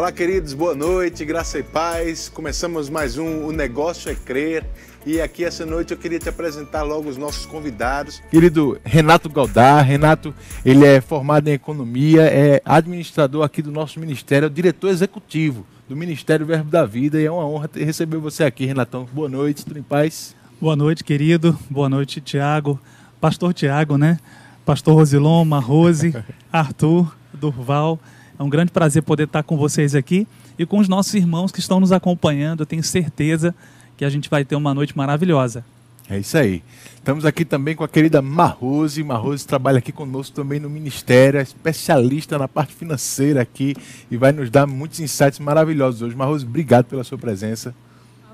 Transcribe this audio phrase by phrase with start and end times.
[0.00, 2.30] Olá, queridos, boa noite, graça e paz.
[2.30, 4.64] Começamos mais um O Negócio é Crer.
[5.04, 8.18] E aqui essa noite eu queria te apresentar logo os nossos convidados.
[8.30, 9.84] Querido Renato Galdar.
[9.84, 10.34] Renato,
[10.64, 15.66] ele é formado em economia, é administrador aqui do nosso ministério, é o diretor executivo
[15.86, 17.20] do Ministério Verbo da Vida.
[17.20, 19.06] E é uma honra receber você aqui, Renatão.
[19.12, 20.34] Boa noite, tudo em paz?
[20.58, 21.58] Boa noite, querido.
[21.68, 22.80] Boa noite, Tiago.
[23.20, 24.18] Pastor Tiago, né?
[24.64, 26.14] Pastor Rosilon, Marrose,
[26.50, 28.00] Arthur, Durval.
[28.40, 30.26] É um grande prazer poder estar com vocês aqui
[30.58, 32.60] e com os nossos irmãos que estão nos acompanhando.
[32.60, 33.54] Eu tenho certeza
[33.98, 35.62] que a gente vai ter uma noite maravilhosa.
[36.08, 36.62] É isso aí.
[36.94, 39.04] Estamos aqui também com a querida Marrose.
[39.04, 43.76] Marrose trabalha aqui conosco também no Ministério, é especialista na parte financeira aqui
[44.10, 46.16] e vai nos dar muitos insights maravilhosos hoje.
[46.16, 47.74] Marrose, obrigado pela sua presença.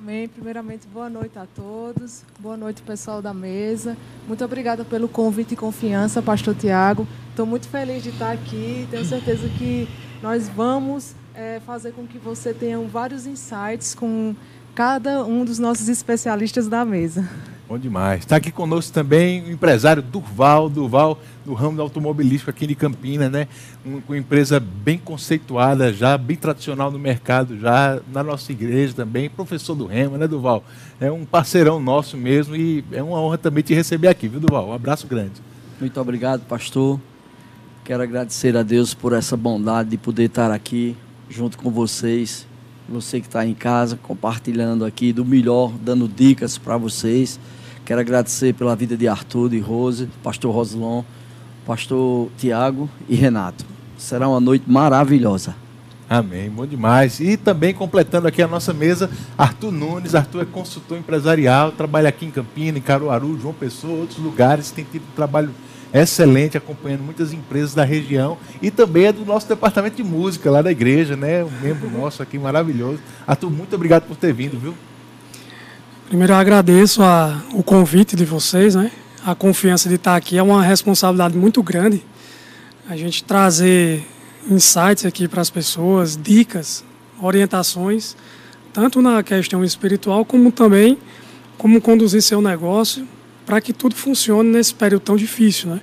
[0.06, 0.28] Amém.
[0.28, 2.22] Primeiramente, boa noite a todos.
[2.38, 3.96] Boa noite, pessoal da mesa.
[4.28, 7.08] Muito obrigada pelo convite e confiança, Pastor Tiago.
[7.30, 8.86] Estou muito feliz de estar aqui.
[8.88, 9.88] Tenho certeza que
[10.22, 14.36] nós vamos é, fazer com que você tenha vários insights com
[14.76, 17.28] cada um dos nossos especialistas da mesa.
[17.68, 18.20] Bom demais.
[18.20, 23.48] Está aqui conosco também o empresário Durval, Durval do ramo automobilístico aqui de Campinas, né?
[23.84, 29.74] Uma empresa bem conceituada, já bem tradicional no mercado, já na nossa igreja também, professor
[29.74, 30.62] do Rema, né, Durval?
[31.00, 34.68] É um parceirão nosso mesmo e é uma honra também te receber aqui, viu, Durval?
[34.68, 35.42] Um abraço grande.
[35.80, 37.00] Muito obrigado, pastor.
[37.84, 40.96] Quero agradecer a Deus por essa bondade de poder estar aqui
[41.28, 42.46] junto com vocês,
[42.88, 47.40] você que está em casa, compartilhando aqui do melhor, dando dicas para vocês.
[47.86, 51.04] Quero agradecer pela vida de Arthur, de Rose, pastor Roslon,
[51.64, 53.64] pastor Tiago e Renato.
[53.96, 55.54] Será uma noite maravilhosa.
[56.10, 57.20] Amém, bom demais.
[57.20, 60.16] E também completando aqui a nossa mesa, Arthur Nunes.
[60.16, 64.84] Arthur é consultor empresarial, trabalha aqui em Campinas, em Caruaru, João Pessoa, outros lugares, tem
[64.84, 65.50] tido trabalho
[65.94, 70.60] excelente, acompanhando muitas empresas da região e também é do nosso departamento de música lá
[70.60, 71.44] da igreja, né?
[71.44, 72.98] Um membro nosso aqui maravilhoso.
[73.24, 74.74] Arthur, muito obrigado por ter vindo, viu?
[76.08, 78.92] Primeiro eu agradeço a, o convite de vocês, né?
[79.24, 82.00] A confiança de estar aqui é uma responsabilidade muito grande.
[82.88, 84.06] A gente trazer
[84.48, 86.84] insights aqui para as pessoas, dicas,
[87.20, 88.16] orientações,
[88.72, 90.96] tanto na questão espiritual como também
[91.58, 93.04] como conduzir seu negócio
[93.44, 95.80] para que tudo funcione nesse período tão difícil, né?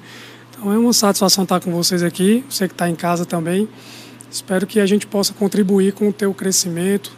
[0.52, 3.68] Então é uma satisfação estar com vocês aqui, você que está em casa também.
[4.32, 7.12] Espero que a gente possa contribuir com o teu crescimento,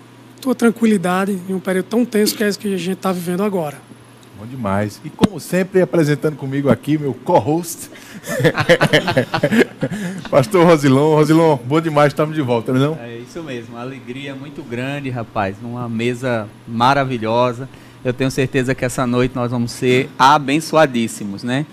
[0.45, 3.41] tua tranquilidade em um período tão tenso que é esse que a gente está vivendo
[3.41, 3.77] agora.
[4.37, 5.01] Bom demais.
[5.03, 7.89] E como sempre, apresentando comigo aqui, meu co-host,
[10.29, 11.15] Pastor Rosilon.
[11.15, 12.95] Rosilon, bom demais, estamos de volta, não é não?
[13.01, 17.67] É isso mesmo, uma alegria muito grande, rapaz, numa mesa maravilhosa.
[18.03, 21.65] Eu tenho certeza que essa noite nós vamos ser abençoadíssimos, né?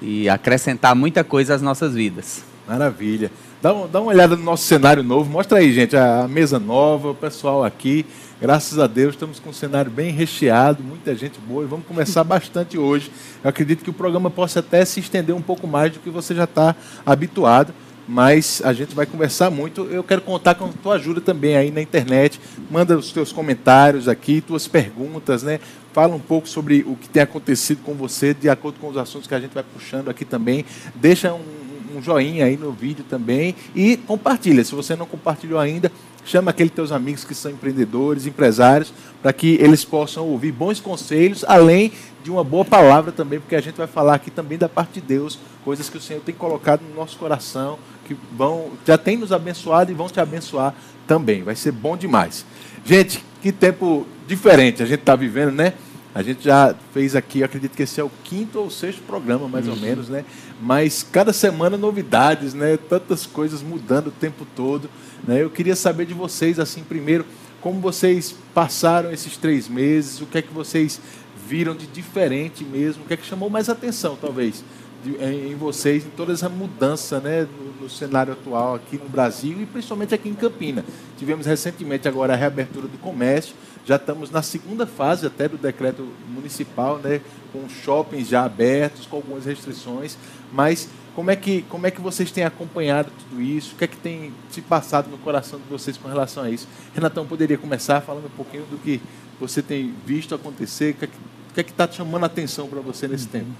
[0.00, 2.44] E acrescentar muita coisa às nossas vidas.
[2.68, 3.28] Maravilha.
[3.62, 5.30] Dá, um, dá uma olhada no nosso cenário novo.
[5.30, 8.06] Mostra aí, gente, a mesa nova, o pessoal aqui.
[8.40, 12.24] Graças a Deus, estamos com um cenário bem recheado, muita gente boa e vamos começar
[12.24, 13.12] bastante hoje.
[13.44, 16.34] Eu acredito que o programa possa até se estender um pouco mais do que você
[16.34, 17.74] já está habituado,
[18.08, 19.82] mas a gente vai conversar muito.
[19.90, 22.40] Eu quero contar com a tua ajuda também aí na internet.
[22.70, 25.60] Manda os teus comentários aqui, tuas perguntas, né?
[25.92, 29.28] Fala um pouco sobre o que tem acontecido com você, de acordo com os assuntos
[29.28, 30.64] que a gente vai puxando aqui também.
[30.94, 31.59] Deixa um
[31.96, 34.64] um joinha aí no vídeo também e compartilha.
[34.64, 35.90] Se você não compartilhou ainda,
[36.24, 38.92] chama aqueles teus amigos que são empreendedores, empresários,
[39.22, 41.92] para que eles possam ouvir bons conselhos, além
[42.22, 45.00] de uma boa palavra também, porque a gente vai falar aqui também da parte de
[45.00, 49.32] Deus, coisas que o Senhor tem colocado no nosso coração, que vão já tem nos
[49.32, 50.74] abençoado e vão te abençoar
[51.06, 51.42] também.
[51.42, 52.44] Vai ser bom demais.
[52.84, 55.74] Gente, que tempo diferente a gente está vivendo, né?
[56.14, 59.66] A gente já fez aqui, acredito que esse é o quinto ou sexto programa, mais
[59.66, 59.74] uhum.
[59.74, 60.24] ou menos, né?
[60.60, 62.76] Mas cada semana novidades, né?
[62.76, 64.90] Tantas coisas mudando o tempo todo.
[65.26, 65.42] Né?
[65.42, 67.24] Eu queria saber de vocês, assim, primeiro,
[67.60, 71.00] como vocês passaram esses três meses, o que é que vocês
[71.46, 74.64] viram de diferente mesmo, o que é que chamou mais atenção, talvez,
[75.04, 79.08] de, em, em, vocês, em toda essa mudança né, no, no, cenário atual aqui no
[79.08, 80.84] Brasil e principalmente aqui em Campina.
[81.18, 83.54] Tivemos recentemente agora a reabertura do comércio,
[83.90, 87.20] já estamos na segunda fase até do decreto municipal, né,
[87.52, 90.16] com shoppings já abertos, com algumas restrições,
[90.52, 93.74] mas como é que como é que vocês têm acompanhado tudo isso?
[93.74, 96.68] O que é que tem se passado no coração de vocês com relação a isso?
[96.94, 99.00] Renatão poderia começar falando um pouquinho do que
[99.40, 103.24] você tem visto acontecer, o que é que está chamando a atenção para você nesse
[103.24, 103.30] uhum.
[103.32, 103.50] tempo?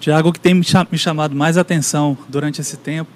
[0.00, 0.64] Tiago, o que tem me
[0.96, 3.10] chamado mais atenção durante esse tempo,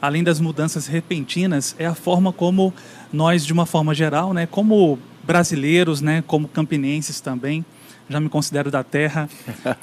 [0.00, 2.72] além das mudanças repentinas, é a forma como
[3.12, 7.64] nós, de uma forma geral, né, como brasileiros, né, como campinenses também,
[8.08, 9.28] já me considero da terra,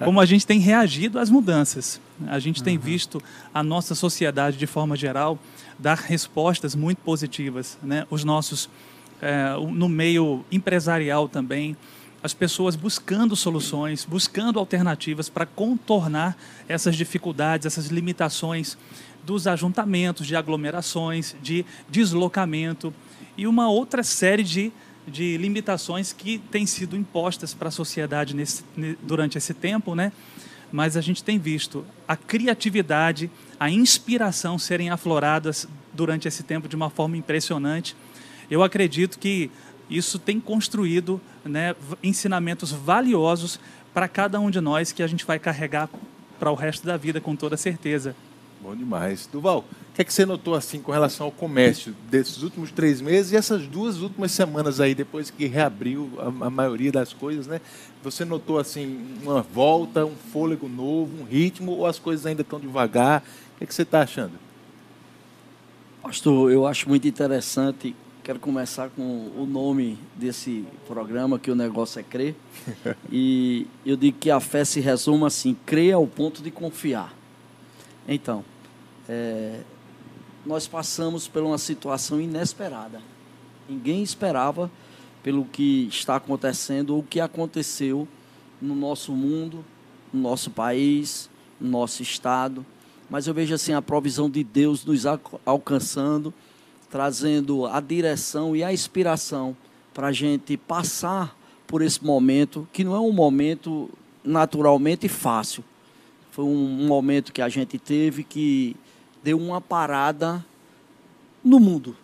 [0.04, 2.00] como a gente tem reagido às mudanças.
[2.28, 2.64] A gente uhum.
[2.64, 3.22] tem visto
[3.54, 5.38] a nossa sociedade, de forma geral,
[5.78, 7.78] dar respostas muito positivas.
[7.84, 8.08] Né?
[8.10, 8.70] Os nossos,
[9.22, 11.76] é, no meio empresarial também,
[12.24, 16.38] as pessoas buscando soluções, buscando alternativas para contornar
[16.70, 18.78] essas dificuldades, essas limitações
[19.26, 22.94] dos ajuntamentos, de aglomerações, de deslocamento
[23.38, 24.72] e uma outra série de,
[25.08, 28.64] de limitações que têm sido impostas para a sociedade nesse,
[29.02, 30.12] durante esse tempo, né?
[30.72, 33.30] Mas a gente tem visto a criatividade,
[33.60, 37.96] a inspiração serem afloradas durante esse tempo de uma forma impressionante.
[38.50, 39.52] Eu acredito que
[39.90, 43.60] isso tem construído né, ensinamentos valiosos
[43.94, 45.90] para cada um de nós que a gente vai carregar
[46.40, 48.16] para o resto da vida com toda certeza.
[48.64, 49.28] Bom demais.
[49.30, 53.02] Duval, o que, é que você notou assim com relação ao comércio desses últimos três
[53.02, 57.46] meses e essas duas últimas semanas aí, depois que reabriu a, a maioria das coisas,
[57.46, 57.60] né?
[58.04, 62.58] Você notou assim uma volta, um fôlego novo, um ritmo ou as coisas ainda estão
[62.58, 63.22] devagar?
[63.56, 64.32] O que, é que você está achando?
[66.02, 67.94] Pastor, eu acho muito interessante.
[68.24, 72.34] Quero começar com o nome desse programa, que o negócio é crer.
[73.12, 77.14] e eu digo que a fé se resume assim: crer ao ponto de confiar.
[78.08, 78.44] Então,
[79.08, 79.62] é,
[80.46, 83.02] nós passamos por uma situação inesperada.
[83.68, 84.70] Ninguém esperava
[85.22, 88.08] pelo que está acontecendo o que aconteceu
[88.62, 89.64] no nosso mundo,
[90.12, 91.30] no nosso país,
[91.60, 92.66] no nosso estado.
[93.10, 95.06] Mas eu vejo assim a provisão de Deus nos
[95.46, 96.34] alcançando,
[96.90, 99.56] trazendo a direção e a inspiração
[99.94, 103.90] para a gente passar por esse momento, que não é um momento
[104.24, 105.64] naturalmente fácil.
[106.32, 108.76] Foi um momento que a gente teve que
[109.24, 110.46] deu uma parada
[111.44, 111.96] no mundo,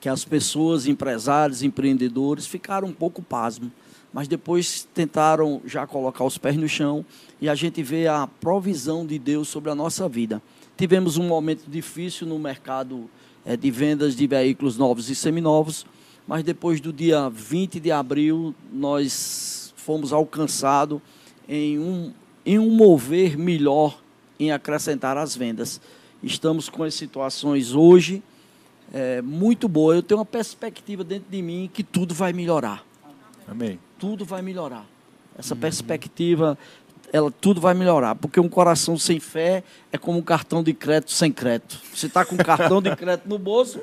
[0.00, 3.70] que as pessoas, empresários, empreendedores, ficaram um pouco pasmos,
[4.12, 7.04] mas depois tentaram já colocar os pés no chão
[7.40, 10.42] e a gente vê a provisão de Deus sobre a nossa vida.
[10.76, 13.08] Tivemos um momento difícil no mercado
[13.44, 15.86] é, de vendas de veículos novos e seminovos,
[16.26, 21.00] mas depois do dia 20 de abril, nós fomos alcançados
[21.48, 22.12] em um,
[22.44, 23.98] em um mover melhor
[24.38, 25.80] em acrescentar as vendas
[26.22, 28.22] estamos com as situações hoje
[28.92, 29.96] é, muito boas.
[29.96, 32.84] Eu tenho uma perspectiva dentro de mim que tudo vai melhorar.
[33.48, 33.78] Amém.
[33.98, 34.86] Tudo vai melhorar.
[35.36, 35.60] Essa uhum.
[35.60, 36.58] perspectiva,
[37.12, 41.12] ela tudo vai melhorar, porque um coração sem fé é como um cartão de crédito
[41.12, 41.80] sem crédito.
[41.94, 43.80] Você está com um cartão de crédito no bolso,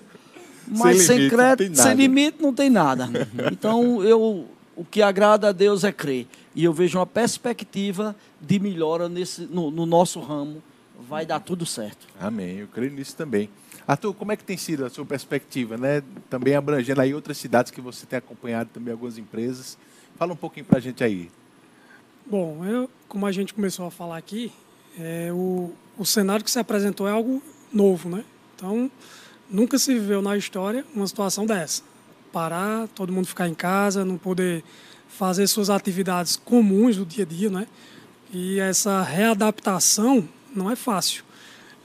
[0.68, 3.09] mas sem, sem crédito, sem limite, não tem nada.
[3.51, 4.45] Então, eu,
[4.75, 6.27] o que agrada a Deus é crer.
[6.56, 10.62] E eu vejo uma perspectiva de melhora nesse, no, no nosso ramo
[11.07, 12.07] vai dar tudo certo.
[12.19, 13.50] Amém, eu creio nisso também.
[13.88, 16.04] Arthur, como é que tem sido a sua perspectiva, né?
[16.30, 19.78] Também abrangendo aí outras cidades que você tem acompanhado também algumas empresas.
[20.18, 21.31] Fala um pouquinho para a gente aí.
[22.25, 24.51] Bom, eu, como a gente começou a falar aqui,
[25.00, 27.42] é, o, o cenário que se apresentou é algo
[27.74, 28.24] novo, né?
[28.56, 28.92] Então,
[29.50, 31.81] nunca se viveu na história uma situação dessa.
[32.31, 34.63] Parar, todo mundo ficar em casa, não poder
[35.07, 37.68] fazer suas atividades comuns do dia a dia, né?
[38.31, 41.24] E essa readaptação não é fácil.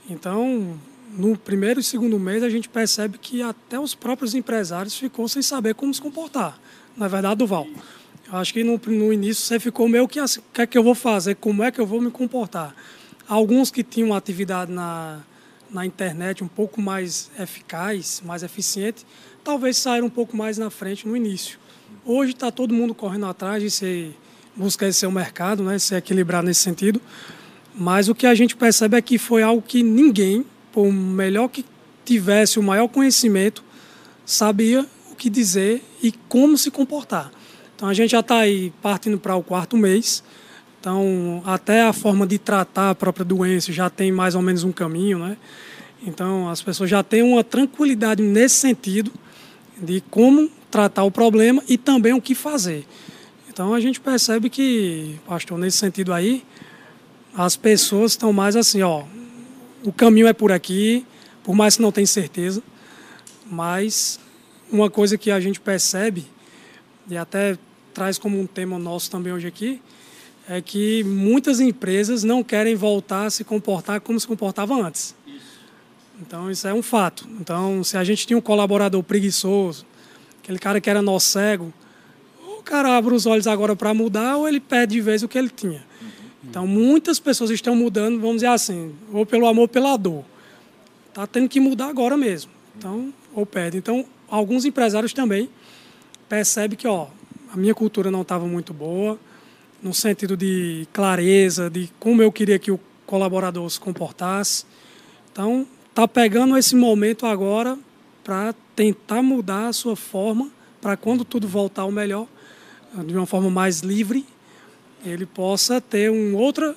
[0.09, 0.79] Então,
[1.17, 5.41] no primeiro e segundo mês, a gente percebe que até os próprios empresários ficou sem
[5.41, 6.59] saber como se comportar.
[6.95, 7.67] Na verdade, Duval.
[8.27, 10.77] Eu acho que no, no início você ficou meio que assim, o que é que
[10.77, 12.75] eu vou fazer, como é que eu vou me comportar.
[13.27, 15.21] Alguns que tinham atividade na,
[15.69, 19.05] na internet um pouco mais eficaz, mais eficiente,
[19.43, 21.59] talvez saíram um pouco mais na frente no início.
[22.03, 24.15] Hoje está todo mundo correndo atrás de ser,
[24.55, 27.01] buscar esse seu mercado, né, se equilibrar nesse sentido.
[27.77, 31.65] Mas o que a gente percebe é que foi algo que ninguém, por melhor que
[32.05, 33.63] tivesse o maior conhecimento,
[34.25, 37.31] sabia o que dizer e como se comportar.
[37.75, 40.23] Então a gente já está aí partindo para o quarto mês.
[40.79, 44.71] Então até a forma de tratar a própria doença já tem mais ou menos um
[44.71, 45.37] caminho, né?
[46.05, 49.11] Então as pessoas já têm uma tranquilidade nesse sentido
[49.81, 52.85] de como tratar o problema e também o que fazer.
[53.49, 56.43] Então a gente percebe que, pastor, nesse sentido aí,
[57.35, 59.03] as pessoas estão mais assim, ó,
[59.83, 61.05] o caminho é por aqui,
[61.43, 62.63] por mais que não tenha certeza,
[63.49, 64.19] mas
[64.71, 66.25] uma coisa que a gente percebe,
[67.09, 67.57] e até
[67.93, 69.81] traz como um tema nosso também hoje aqui,
[70.47, 75.15] é que muitas empresas não querem voltar a se comportar como se comportavam antes.
[76.21, 77.27] Então, isso é um fato.
[77.39, 79.85] Então, se a gente tinha um colaborador preguiçoso,
[80.41, 81.73] aquele cara que era nosso cego,
[82.57, 85.37] o cara abre os olhos agora para mudar ou ele perde de vez o que
[85.37, 85.83] ele tinha.
[86.49, 90.23] Então, muitas pessoas estão mudando, vamos dizer assim, ou pelo amor ou pela dor.
[91.09, 92.51] Está tendo que mudar agora mesmo.
[92.77, 93.77] Então, ou perde.
[93.77, 95.49] Então, alguns empresários também
[96.29, 97.07] percebem que, ó,
[97.53, 99.19] a minha cultura não estava muito boa,
[99.81, 104.65] no sentido de clareza, de como eu queria que o colaborador se comportasse.
[105.31, 107.77] Então, está pegando esse momento agora
[108.23, 110.49] para tentar mudar a sua forma,
[110.81, 112.27] para quando tudo voltar ao melhor,
[113.05, 114.25] de uma forma mais livre,
[115.09, 116.75] ele possa ter um, outra,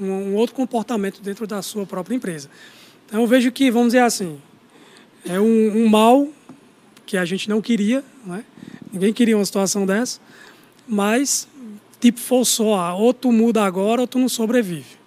[0.00, 2.50] um outro comportamento dentro da sua própria empresa.
[3.06, 4.40] Então, eu vejo que, vamos dizer assim,
[5.24, 6.28] é um, um mal
[7.06, 8.44] que a gente não queria, né?
[8.92, 10.20] ninguém queria uma situação dessa,
[10.86, 11.48] mas,
[12.00, 14.98] tipo, forçou, ou tu muda agora ou tu não sobrevive.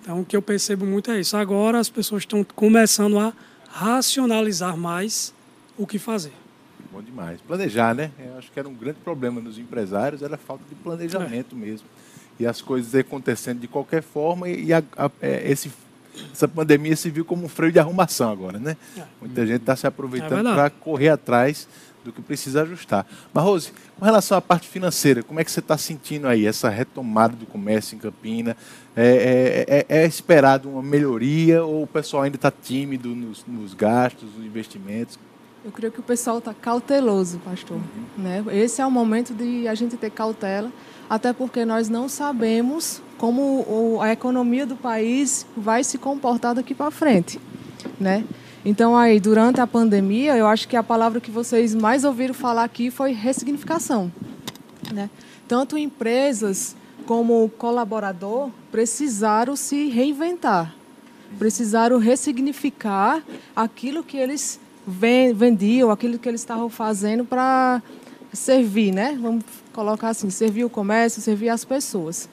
[0.00, 1.36] Então, o que eu percebo muito é isso.
[1.36, 3.32] Agora as pessoas estão começando a
[3.68, 5.32] racionalizar mais
[5.78, 6.41] o que fazer.
[6.92, 7.40] Bom demais.
[7.40, 8.10] Planejar, né?
[8.18, 11.58] Eu acho que era um grande problema nos empresários, era a falta de planejamento é.
[11.58, 11.86] mesmo.
[12.38, 15.72] E as coisas acontecendo de qualquer forma e a, a, é, esse,
[16.30, 18.76] essa pandemia se viu como um freio de arrumação agora, né?
[18.98, 19.04] É.
[19.20, 21.66] Muita gente está se aproveitando é para correr atrás
[22.04, 23.06] do que precisa ajustar.
[23.32, 26.68] Mas, Rose, com relação à parte financeira, como é que você está sentindo aí essa
[26.68, 28.56] retomada do comércio em Campina?
[28.94, 33.72] É, é, é, é esperado uma melhoria ou o pessoal ainda está tímido nos, nos,
[33.72, 35.18] gastos, nos investimentos?
[35.64, 37.76] Eu creio que o pessoal está cauteloso, pastor.
[37.76, 38.22] Uhum.
[38.24, 38.44] Né?
[38.52, 40.72] Esse é o momento de a gente ter cautela,
[41.08, 46.90] até porque nós não sabemos como a economia do país vai se comportar daqui para
[46.90, 47.38] frente.
[48.00, 48.24] Né?
[48.64, 52.64] Então, aí, durante a pandemia, eu acho que a palavra que vocês mais ouviram falar
[52.64, 54.10] aqui foi ressignificação.
[54.92, 55.08] Né?
[55.46, 56.74] Tanto empresas
[57.06, 60.74] como colaborador precisaram se reinventar,
[61.38, 63.22] precisaram ressignificar
[63.54, 67.82] aquilo que eles vendiam, aquilo que eles estavam fazendo para
[68.32, 69.16] servir, né?
[69.20, 72.28] Vamos colocar assim, servir o comércio, servir as pessoas.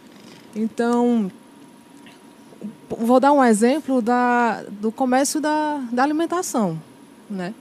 [0.56, 1.32] Então,
[2.90, 6.82] vou dar um exemplo da, do comércio da, da alimentação.
[7.30, 7.54] Né?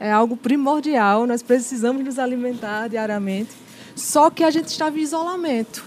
[0.00, 3.52] É algo primordial, nós precisamos nos alimentar diariamente,
[3.94, 5.84] só que a gente estava em isolamento.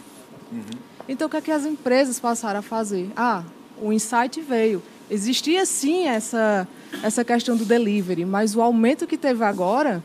[0.52, 0.62] Uhum.
[1.08, 3.12] Então, o que, é que as empresas passaram a fazer?
[3.16, 3.44] Ah,
[3.82, 4.82] o insight veio.
[5.10, 6.68] Existia sim essa,
[7.04, 10.04] essa questão do delivery, mas o aumento que teve agora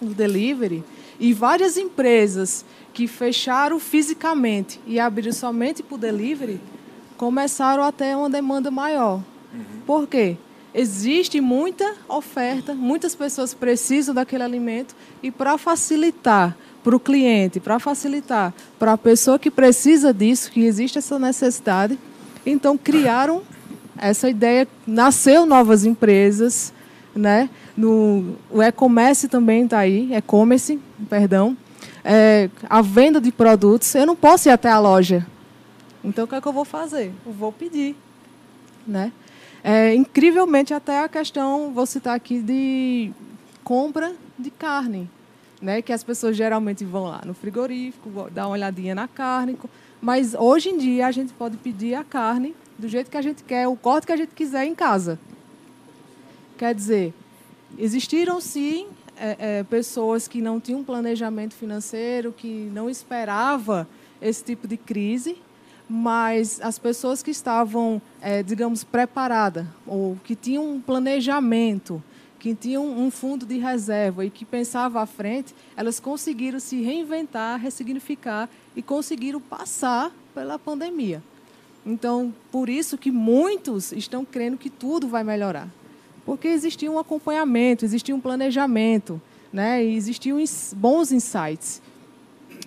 [0.00, 0.84] do delivery
[1.18, 6.60] e várias empresas que fecharam fisicamente e abriram somente para o delivery
[7.16, 9.22] começaram a ter uma demanda maior.
[9.52, 9.80] Uhum.
[9.86, 10.36] Por quê?
[10.72, 17.78] Existe muita oferta, muitas pessoas precisam daquele alimento e para facilitar para o cliente, para
[17.78, 21.98] facilitar para a pessoa que precisa disso, que existe essa necessidade,
[22.46, 23.42] então criaram
[24.00, 26.72] essa ideia, nasceu novas empresas,
[27.14, 27.48] né?
[27.76, 31.56] No, o e-commerce também está aí, e-commerce, perdão,
[32.04, 33.94] é, a venda de produtos.
[33.94, 35.26] Eu não posso ir até a loja,
[36.02, 37.12] então, o que é que eu vou fazer?
[37.26, 37.96] Eu vou pedir.
[38.86, 39.12] Né?
[39.62, 43.12] É, incrivelmente, até a questão, vou citar aqui, de
[43.64, 45.10] compra de carne.
[45.60, 45.82] Né?
[45.82, 49.58] Que as pessoas geralmente vão lá no frigorífico, dar uma olhadinha na carne.
[50.00, 53.42] Mas, hoje em dia, a gente pode pedir a carne do jeito que a gente
[53.42, 55.18] quer, o corte que a gente quiser em casa.
[56.56, 57.12] Quer dizer,
[57.76, 63.88] existiram, sim, é, é, pessoas que não tinham planejamento financeiro, que não esperava
[64.22, 65.36] esse tipo de crise,
[65.88, 72.02] mas as pessoas que estavam, é, digamos, preparadas, ou que tinham um planejamento,
[72.38, 77.58] que tinham um fundo de reserva e que pensavam à frente, elas conseguiram se reinventar,
[77.58, 81.22] ressignificar e conseguiram passar pela pandemia.
[81.88, 85.66] Então, por isso que muitos estão crendo que tudo vai melhorar.
[86.22, 89.18] Porque existia um acompanhamento, existia um planejamento,
[89.50, 89.82] né?
[89.82, 90.38] e existiam
[90.76, 91.80] bons insights.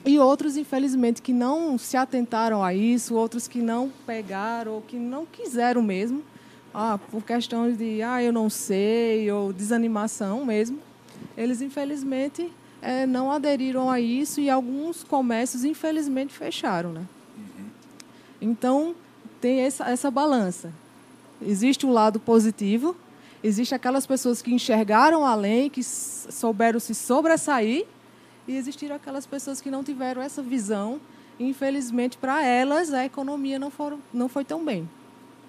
[0.03, 4.97] E outros, infelizmente, que não se atentaram a isso, outros que não pegaram ou que
[4.97, 6.23] não quiseram mesmo,
[6.73, 10.79] ah, por questões de, ah, eu não sei, ou desanimação mesmo,
[11.37, 12.51] eles, infelizmente,
[12.81, 16.91] é, não aderiram a isso e alguns comércios, infelizmente, fecharam.
[16.91, 17.05] Né?
[17.37, 17.65] Uhum.
[18.41, 18.95] Então,
[19.41, 20.71] tem essa, essa balança.
[21.41, 22.95] Existe o lado positivo,
[23.43, 27.85] existe aquelas pessoas que enxergaram além, que souberam se sobressair,
[28.47, 31.01] e existiram aquelas pessoas que não tiveram essa visão.
[31.39, 34.87] E, infelizmente, para elas, a economia não, foram, não foi tão bem.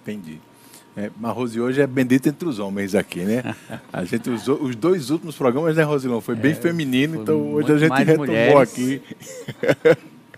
[0.02, 0.40] Entendi.
[0.96, 3.54] É, mas Rose hoje é bendita entre os homens aqui, né?
[3.92, 6.20] A gente usou os dois últimos programas, né, Rosilão?
[6.20, 8.72] Foi bem é, feminino, então hoje a gente retomou mulheres.
[8.72, 9.02] aqui.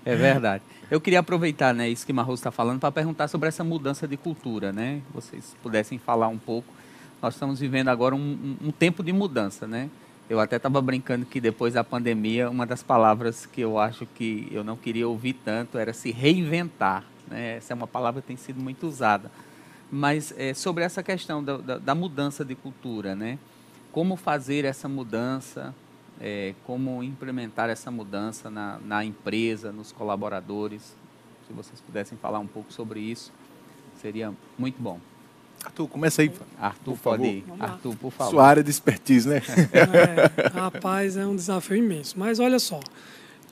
[0.04, 0.62] É verdade.
[0.90, 4.16] Eu queria aproveitar né, isso que Marroso está falando para perguntar sobre essa mudança de
[4.16, 5.00] cultura, né?
[5.14, 6.68] Vocês pudessem falar um pouco.
[7.22, 9.88] Nós estamos vivendo agora um, um, tempo de mudança, né?
[10.28, 14.46] Eu até estava brincando que depois da pandemia, uma das palavras que eu acho que
[14.50, 17.02] eu não queria ouvir tanto era se reinventar.
[17.28, 17.56] Né?
[17.56, 19.30] Essa é uma palavra que tem sido muito usada.
[19.90, 23.38] Mas é, sobre essa questão da, da, da, mudança de cultura, né?
[23.92, 25.74] como fazer essa mudança
[26.20, 30.94] é, como implementar essa mudança na, na empresa, nos colaboradores.
[31.46, 33.32] Se vocês pudessem falar um pouco sobre isso,
[34.00, 34.98] seria muito bom.
[35.64, 36.30] Arthur, começa aí.
[36.58, 37.44] Arthur, pode ir.
[37.58, 38.30] Arthur, por favor.
[38.30, 39.40] Sua área de expertise, né?
[39.72, 42.18] É, rapaz, é um desafio imenso.
[42.18, 42.80] Mas olha só,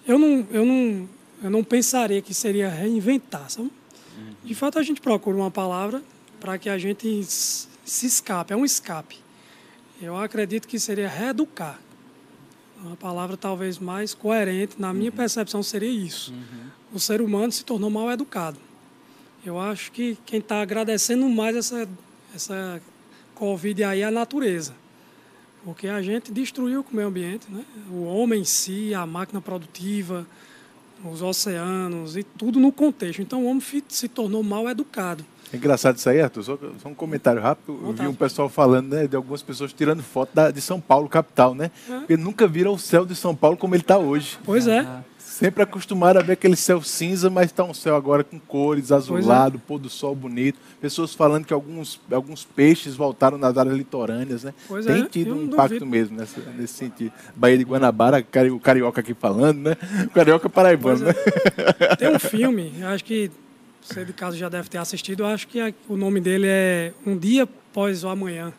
[0.07, 1.09] eu não, eu não,
[1.43, 3.71] eu não pensaria que seria reinventar, sabe?
[4.45, 6.03] De fato, a gente procura uma palavra
[6.41, 9.19] para que a gente se escape, é um escape.
[10.01, 11.79] Eu acredito que seria reeducar.
[12.83, 16.35] Uma palavra talvez mais coerente, na minha percepção, seria isso.
[16.93, 18.59] O ser humano se tornou mal educado.
[19.45, 21.89] Eu acho que quem está agradecendo mais essa,
[22.35, 22.83] essa
[23.37, 24.75] Covid aí é a natureza.
[25.65, 27.65] Porque a gente destruiu o meio ambiente, né?
[27.89, 30.27] o homem em si, a máquina produtiva,
[31.05, 33.23] os oceanos e tudo no contexto.
[33.23, 35.25] Então o homem se tornou mal educado.
[35.53, 36.43] É engraçado isso aí, Arthur.
[36.43, 37.79] Só, só um comentário rápido.
[37.83, 41.09] Eu vi um pessoal falando né, de algumas pessoas tirando foto da, de São Paulo,
[41.09, 41.71] capital, né?
[41.89, 41.99] É.
[41.99, 44.39] Porque nunca viram o céu de São Paulo como ele está hoje.
[44.45, 44.87] Pois é.
[45.19, 48.95] Sempre acostumaram a ver aquele céu cinza, mas está um céu agora com cores, é.
[48.95, 49.61] azulado, é.
[49.67, 50.59] pôr do sol bonito.
[50.81, 54.55] Pessoas falando que alguns, alguns peixes voltaram nas áreas litorâneas, né?
[54.69, 55.87] Pois Tem é, tido um impacto duvido.
[55.87, 57.13] mesmo nesse, nesse sentido.
[57.35, 59.77] Bahia de Guanabara, o carioca aqui falando, né?
[60.05, 61.15] O carioca paraibano, né?
[61.99, 63.31] Tem um filme, acho que
[63.83, 65.25] você de casa já deve ter assistido.
[65.25, 65.59] Eu acho que
[65.89, 68.53] o nome dele é Um Dia Após o Amanhã.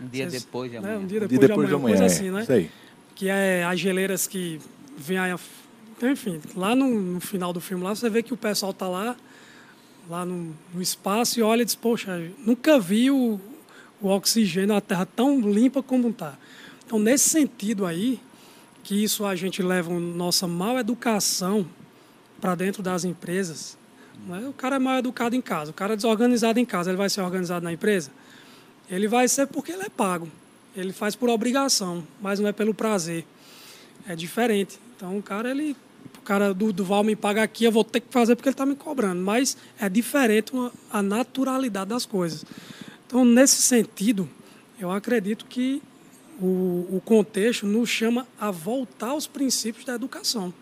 [0.00, 0.98] Um dia Vocês, depois de amanhã.
[0.98, 0.98] Né?
[0.98, 2.70] Um dia depois, um dia depois de, amanhã, de amanhã, coisa é, assim, né?
[3.14, 4.60] Que é as geleiras que
[4.96, 5.34] vêm aí.
[5.96, 8.88] Então, enfim, lá no, no, final do filme, lá você vê que o pessoal está
[8.88, 9.16] lá,
[10.08, 13.38] lá no, no, espaço e olha e diz, poxa, nunca vi o,
[14.00, 16.38] o oxigênio na Terra tão limpa como está.
[16.86, 18.18] Então, nesse sentido aí,
[18.82, 21.66] que isso a gente leva a nossa mal educação
[22.40, 23.76] para dentro das empresas,
[24.48, 27.08] O cara é mal educado em casa, o cara é desorganizado em casa, ele vai
[27.08, 28.10] ser organizado na empresa?
[28.88, 30.28] Ele vai ser porque ele é pago.
[30.76, 33.24] Ele faz por obrigação, mas não é pelo prazer.
[34.06, 34.78] É diferente.
[34.96, 35.76] Então o cara, ele.
[36.18, 38.54] O cara do, do Val me paga aqui, eu vou ter que fazer porque ele
[38.54, 39.20] está me cobrando.
[39.20, 42.44] Mas é diferente uma, a naturalidade das coisas.
[43.06, 44.28] Então, nesse sentido,
[44.78, 45.82] eu acredito que
[46.40, 50.52] o, o contexto nos chama a voltar aos princípios da educação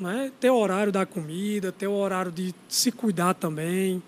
[0.00, 0.32] né?
[0.40, 4.02] ter o horário da comida, ter o horário de se cuidar também,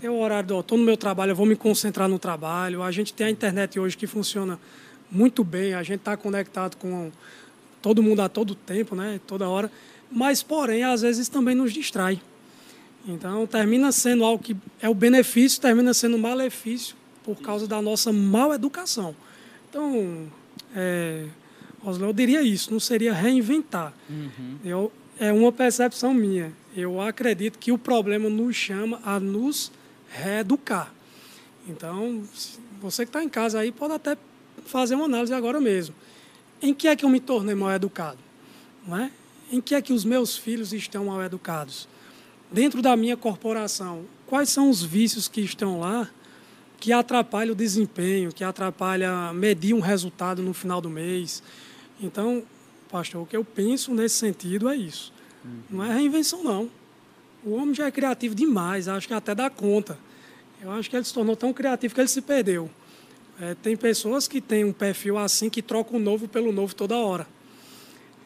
[0.00, 2.82] ter o horário do estou no meu trabalho, eu vou me concentrar no trabalho.
[2.82, 4.58] A gente tem a internet hoje que funciona
[5.10, 7.12] muito bem, a gente está conectado com
[7.80, 9.20] todo mundo a todo tempo, né?
[9.26, 9.70] toda hora,
[10.10, 12.20] mas porém às vezes também nos distrai.
[13.06, 18.12] Então termina sendo algo que é o benefício, termina sendo malefício por causa da nossa
[18.12, 19.14] mal educação.
[19.68, 20.26] Então,
[20.74, 21.24] é,
[21.84, 23.92] eu diria isso, não seria reinventar.
[24.08, 24.56] Uhum.
[24.64, 26.52] Eu é uma percepção minha.
[26.76, 29.72] Eu acredito que o problema nos chama a nos
[30.08, 30.92] reeducar.
[31.68, 32.22] Então,
[32.80, 34.16] você que está em casa aí pode até
[34.66, 35.94] fazer uma análise agora mesmo.
[36.60, 38.18] Em que é que eu me tornei mal educado?
[38.86, 39.10] Não é?
[39.50, 41.88] Em que é que os meus filhos estão mal educados?
[42.50, 46.08] Dentro da minha corporação, quais são os vícios que estão lá
[46.78, 51.42] que atrapalham o desempenho, que atrapalham medir um resultado no final do mês?
[52.00, 52.42] Então,
[52.90, 55.12] pastor, o que eu penso nesse sentido é isso.
[55.44, 55.60] Uhum.
[55.70, 56.70] Não é reinvenção, não.
[57.44, 59.98] O homem já é criativo demais, acho que até dá conta.
[60.60, 62.70] Eu acho que ele se tornou tão criativo que ele se perdeu.
[63.40, 66.96] É, tem pessoas que têm um perfil assim que trocam o novo pelo novo toda
[66.96, 67.26] hora.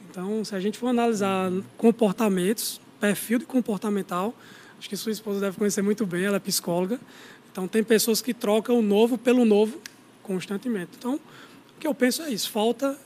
[0.09, 4.35] Então, se a gente for analisar comportamentos, perfil de comportamental,
[4.79, 7.01] acho que sua esposa deve conhecer muito bem, ela é psicóloga.
[7.51, 9.81] Então, tem pessoas que trocam o novo pelo novo
[10.23, 10.93] constantemente.
[10.99, 12.97] Então, o que eu penso é isso: falta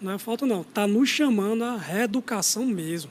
[0.00, 0.60] não é falta, não.
[0.62, 3.10] Está nos chamando a reeducação mesmo.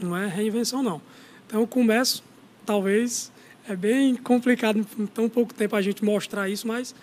[0.00, 1.00] Não é reinvenção, não.
[1.46, 2.22] Então, eu começo,
[2.66, 3.30] talvez,
[3.68, 6.94] é bem complicado em tão pouco tempo a gente mostrar isso, mas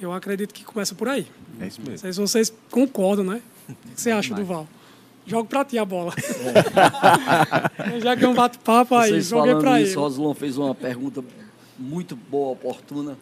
[0.00, 1.26] eu acredito que começa por aí.
[1.60, 1.92] É isso mesmo.
[1.92, 3.42] Não sei se vocês concordam, né?
[3.68, 4.66] O que você acha, Duval?
[5.26, 6.14] Jogo para ti a bola.
[7.84, 8.00] É.
[8.00, 9.92] Já que é um bate-papo aí, Vocês joguei para ele.
[9.92, 11.22] Roslon fez uma pergunta
[11.76, 13.18] muito boa, oportuna.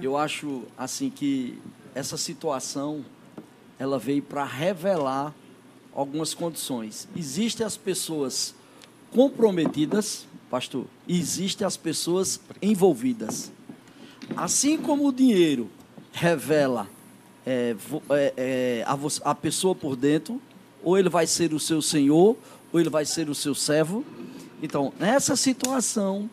[0.00, 1.58] Eu acho assim que
[1.94, 3.04] essa situação
[3.80, 5.34] ela veio para revelar
[5.94, 7.08] algumas condições.
[7.16, 8.54] Existem as pessoas
[9.10, 13.50] comprometidas, pastor, existem as pessoas envolvidas.
[14.36, 15.70] Assim como o dinheiro
[16.12, 16.86] revela
[17.46, 17.74] é,
[18.10, 20.40] é, é, a, a pessoa por dentro,
[20.84, 22.36] ou ele vai ser o seu senhor,
[22.70, 24.04] ou ele vai ser o seu servo.
[24.62, 26.28] Então, nessa situação,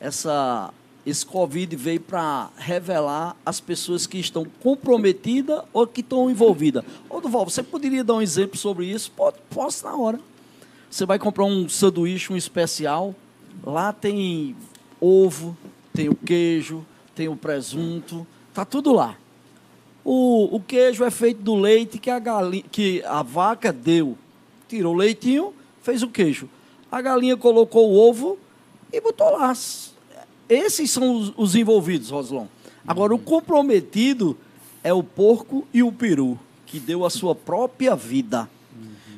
[0.00, 0.72] essa
[1.08, 6.84] esse Covid veio para revelar as pessoas que estão comprometidas ou que estão envolvidas.
[7.08, 9.10] Ô, Duval, você poderia dar um exemplo sobre isso?
[9.12, 10.20] Pode, posso na hora.
[10.90, 13.14] Você vai comprar um sanduíche, um especial,
[13.64, 14.54] lá tem
[15.00, 15.56] ovo,
[15.94, 19.16] tem o queijo, tem o presunto, tá tudo lá.
[20.04, 24.16] O, o queijo é feito do leite que a, galinha, que a vaca deu.
[24.68, 26.48] Tirou o leitinho, fez o queijo.
[26.92, 28.38] A galinha colocou o ovo
[28.92, 29.54] e botou lá.
[30.48, 32.46] Esses são os, os envolvidos, Roslon.
[32.86, 34.36] Agora, o comprometido
[34.82, 38.48] é o porco e o peru, que deu a sua própria vida.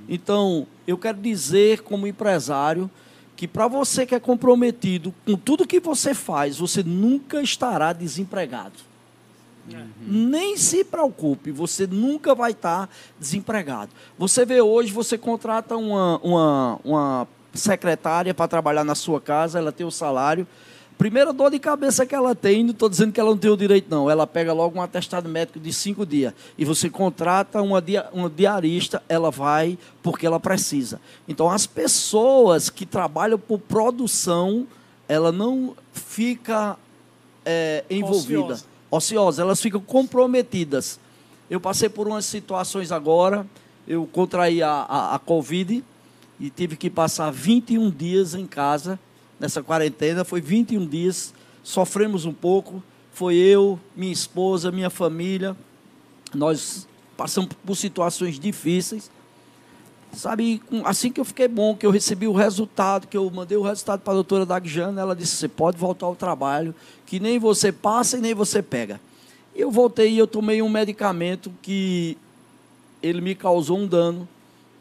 [0.08, 2.90] Então, eu quero dizer, como empresário,
[3.36, 8.74] que para você que é comprometido com tudo que você faz, você nunca estará desempregado.
[9.72, 9.84] Uhum.
[10.06, 12.90] Nem se preocupe, você nunca vai estar
[13.20, 13.92] desempregado.
[14.18, 19.70] Você vê hoje, você contrata uma, uma, uma secretária para trabalhar na sua casa, ela
[19.70, 20.46] tem o salário,
[21.00, 23.56] Primeira dor de cabeça que ela tem, não estou dizendo que ela não tem o
[23.56, 24.10] direito, não.
[24.10, 26.34] Ela pega logo um atestado médico de cinco dias.
[26.58, 31.00] E você contrata uma, dia, uma diarista, ela vai porque ela precisa.
[31.26, 34.66] Então, as pessoas que trabalham por produção,
[35.08, 36.76] ela não fica
[37.46, 38.42] é, envolvida.
[38.42, 38.64] Ociosa.
[38.90, 41.00] Ociosa, elas ficam comprometidas.
[41.48, 43.46] Eu passei por umas situações agora,
[43.88, 45.82] eu contraí a, a, a Covid
[46.38, 49.00] e tive que passar 21 dias em casa
[49.40, 50.24] nessa quarentena.
[50.24, 52.82] Foi 21 dias, sofremos um pouco.
[53.12, 55.56] Foi eu, minha esposa, minha família.
[56.34, 59.10] Nós passamos por situações difíceis.
[60.12, 63.62] Sabe, assim que eu fiquei bom, que eu recebi o resultado, que eu mandei o
[63.62, 66.74] resultado para a doutora Dagjana, ela disse: você pode voltar ao trabalho,
[67.06, 69.00] que nem você passa e nem você pega.
[69.54, 72.18] E eu voltei e eu tomei um medicamento que
[73.02, 74.28] ele me causou um dano.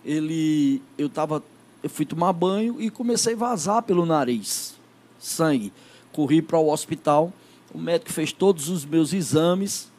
[0.04, 1.44] Ele, eu estava
[1.82, 4.80] eu fui tomar banho e comecei a vazar pelo nariz
[5.20, 5.72] sangue.
[6.12, 7.32] Corri para o hospital,
[7.74, 9.90] o médico fez todos os meus exames.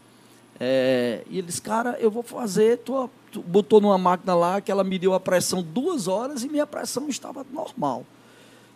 [0.59, 2.79] É, e eles, cara, eu vou fazer.
[2.79, 3.11] Tu,
[3.47, 7.47] botou numa máquina lá que ela mediu a pressão duas horas e minha pressão estava
[7.53, 8.05] normal.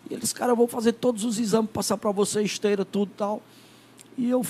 [0.09, 3.41] E eles, cara, eu vou fazer todos os exames, passar para você esteira, tudo tal.
[4.17, 4.45] E eu,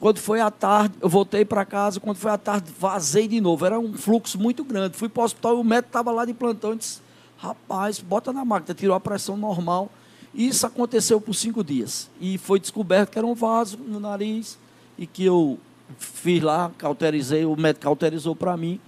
[0.00, 2.00] quando foi à tarde, eu voltei para casa.
[2.00, 3.64] Quando foi à tarde, vazei de novo.
[3.64, 4.96] Era um fluxo muito grande.
[4.96, 7.00] Fui para o hospital e o médico estava lá de plantão e disse:
[7.38, 9.90] Rapaz, bota na máquina, tirou a pressão normal.
[10.34, 12.10] Isso aconteceu por cinco dias.
[12.20, 14.58] E foi descoberto que era um vaso no nariz
[14.98, 15.58] e que eu
[15.98, 18.80] fiz lá, cauterizei, o médico cauterizou para mim.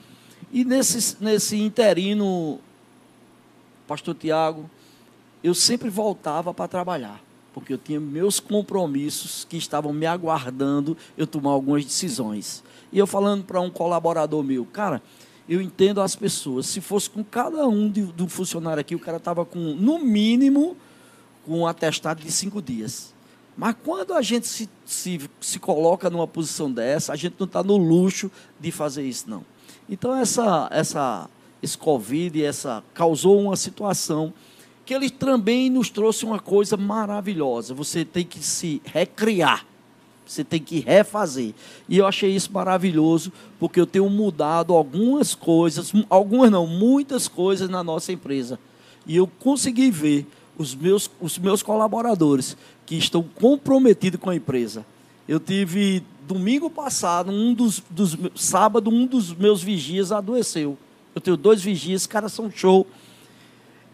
[0.53, 2.59] E nesse, nesse interino,
[3.87, 4.69] pastor Tiago,
[5.43, 7.21] eu sempre voltava para trabalhar,
[7.57, 12.63] porque eu tinha meus compromissos que estavam me aguardando eu tomar algumas decisões.
[12.93, 15.03] E eu falando para um colaborador meu, cara,
[15.49, 16.67] eu entendo as pessoas.
[16.67, 20.77] Se fosse com cada um de, do funcionário aqui, o cara estava com, no mínimo,
[21.47, 23.15] com um atestado de cinco dias.
[23.57, 27.63] Mas quando a gente se, se, se coloca numa posição dessa, a gente não está
[27.63, 29.43] no luxo de fazer isso, não.
[29.89, 31.27] Então, essa, essa,
[31.63, 34.35] esse Covid essa, causou uma situação
[34.87, 37.75] que ele também nos trouxe uma coisa maravilhosa.
[37.75, 39.67] Você tem que se recriar
[40.27, 41.55] você tem que refazer.
[41.89, 47.69] E eu achei isso maravilhoso, porque eu tenho mudado algumas coisas, algumas não, muitas coisas
[47.69, 48.59] na nossa empresa.
[49.07, 50.27] E eu consegui ver
[50.59, 54.85] os meus, os meus colaboradores que estão comprometidos com a empresa.
[55.29, 60.77] Eu tive domingo passado, um dos, dos sábado, um dos meus vigias adoeceu.
[61.15, 62.87] Eu tenho dois vigias, caras são show.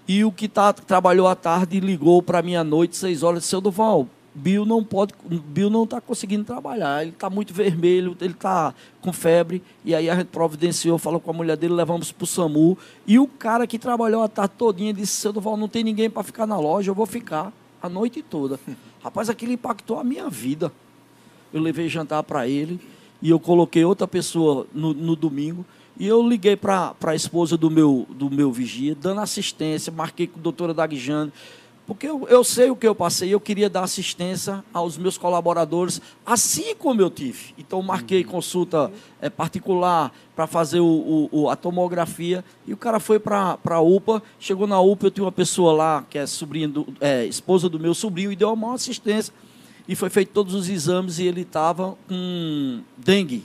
[0.07, 3.61] E o que tá, trabalhou à tarde ligou para mim à noite, seis horas, seu
[3.61, 8.75] Duval, Bill não pode, Bill não está conseguindo trabalhar, ele está muito vermelho, ele está
[9.01, 12.27] com febre, e aí a gente providenciou, falou com a mulher dele, levamos para o
[12.27, 16.09] SAMU, e o cara que trabalhou a tarde todinha disse, seu Duval, não tem ninguém
[16.09, 18.59] para ficar na loja, eu vou ficar a noite toda.
[19.05, 20.73] Rapaz, aquilo impactou a minha vida.
[21.53, 22.81] Eu levei jantar para ele,
[23.21, 25.65] e eu coloquei outra pessoa no, no domingo,
[25.98, 30.38] e eu liguei para a esposa do meu, do meu vigia, dando assistência, marquei com
[30.38, 31.33] a doutora Dagjane,
[31.87, 36.00] porque eu, eu sei o que eu passei, eu queria dar assistência aos meus colaboradores,
[36.24, 37.52] assim como eu tive.
[37.59, 42.44] Então, marquei consulta é, particular para fazer o, o, a tomografia.
[42.66, 46.07] E o cara foi para a UPA, chegou na UPA, eu tinha uma pessoa lá,
[46.09, 49.35] que é, sobrinha do, é, esposa do meu sobrinho, e deu uma maior assistência.
[49.88, 53.42] E foi feito todos os exames e ele estava com dengue.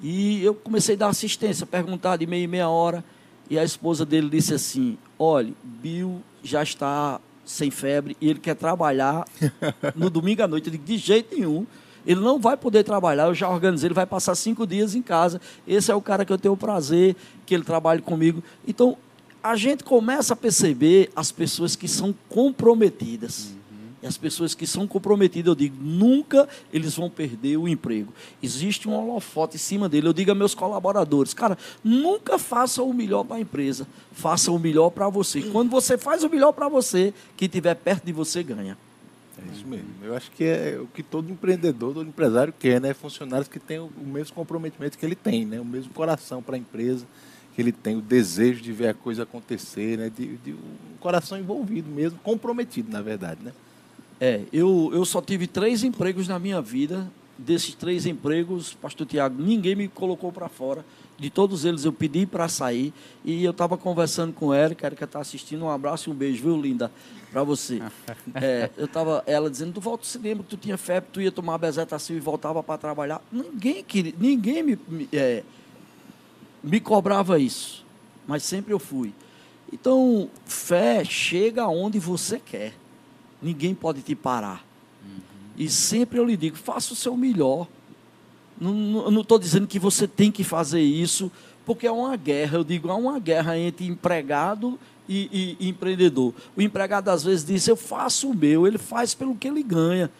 [0.00, 3.04] E eu comecei a dar assistência, perguntar de meia e meia hora.
[3.50, 8.54] E a esposa dele disse assim: olha, Bill já está sem febre e ele quer
[8.54, 9.26] trabalhar
[9.96, 10.66] no domingo à noite.
[10.66, 11.66] Eu digo, de jeito nenhum.
[12.06, 15.40] Ele não vai poder trabalhar, eu já organizei, ele vai passar cinco dias em casa.
[15.66, 18.42] Esse é o cara que eu tenho o prazer que ele trabalhe comigo.
[18.66, 18.96] Então,
[19.42, 23.52] a gente começa a perceber as pessoas que são comprometidas.
[24.02, 28.12] E as pessoas que são comprometidas, eu digo, nunca eles vão perder o emprego.
[28.42, 30.06] Existe um holofote em cima dele.
[30.06, 34.58] Eu digo a meus colaboradores, cara, nunca faça o melhor para a empresa, faça o
[34.58, 35.42] melhor para você.
[35.42, 38.78] Quando você faz o melhor para você, quem estiver perto de você ganha.
[39.36, 39.88] É isso mesmo.
[40.02, 42.92] Eu acho que é o que todo empreendedor, todo empresário quer, né?
[42.92, 45.60] Funcionários que têm o mesmo comprometimento que ele tem, né?
[45.60, 47.06] O mesmo coração para a empresa
[47.54, 50.10] que ele tem, o desejo de ver a coisa acontecer, né?
[50.10, 53.52] De, de um coração envolvido mesmo, comprometido, na verdade, né?
[54.20, 57.10] É, eu, eu só tive três empregos na minha vida.
[57.36, 60.84] Desses três empregos, pastor Tiago, ninguém me colocou para fora.
[61.16, 62.92] De todos eles eu pedi para sair
[63.24, 66.16] e eu estava conversando com a Erika, a Erika está assistindo, um abraço e um
[66.16, 66.90] beijo, viu, linda,
[67.30, 67.80] para você.
[68.34, 71.32] É, eu estava, ela dizendo, tu volta, se lembra que tu tinha febre, tu ia
[71.32, 73.22] tomar bezetacil e voltava para trabalhar.
[73.32, 75.42] Ninguém queria, ninguém me, me, é,
[76.62, 77.84] me cobrava isso,
[78.26, 79.12] mas sempre eu fui.
[79.72, 82.74] Então, fé chega onde você quer.
[83.42, 84.64] Ninguém pode te parar.
[85.04, 85.20] Uhum.
[85.56, 87.66] E sempre eu lhe digo, faça o seu melhor.
[88.60, 91.30] Não estou dizendo que você tem que fazer isso,
[91.64, 92.58] porque é uma guerra.
[92.58, 96.34] Eu digo, há uma guerra entre empregado e, e, e empreendedor.
[96.56, 100.10] O empregado às vezes diz, eu faço o meu, ele faz pelo que ele ganha.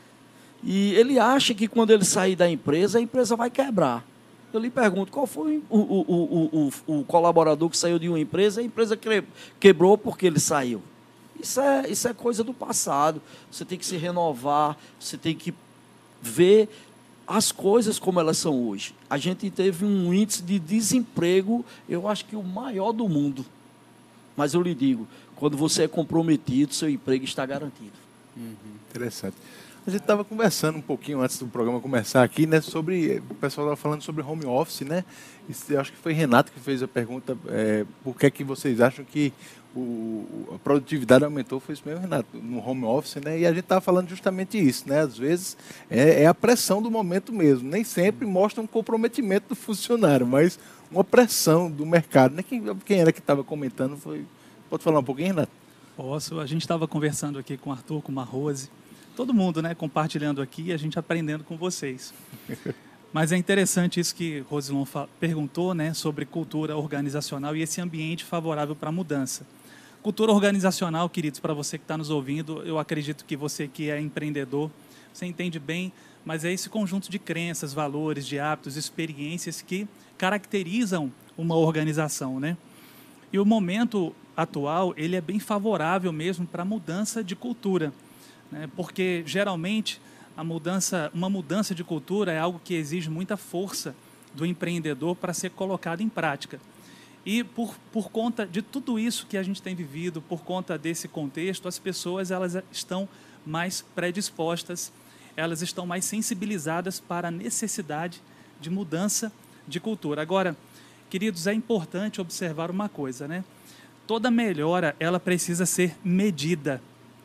[0.62, 4.04] E ele acha que quando ele sair da empresa, a empresa vai quebrar.
[4.52, 8.60] Eu lhe pergunto, qual foi o, o, o, o colaborador que saiu de uma empresa
[8.60, 8.98] a empresa
[9.60, 10.82] quebrou porque ele saiu?
[11.40, 13.22] Isso é, isso é coisa do passado.
[13.50, 15.54] Você tem que se renovar, você tem que
[16.20, 16.68] ver
[17.26, 18.94] as coisas como elas são hoje.
[19.08, 23.44] A gente teve um índice de desemprego, eu acho que o maior do mundo.
[24.36, 27.92] Mas eu lhe digo, quando você é comprometido, seu emprego está garantido.
[28.36, 28.54] Uhum.
[28.88, 29.36] Interessante.
[29.86, 33.68] A gente estava conversando um pouquinho antes do programa começar aqui, né, sobre o pessoal
[33.68, 35.02] estava falando sobre home office, né?
[35.48, 38.82] E acho que foi Renato que fez a pergunta, é, por que é que vocês
[38.82, 39.32] acham que
[39.78, 43.38] o, a produtividade aumentou, foi isso mesmo, Renato, no home office, né?
[43.38, 45.00] E a gente estava falando justamente isso, né?
[45.00, 45.56] Às vezes
[45.90, 47.68] é, é, a pressão do momento mesmo.
[47.68, 50.58] Nem sempre mostra um comprometimento do funcionário, mas
[50.90, 52.34] uma pressão do mercado.
[52.34, 52.42] Né?
[52.42, 54.24] Quem, quem era que estava comentando foi.
[54.68, 55.52] Pode falar um pouquinho, Renato?
[55.96, 56.40] Posso.
[56.40, 58.70] A gente estava conversando aqui com o Arthur, com a Rose,
[59.16, 59.74] todo mundo, né?
[59.74, 62.12] Compartilhando aqui e a gente aprendendo com vocês.
[63.12, 64.84] Mas é interessante isso que Rosilon
[65.18, 69.46] perguntou, né, sobre cultura organizacional e esse ambiente favorável para a mudança.
[70.08, 74.00] Cultura organizacional, queridos, para você que está nos ouvindo, eu acredito que você que é
[74.00, 74.70] empreendedor,
[75.12, 75.92] você entende bem,
[76.24, 82.56] mas é esse conjunto de crenças, valores, de hábitos, experiências que caracterizam uma organização, né?
[83.30, 87.92] E o momento atual, ele é bem favorável mesmo para a mudança de cultura,
[88.50, 88.66] né?
[88.74, 90.00] porque geralmente
[90.34, 93.94] a mudança, uma mudança de cultura é algo que exige muita força
[94.34, 96.58] do empreendedor para ser colocado em prática.
[97.28, 101.06] E por, por conta de tudo isso que a gente tem vivido, por conta desse
[101.06, 103.06] contexto, as pessoas elas estão
[103.44, 104.90] mais predispostas,
[105.36, 108.22] elas estão mais sensibilizadas para a necessidade
[108.58, 109.30] de mudança
[109.66, 110.22] de cultura.
[110.22, 110.56] Agora,
[111.10, 113.44] queridos, é importante observar uma coisa, né?
[114.06, 116.80] Toda melhora, ela precisa ser medida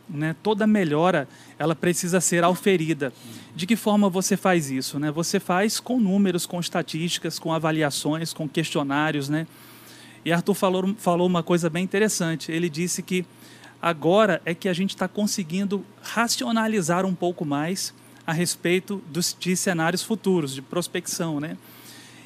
[0.10, 0.36] né?
[0.44, 3.13] Toda melhora ela precisa ser auferida.
[3.56, 5.00] De que forma você faz isso?
[5.00, 5.10] Né?
[5.12, 9.30] Você faz com números, com estatísticas, com avaliações, com questionários.
[9.30, 9.48] Né?
[10.26, 12.52] E Arthur falou, falou uma coisa bem interessante.
[12.52, 13.26] Ele disse que
[13.82, 17.94] agora é que a gente está conseguindo racionalizar um pouco mais
[18.26, 21.40] a respeito dos, de cenários futuros, de prospecção.
[21.40, 21.58] Né?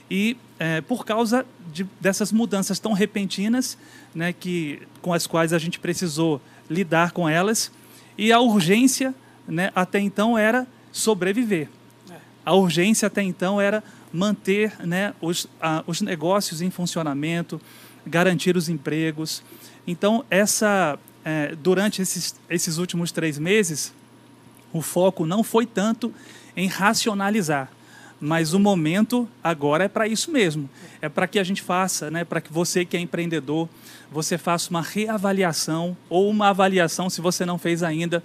[0.09, 3.77] E é, por causa de, dessas mudanças tão repentinas
[4.13, 7.71] né, que, com as quais a gente precisou lidar com elas.
[8.17, 9.13] E a urgência,
[9.47, 11.69] né, até então, era sobreviver.
[12.45, 17.59] A urgência até então era manter né, os, a, os negócios em funcionamento,
[18.07, 19.43] garantir os empregos.
[19.85, 23.93] Então, essa, é, durante esses, esses últimos três meses,
[24.73, 26.13] o foco não foi tanto
[26.55, 27.69] em racionalizar,
[28.19, 30.69] mas o momento agora é para isso mesmo.
[31.01, 33.69] É para que a gente faça, né, para que você que é empreendedor,
[34.11, 38.23] você faça uma reavaliação ou uma avaliação, se você não fez ainda,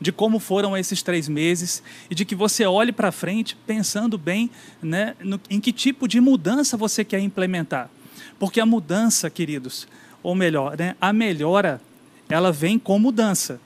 [0.00, 4.50] de como foram esses três meses e de que você olhe para frente pensando bem
[4.82, 7.90] né, no, em que tipo de mudança você quer implementar.
[8.38, 9.86] Porque a mudança, queridos,
[10.22, 11.80] ou melhor, né, a melhora,
[12.28, 13.60] ela vem com mudança.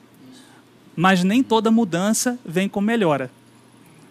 [0.95, 3.31] Mas nem toda mudança vem com melhora.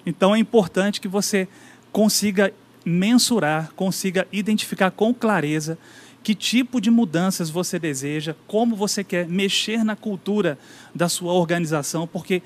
[0.07, 1.47] Então é importante que você
[1.93, 2.53] consiga
[2.85, 5.79] mensurar, consiga identificar com clareza
[6.23, 10.59] que tipo de mudanças você deseja, como você quer mexer na cultura
[10.95, 12.43] da sua organização, porque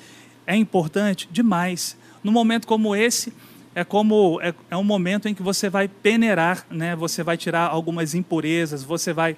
[0.47, 1.97] é importante demais.
[2.23, 3.33] No momento como esse,
[3.75, 6.95] é como é, é um momento em que você vai peneirar, né?
[6.97, 9.37] Você vai tirar algumas impurezas, você vai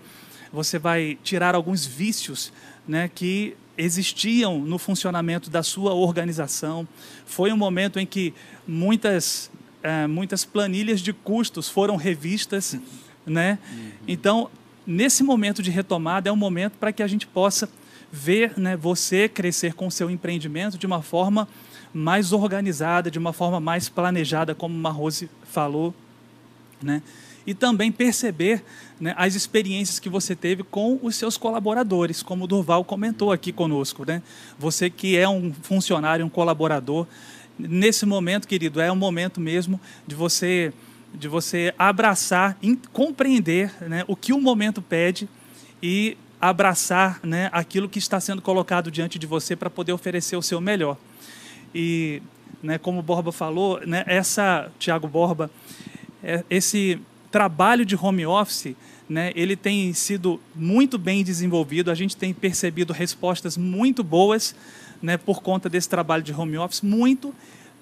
[0.52, 2.52] você vai tirar alguns vícios,
[2.86, 6.86] né, que existiam no funcionamento da sua organização.
[7.26, 8.32] Foi um momento em que
[8.66, 9.50] muitas
[9.82, 12.78] é, muitas planilhas de custos foram revistas
[13.26, 13.58] né?
[13.70, 13.90] Uhum.
[14.06, 14.50] Então,
[14.86, 17.68] nesse momento de retomada, é um momento para que a gente possa
[18.12, 21.48] ver né, você crescer com o seu empreendimento de uma forma
[21.94, 25.94] mais organizada, de uma forma mais planejada, como a Rose falou.
[26.82, 27.00] Né?
[27.46, 28.64] E também perceber
[29.00, 33.52] né, as experiências que você teve com os seus colaboradores, como o Durval comentou aqui
[33.52, 34.04] conosco.
[34.04, 34.22] Né?
[34.58, 37.06] Você que é um funcionário, um colaborador,
[37.56, 40.72] nesse momento, querido, é um momento mesmo de você
[41.16, 42.58] de você abraçar,
[42.92, 45.28] compreender né, o que o momento pede
[45.80, 50.42] e abraçar né, aquilo que está sendo colocado diante de você para poder oferecer o
[50.42, 50.96] seu melhor.
[51.74, 52.22] E,
[52.62, 55.50] né, como o Borba falou, né, essa, Tiago Borba,
[56.22, 58.76] é, esse trabalho de home office,
[59.08, 64.54] né, ele tem sido muito bem desenvolvido, a gente tem percebido respostas muito boas
[65.02, 67.34] né, por conta desse trabalho de home office, muito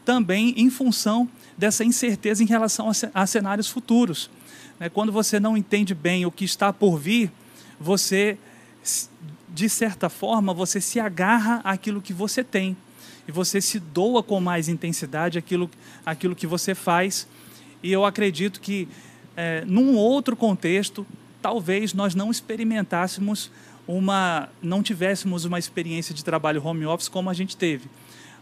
[0.05, 4.31] também em função dessa incerteza em relação a, cenários futuros.
[4.81, 7.31] Né, quando você não entende bem o que está por vir,
[7.79, 8.37] você,
[9.49, 12.77] de certa forma, você se agarra àquilo que você tem
[13.27, 15.71] e você se doa com mais intensidade aquilo,
[16.05, 17.27] aquilo que você faz.
[17.83, 18.89] E eu acredito que,
[19.37, 21.07] é, num outro contexto,
[21.41, 23.51] talvez nós não experimentássemos
[23.87, 27.89] uma, não tivéssemos uma experiência de trabalho home office como a gente teve.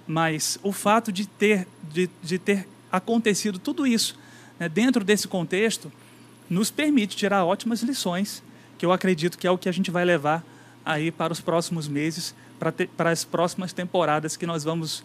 [0.07, 4.19] Mas o fato de ter, de, de ter acontecido tudo isso
[4.59, 5.91] né, dentro desse contexto
[6.49, 8.43] nos permite tirar ótimas lições
[8.77, 10.43] que eu acredito que é o que a gente vai levar
[10.85, 15.03] aí para os próximos meses, para, as próximas temporadas que nós vamos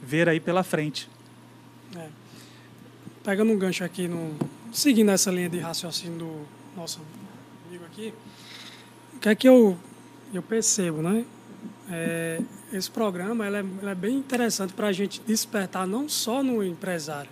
[0.00, 1.08] ver aí pela frente.
[1.96, 2.06] É.
[3.24, 4.36] Pegando um gancho aqui, no,
[4.72, 7.00] seguindo essa linha de raciocínio do nosso
[7.66, 8.12] amigo aqui,
[9.16, 9.76] o que é que eu,
[10.32, 11.24] eu percebo, né?
[11.90, 12.40] É,
[12.72, 17.30] esse programa é, é, bem interessante para a gente despertar não só no empresário,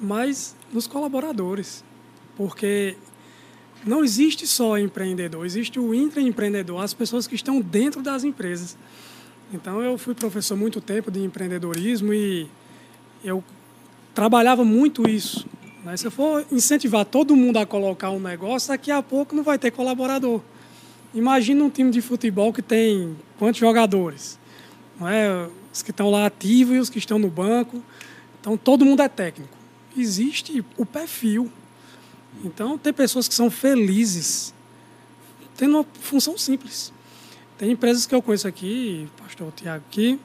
[0.00, 1.84] mas nos colaboradores,
[2.36, 2.96] porque
[3.84, 8.76] não existe só empreendedor, existe o intraempreendedor, as pessoas que estão dentro das empresas.
[9.52, 12.48] Então, eu fui professor muito tempo de empreendedorismo e
[13.24, 13.42] eu
[14.14, 15.46] trabalhava muito isso.
[15.84, 15.96] Né?
[15.96, 19.58] Se eu for incentivar todo mundo a colocar um negócio, daqui a pouco não vai
[19.58, 20.40] ter colaborador.
[21.12, 24.38] Imagina um time de futebol que tem quantos jogadores?
[24.98, 25.48] Não é?
[25.72, 27.82] Os que estão lá ativos e os que estão no banco.
[28.40, 29.56] Então, todo mundo é técnico.
[29.96, 31.50] Existe o perfil.
[32.44, 34.54] Então, tem pessoas que são felizes
[35.56, 36.90] tendo uma função simples.
[37.58, 40.18] Tem empresas que eu conheço aqui, pastor Tiago aqui,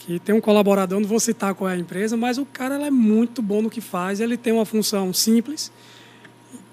[0.00, 2.90] que tem um colaborador, não vou citar qual é a empresa, mas o cara é
[2.90, 5.70] muito bom no que faz, ele tem uma função simples,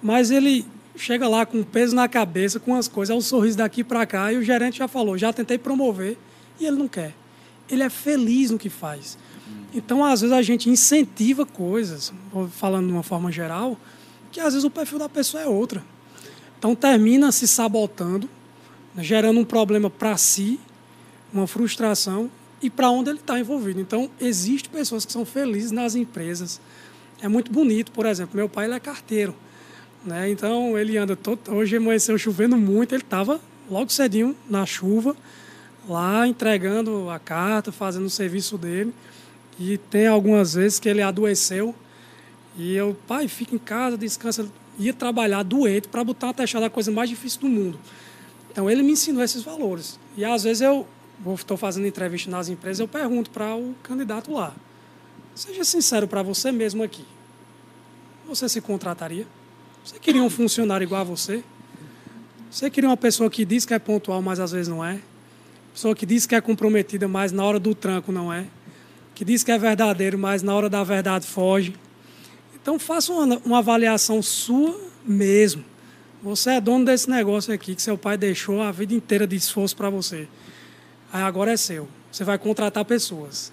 [0.01, 3.83] mas ele chega lá com peso na cabeça, com as coisas, é um sorriso daqui
[3.83, 6.17] para cá, e o gerente já falou, já tentei promover,
[6.59, 7.13] e ele não quer.
[7.69, 9.17] Ele é feliz no que faz.
[9.73, 12.11] Então, às vezes, a gente incentiva coisas,
[12.51, 13.77] falando de uma forma geral,
[14.31, 15.83] que às vezes o perfil da pessoa é outra.
[16.57, 18.29] Então termina se sabotando,
[18.95, 20.59] né, gerando um problema para si,
[21.33, 22.29] uma frustração
[22.61, 23.79] e para onde ele está envolvido.
[23.79, 26.61] Então existem pessoas que são felizes nas empresas.
[27.21, 29.35] É muito bonito, por exemplo, meu pai ele é carteiro,
[30.05, 30.29] né?
[30.29, 33.39] Então ele anda todo, hoje amanheceu chovendo muito, ele estava
[33.69, 35.15] logo cedinho na chuva
[35.87, 38.93] lá entregando a carta, fazendo o serviço dele.
[39.59, 41.75] E tem algumas vezes que ele adoeceu
[42.57, 44.47] e eu, pai, fica em casa, descansa.
[44.79, 47.79] Ia trabalhar doente para botar uma taxada a coisa mais difícil do mundo.
[48.51, 49.99] Então ele me ensinou esses valores.
[50.17, 50.87] E às vezes eu
[51.33, 54.53] estou fazendo entrevista nas empresas, eu pergunto para o candidato lá:
[55.35, 57.05] seja sincero para você mesmo aqui.
[58.27, 59.25] Você se contrataria?
[59.83, 61.43] Você queria um funcionário igual a você?
[62.49, 64.99] Você queria uma pessoa que diz que é pontual, mas às vezes não é?
[65.73, 68.45] Pessoa que diz que é comprometida, mas na hora do tranco não é?
[69.15, 71.73] Que diz que é verdadeiro, mas na hora da verdade foge?
[72.61, 75.65] Então faça uma, uma avaliação sua mesmo.
[76.21, 79.75] Você é dono desse negócio aqui que seu pai deixou a vida inteira de esforço
[79.75, 80.27] para você.
[81.11, 81.87] Aí agora é seu.
[82.11, 83.51] Você vai contratar pessoas.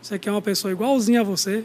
[0.00, 1.64] Você quer uma pessoa igualzinha a você?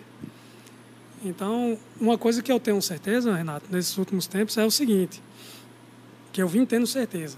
[1.24, 5.22] Então, uma coisa que eu tenho certeza, Renato, nesses últimos tempos é o seguinte,
[6.32, 7.38] que eu vim tendo certeza.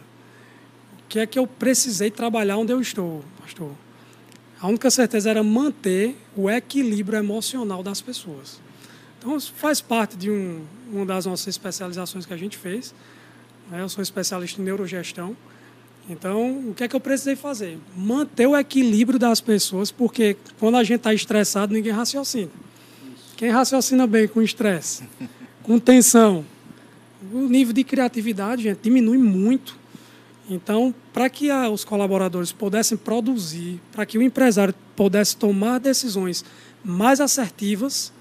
[1.10, 3.72] Que é que eu precisei trabalhar onde eu estou, pastor.
[4.62, 8.62] A única certeza era manter o equilíbrio emocional das pessoas.
[9.22, 12.92] Então, faz parte de um, uma das nossas especializações que a gente fez.
[13.70, 13.80] Né?
[13.80, 15.38] Eu sou especialista em neurogestão.
[16.10, 17.78] Então, o que é que eu precisei fazer?
[17.96, 22.50] Manter o equilíbrio das pessoas, porque quando a gente está estressado, ninguém raciocina.
[23.38, 25.04] Quem raciocina bem com estresse,
[25.62, 26.44] com tensão,
[27.32, 29.78] o nível de criatividade, gente, diminui muito.
[30.50, 36.44] Então, para que a, os colaboradores pudessem produzir, para que o empresário pudesse tomar decisões
[36.84, 38.12] mais assertivas,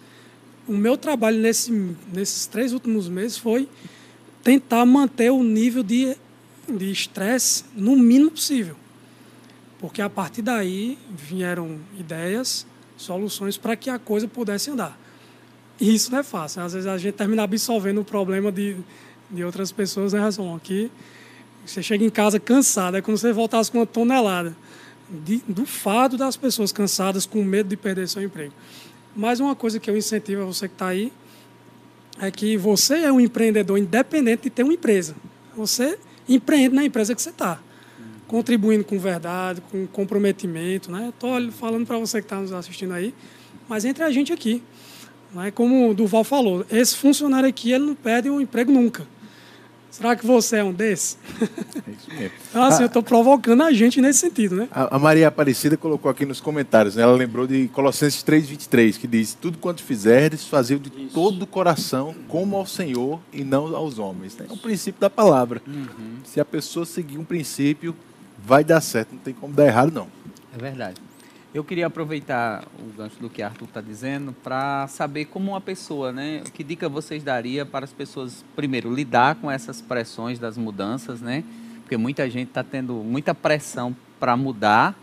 [0.71, 1.73] o meu trabalho nesse,
[2.13, 3.69] nesses três últimos meses foi
[4.41, 6.17] tentar manter o nível de
[6.81, 8.77] estresse no mínimo possível.
[9.81, 12.65] Porque a partir daí vieram ideias,
[12.97, 14.97] soluções para que a coisa pudesse andar.
[15.81, 16.63] E isso não é fácil.
[16.63, 18.77] Às vezes a gente termina absolvendo o problema de,
[19.29, 20.55] de outras pessoas, né, Razão?
[20.55, 20.89] Aqui,
[21.67, 24.57] você chega em casa cansado, é como se você voltasse com uma tonelada
[25.11, 28.53] de, do fado das pessoas cansadas, com medo de perder seu emprego.
[29.15, 31.13] Mas uma coisa que eu incentivo a você que está aí
[32.21, 35.15] é que você é um empreendedor independente de ter uma empresa.
[35.57, 35.99] Você
[36.29, 37.61] empreende na empresa que você está,
[38.29, 40.91] contribuindo com verdade, com comprometimento.
[40.93, 41.09] Né?
[41.09, 43.15] Estou falando para você que está nos assistindo aí,
[43.69, 44.63] mas entre a gente aqui.
[45.33, 45.51] Né?
[45.51, 49.07] Como o Duval falou, esse funcionário aqui ele não perde o emprego nunca.
[49.91, 51.19] Será que você é um desses?
[51.41, 52.33] É isso mesmo.
[52.49, 54.69] então, assim, eu estou provocando a gente nesse sentido, né?
[54.71, 57.03] A, Maria Aparecida colocou aqui nos comentários, né?
[57.03, 61.15] ela lembrou de Colossenses 3,23, que diz: Tudo quanto fizerdes, fazei de isso.
[61.15, 64.37] todo o coração, como ao Senhor e não aos homens.
[64.39, 65.61] É um princípio da palavra.
[65.67, 66.19] Uhum.
[66.25, 67.95] Se a pessoa seguir um princípio,
[68.39, 70.07] vai dar certo, não tem como dar errado, não.
[70.55, 71.10] É verdade.
[71.53, 76.13] Eu queria aproveitar o gancho do que Arthur está dizendo para saber como uma pessoa,
[76.13, 76.45] né?
[76.55, 81.43] Que dica vocês daria para as pessoas, primeiro, lidar com essas pressões das mudanças, né?
[81.81, 84.95] Porque muita gente está tendo muita pressão para mudar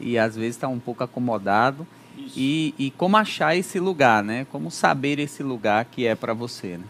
[0.00, 1.86] e às vezes está um pouco acomodado.
[2.34, 4.46] E, e como achar esse lugar, né?
[4.50, 6.84] Como saber esse lugar que é para você, né?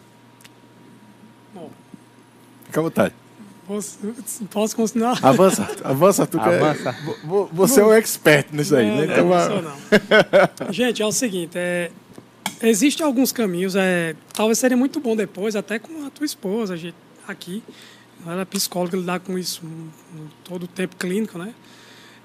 [1.53, 1.71] Bom,
[2.67, 3.15] Fica à vontade.
[3.67, 3.99] Posso,
[4.51, 5.19] posso continuar?
[5.23, 6.93] Avança, avança, tu avança.
[6.93, 9.05] Quer, você é um expert nisso aí, né?
[9.07, 9.77] Então, não, não.
[10.71, 11.91] Gente, é o seguinte, é,
[12.63, 16.77] existem alguns caminhos, é, talvez seria muito bom depois, até com a tua esposa, a
[16.77, 16.97] gente,
[17.27, 17.63] aqui,
[18.27, 19.63] ela é psicóloga, lidar com isso
[20.45, 21.55] todo o tempo clínico, né?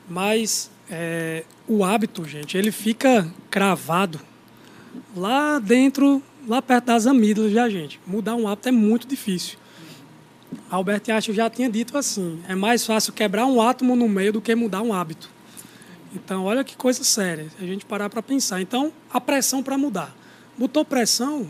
[0.10, 4.20] Mas é, o hábito, gente, ele fica cravado
[5.16, 8.00] lá dentro, lá perto das amígdalas da gente.
[8.06, 9.58] Mudar um hábito é muito difícil.
[10.70, 14.42] Albert Einstein já tinha dito assim: é mais fácil quebrar um átomo no meio do
[14.42, 15.30] que mudar um hábito.
[16.14, 18.62] Então, olha que coisa séria, a gente parar para pensar.
[18.62, 20.16] Então, a pressão para mudar.
[20.58, 21.48] Botou pressão,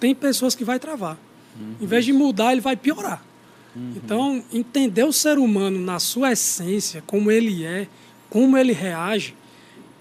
[0.00, 1.18] tem pessoas que vai travar.
[1.58, 1.74] Uhum.
[1.80, 3.22] Em vez de mudar, ele vai piorar.
[3.76, 3.92] Uhum.
[3.96, 7.86] Então, entender o ser humano na sua essência, como ele é,
[8.30, 9.34] como ele reage,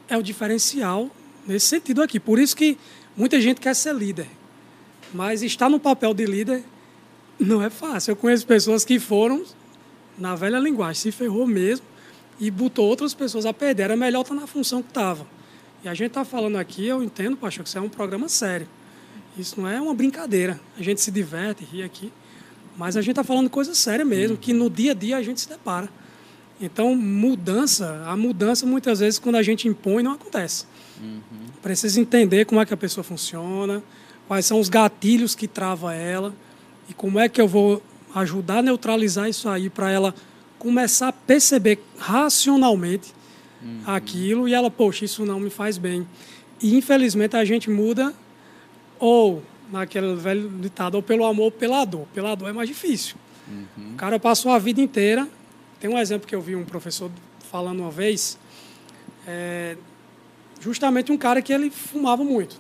[0.08, 1.10] é o diferencial
[1.46, 2.20] nesse sentido aqui.
[2.20, 2.78] Por isso que
[3.16, 4.28] muita gente quer ser líder.
[5.14, 6.64] Mas estar no papel de líder
[7.42, 8.12] não é fácil.
[8.12, 9.44] Eu conheço pessoas que foram,
[10.18, 11.86] na velha linguagem, se ferrou mesmo
[12.40, 13.84] e botou outras pessoas a perder.
[13.84, 15.26] Era melhor estar na função que estava.
[15.84, 18.68] E a gente está falando aqui, eu entendo, pastor, que isso é um programa sério.
[19.38, 20.60] Isso não é uma brincadeira.
[20.78, 22.12] A gente se diverte, ri aqui.
[22.78, 25.42] Mas a gente está falando coisa séria mesmo, que no dia a dia a gente
[25.42, 25.90] se depara.
[26.60, 30.66] Então, mudança, a mudança muitas vezes quando a gente impõe não acontece.
[31.02, 31.22] Uhum.
[31.62, 33.82] Precisa entender como é que a pessoa funciona,
[34.28, 36.34] quais são os gatilhos que trava ela
[36.92, 37.82] e como é que eu vou
[38.14, 40.14] ajudar a neutralizar isso aí para ela
[40.60, 43.14] começar a perceber racionalmente
[43.64, 43.82] uhum.
[43.88, 46.06] aquilo e ela, poxa, isso não me faz bem.
[46.62, 48.14] E infelizmente a gente muda
[49.00, 52.06] ou naquele velho ditado, ou pelo amor ou pela dor.
[52.14, 53.16] Pela dor é mais difícil.
[53.48, 53.94] Uhum.
[53.94, 55.26] O cara passou a vida inteira.
[55.80, 57.10] Tem um exemplo que eu vi um professor
[57.50, 58.38] falando uma vez.
[59.26, 59.78] É,
[60.60, 62.60] justamente um cara que ele fumava muito.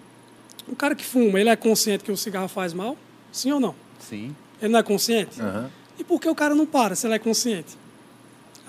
[0.70, 2.96] Um cara que fuma, ele é consciente que o cigarro faz mal?
[3.30, 3.76] Sim ou não?
[4.02, 4.36] Sim.
[4.62, 5.42] Ele não é consciente?
[5.42, 5.70] Uhum.
[5.98, 7.78] E por que o cara não para se ele é consciente?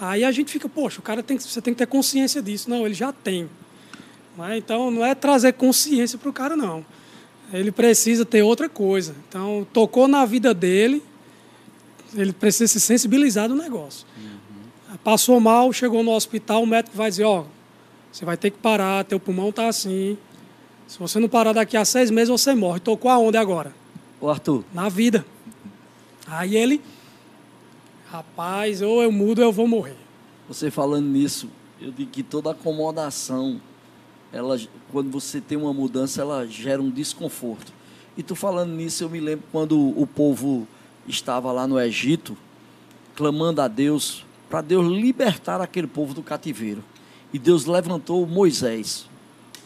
[0.01, 2.68] Aí a gente fica, poxa, o cara tem, você tem que ter consciência disso.
[2.68, 3.49] Não, ele já tem.
[4.37, 6.85] Mas, então, não é trazer consciência para o cara, não.
[7.53, 9.14] Ele precisa ter outra coisa.
[9.28, 11.03] Então, tocou na vida dele,
[12.14, 14.07] ele precisa se sensibilizar do negócio.
[14.16, 14.97] Uhum.
[15.05, 17.45] Passou mal, chegou no hospital, o médico vai dizer, ó, oh,
[18.11, 20.18] você vai ter que parar, teu pulmão está assim.
[20.87, 22.80] Se você não parar daqui a seis meses, você morre.
[22.80, 23.72] Tocou aonde agora?
[24.23, 24.62] O Arthur.
[24.73, 25.27] Na vida.
[26.29, 26.81] Aí ele,
[28.09, 29.97] rapaz, ou eu mudo ou eu vou morrer.
[30.47, 31.49] Você falando nisso,
[31.81, 33.61] eu digo que toda acomodação,
[34.33, 34.57] ela,
[34.93, 37.73] quando você tem uma mudança, ela gera um desconforto.
[38.16, 40.68] E tu falando nisso, eu me lembro quando o povo
[41.09, 42.37] estava lá no Egito,
[43.16, 46.85] clamando a Deus, para Deus libertar aquele povo do cativeiro.
[47.33, 49.05] E Deus levantou Moisés,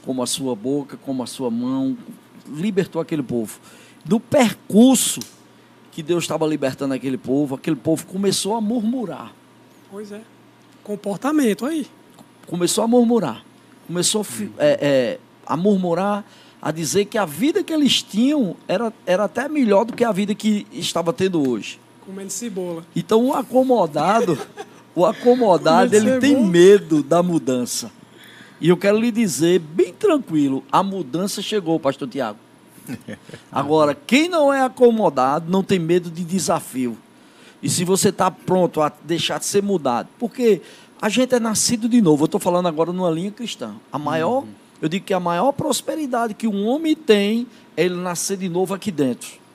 [0.03, 1.95] como a sua boca, como a sua mão,
[2.49, 3.61] libertou aquele povo
[4.07, 5.21] do percurso
[5.91, 9.33] que Deus estava libertando aquele povo, aquele povo começou a murmurar.
[9.91, 10.21] Pois é.
[10.85, 11.87] Comportamento aí.
[12.47, 13.45] Começou a murmurar.
[13.87, 14.25] Começou
[14.59, 16.25] é, é, a murmurar,
[16.63, 20.13] a dizer que a vida que eles tinham era, era até melhor do que a
[20.13, 21.81] vida que estava tendo hoje.
[22.05, 22.87] Comendo cebola.
[22.95, 24.39] Então o acomodado,
[24.95, 27.91] o acomodado, ele tem medo da mudança.
[28.61, 32.46] E eu quero lhe dizer, bem tranquilo, a mudança chegou, pastor Tiago.
[33.51, 36.97] Agora, quem não é acomodado não tem medo de desafio.
[37.63, 40.09] e se você está pronto a deixar de ser mudado.
[40.19, 40.61] Porque
[41.01, 42.25] a gente é nascido de novo.
[42.25, 43.75] Eu estou falando agora numa linha cristã.
[43.93, 44.49] A maior, uhum.
[44.81, 48.75] eu digo que a maior prosperidade que um homem tem é ele nascer de novo
[48.75, 49.46] aqui dentro.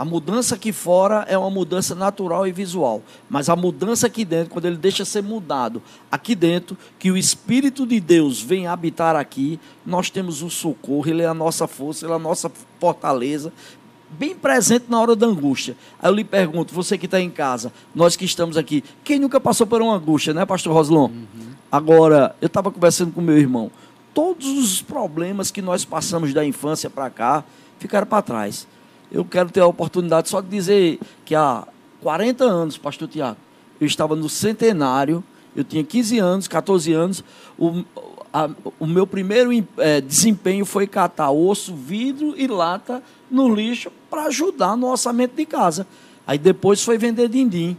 [0.00, 4.50] A mudança aqui fora é uma mudança natural e visual, mas a mudança aqui dentro,
[4.50, 9.60] quando ele deixa ser mudado aqui dentro, que o Espírito de Deus vem habitar aqui,
[9.84, 13.52] nós temos o socorro, ele é a nossa força, ele é a nossa fortaleza,
[14.08, 15.76] bem presente na hora da angústia.
[16.00, 19.38] Aí eu lhe pergunto, você que está em casa, nós que estamos aqui, quem nunca
[19.38, 21.08] passou por uma angústia, né, Pastor Roslon?
[21.10, 21.50] Uhum.
[21.70, 23.70] Agora, eu estava conversando com meu irmão,
[24.14, 27.44] todos os problemas que nós passamos da infância para cá
[27.78, 28.66] ficaram para trás
[29.10, 31.66] eu quero ter a oportunidade só de dizer que há
[32.02, 33.36] 40 anos, pastor Tiago,
[33.80, 35.22] eu estava no centenário,
[35.54, 37.24] eu tinha 15 anos, 14 anos,
[37.58, 37.82] o,
[38.32, 38.48] a,
[38.78, 44.76] o meu primeiro é, desempenho foi catar osso, vidro e lata no lixo para ajudar
[44.76, 45.86] no orçamento de casa.
[46.26, 47.76] Aí depois foi vender din-din.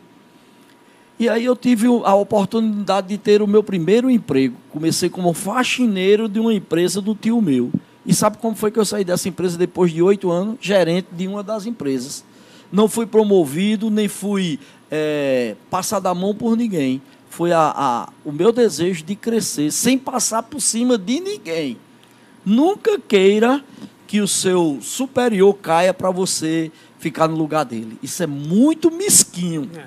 [1.17, 4.57] E aí eu tive a oportunidade de ter o meu primeiro emprego.
[4.71, 7.71] Comecei como faxineiro de uma empresa do tio meu.
[8.05, 10.57] E sabe como foi que eu saí dessa empresa depois de oito anos?
[10.59, 12.23] Gerente de uma das empresas.
[12.71, 17.01] Não fui promovido, nem fui é, passado a mão por ninguém.
[17.29, 21.77] Foi a, a, o meu desejo de crescer sem passar por cima de ninguém.
[22.43, 23.63] Nunca queira
[24.07, 27.97] que o seu superior caia para você ficar no lugar dele.
[28.01, 29.69] Isso é muito mesquinho.
[29.75, 29.85] É.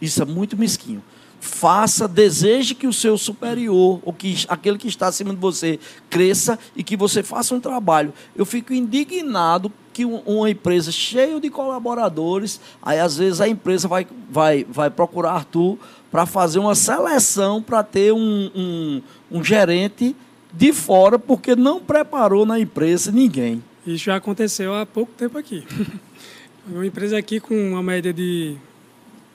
[0.00, 1.02] Isso é muito mesquinho
[1.44, 5.78] faça, deseje que o seu superior, ou que aquele que está acima de você,
[6.08, 8.12] cresça e que você faça um trabalho.
[8.34, 14.06] Eu fico indignado que uma empresa cheia de colaboradores, aí às vezes a empresa vai,
[14.30, 15.78] vai, vai procurar Arthur
[16.10, 20.16] para fazer uma seleção para ter um, um, um gerente
[20.52, 23.62] de fora, porque não preparou na empresa ninguém.
[23.86, 25.64] Isso já aconteceu há pouco tempo aqui.
[26.66, 28.56] Uma empresa aqui com uma média de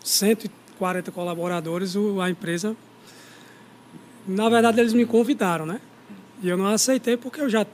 [0.03, 2.75] 130 40 colaboradores, a empresa.
[4.25, 5.81] Na verdade, eles me convidaram, né?
[6.41, 7.65] E eu não aceitei porque eu já,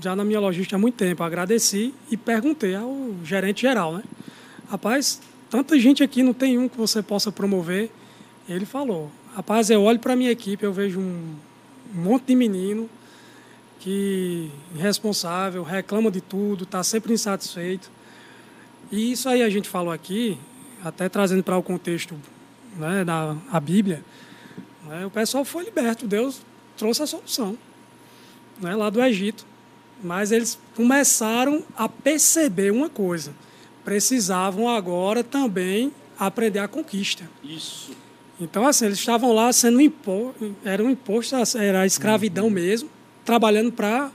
[0.00, 4.04] já na minha logística há muito tempo agradeci e perguntei ao gerente geral, né?
[4.70, 5.20] Rapaz,
[5.50, 7.90] tanta gente aqui, não tem um que você possa promover.
[8.48, 11.34] Ele falou: Rapaz, eu olho para minha equipe, eu vejo um
[11.92, 12.88] monte de menino
[13.80, 17.90] que irresponsável, reclama de tudo, está sempre insatisfeito.
[18.90, 20.38] E isso aí a gente falou aqui,
[20.84, 22.14] até trazendo para o contexto
[22.76, 24.04] né, da a Bíblia,
[24.86, 26.40] né, o pessoal foi liberto, Deus
[26.76, 27.58] trouxe a solução
[28.60, 29.46] né, lá do Egito.
[30.02, 33.34] Mas eles começaram a perceber uma coisa:
[33.84, 37.28] precisavam agora também aprender a conquista.
[37.42, 37.90] Isso.
[38.40, 42.50] Então, assim, eles estavam lá sendo imposto, era um imposto, era a escravidão uhum.
[42.50, 42.88] mesmo,
[43.24, 44.12] trabalhando para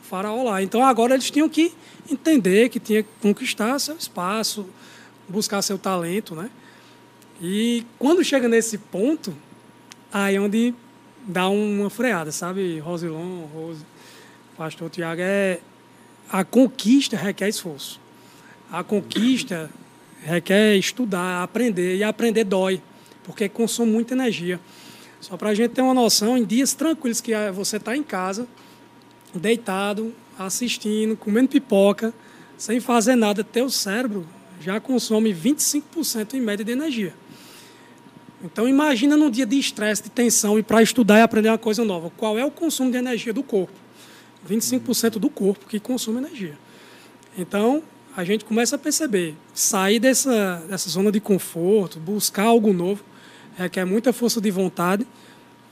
[0.00, 0.62] o faraó lá.
[0.62, 1.74] Então, agora eles tinham que
[2.10, 4.66] entender que tinha que conquistar seu espaço,
[5.28, 6.50] buscar seu talento, né?
[7.40, 9.34] E quando chega nesse ponto,
[10.12, 10.74] aí é onde
[11.26, 12.78] dá uma freada, sabe?
[12.78, 13.84] Rosilon, Rose,
[14.56, 15.60] pastor Tiago, é
[16.30, 18.00] a conquista requer esforço.
[18.70, 19.70] A conquista
[20.22, 22.80] requer estudar, aprender, e aprender dói,
[23.22, 24.58] porque consome muita energia.
[25.20, 28.46] Só para a gente ter uma noção, em dias tranquilos que você está em casa,
[29.34, 32.14] deitado, assistindo, comendo pipoca,
[32.56, 34.26] sem fazer nada, teu cérebro
[34.66, 37.14] já consome 25% em média de energia.
[38.42, 41.84] Então imagina num dia de estresse, de tensão e para estudar e aprender uma coisa
[41.84, 42.10] nova.
[42.16, 43.72] Qual é o consumo de energia do corpo?
[44.48, 46.58] 25% do corpo que consome energia.
[47.38, 47.80] Então
[48.16, 53.04] a gente começa a perceber, sair dessa, dessa zona de conforto, buscar algo novo,
[53.56, 55.06] requer muita força de vontade,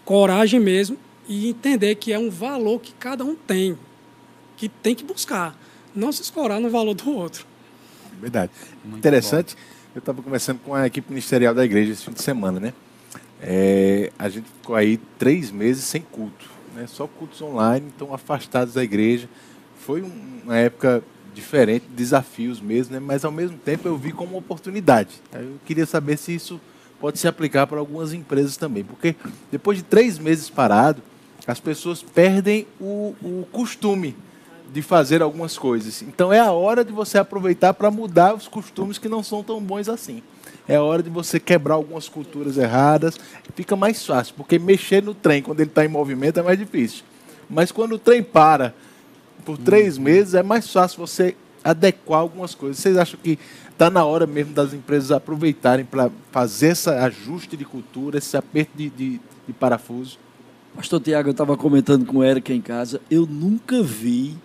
[0.04, 0.96] coragem mesmo
[1.28, 3.76] e entender que é um valor que cada um tem,
[4.56, 5.58] que tem que buscar,
[5.92, 7.53] não se escorar no valor do outro.
[8.20, 8.52] Verdade.
[8.84, 9.54] Muito Interessante.
[9.54, 9.60] Bom.
[9.94, 12.72] Eu estava conversando com a equipe ministerial da igreja esse fim de semana, né?
[13.40, 16.86] É, a gente ficou aí três meses sem culto, né?
[16.86, 19.28] Só cultos online, então afastados da igreja.
[19.78, 21.02] Foi uma época
[21.34, 23.00] diferente, desafios mesmo, né?
[23.00, 25.20] Mas ao mesmo tempo eu vi como uma oportunidade.
[25.32, 26.60] Eu queria saber se isso
[27.00, 29.14] pode se aplicar para algumas empresas também, porque
[29.52, 31.02] depois de três meses parado,
[31.46, 34.16] as pessoas perdem o, o costume
[34.74, 36.02] de fazer algumas coisas.
[36.02, 39.60] Então é a hora de você aproveitar para mudar os costumes que não são tão
[39.60, 40.20] bons assim.
[40.66, 43.16] É a hora de você quebrar algumas culturas erradas.
[43.54, 47.04] Fica mais fácil, porque mexer no trem quando ele está em movimento é mais difícil.
[47.48, 48.74] Mas quando o trem para
[49.44, 50.02] por três uhum.
[50.02, 52.78] meses, é mais fácil você adequar algumas coisas.
[52.78, 53.38] Vocês acham que
[53.70, 58.72] está na hora mesmo das empresas aproveitarem para fazer esse ajuste de cultura, esse aperto
[58.76, 60.18] de, de, de parafuso?
[60.74, 64.36] Pastor Tiago, eu estava comentando com o Eric em casa, eu nunca vi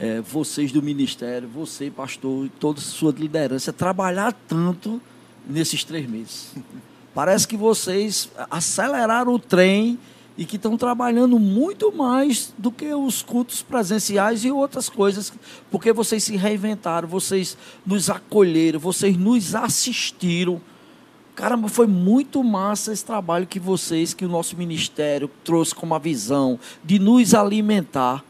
[0.00, 5.00] é, vocês do ministério, você, pastor, e toda a sua liderança, trabalhar tanto
[5.46, 6.54] nesses três meses.
[7.14, 9.98] Parece que vocês aceleraram o trem
[10.38, 15.30] e que estão trabalhando muito mais do que os cultos presenciais e outras coisas,
[15.70, 20.62] porque vocês se reinventaram, vocês nos acolheram, vocês nos assistiram.
[21.34, 25.98] Caramba, foi muito massa esse trabalho que vocês, que o nosso ministério trouxe como a
[25.98, 28.24] visão de nos alimentar.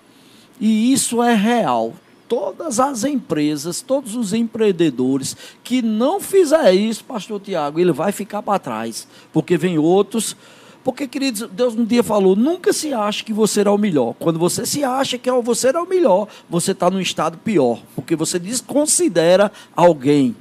[0.60, 1.94] E isso é real.
[2.28, 8.42] Todas as empresas, todos os empreendedores que não fizer isso, pastor Tiago, ele vai ficar
[8.42, 10.36] para trás, porque vem outros
[10.82, 14.14] porque, queridos, Deus um dia falou: nunca se ache que você é o melhor.
[14.18, 17.80] Quando você se acha que é você é o melhor, você está num estado pior,
[17.94, 20.34] porque você desconsidera alguém.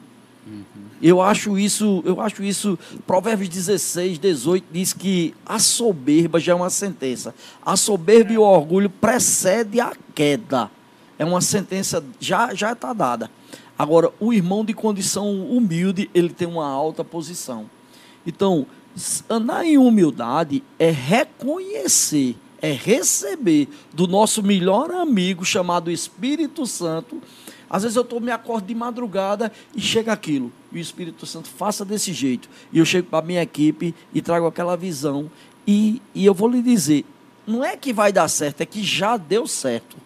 [1.01, 2.77] Eu acho isso, eu acho isso,
[3.07, 7.33] Provérbios 16, 18 diz que a soberba já é uma sentença.
[7.65, 10.69] A soberba e o orgulho precede a queda.
[11.17, 13.31] É uma sentença já já está dada.
[13.77, 17.69] Agora, o irmão de condição humilde, ele tem uma alta posição.
[18.27, 18.65] Então,
[19.29, 27.21] andar em humildade é reconhecer, é receber do nosso melhor amigo chamado Espírito Santo
[27.69, 30.51] às vezes eu tô, me acordo de madrugada e chega aquilo.
[30.71, 32.49] E o Espírito Santo faça desse jeito.
[32.73, 35.29] E eu chego para a minha equipe e trago aquela visão.
[35.67, 37.05] E, e eu vou lhe dizer,
[37.45, 39.97] não é que vai dar certo, é que já deu certo.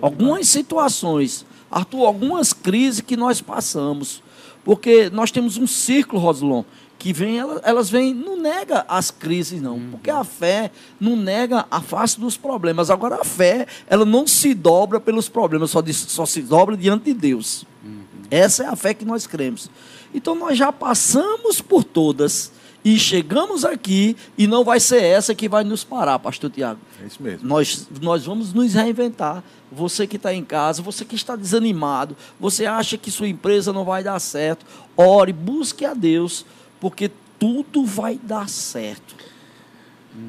[0.00, 4.22] Algumas situações, Arthur, algumas crises que nós passamos.
[4.64, 6.64] Porque nós temos um círculo, Roslon,
[7.00, 9.76] que vem, elas vêm, não nega as crises, não.
[9.76, 9.90] Uhum.
[9.92, 10.70] Porque a fé
[11.00, 12.90] não nega a face dos problemas.
[12.90, 17.14] Agora, a fé, ela não se dobra pelos problemas, só, só se dobra diante de
[17.14, 17.64] Deus.
[17.82, 18.02] Uhum.
[18.30, 19.70] Essa é a fé que nós cremos.
[20.12, 22.52] Então, nós já passamos por todas
[22.84, 26.80] e chegamos aqui e não vai ser essa que vai nos parar, pastor Tiago.
[27.02, 27.48] É isso mesmo.
[27.48, 29.42] Nós, nós vamos nos reinventar.
[29.72, 33.84] Você que está em casa, você que está desanimado, você acha que sua empresa não
[33.86, 36.44] vai dar certo, ore, busque a Deus
[36.80, 39.14] porque tudo vai dar certo.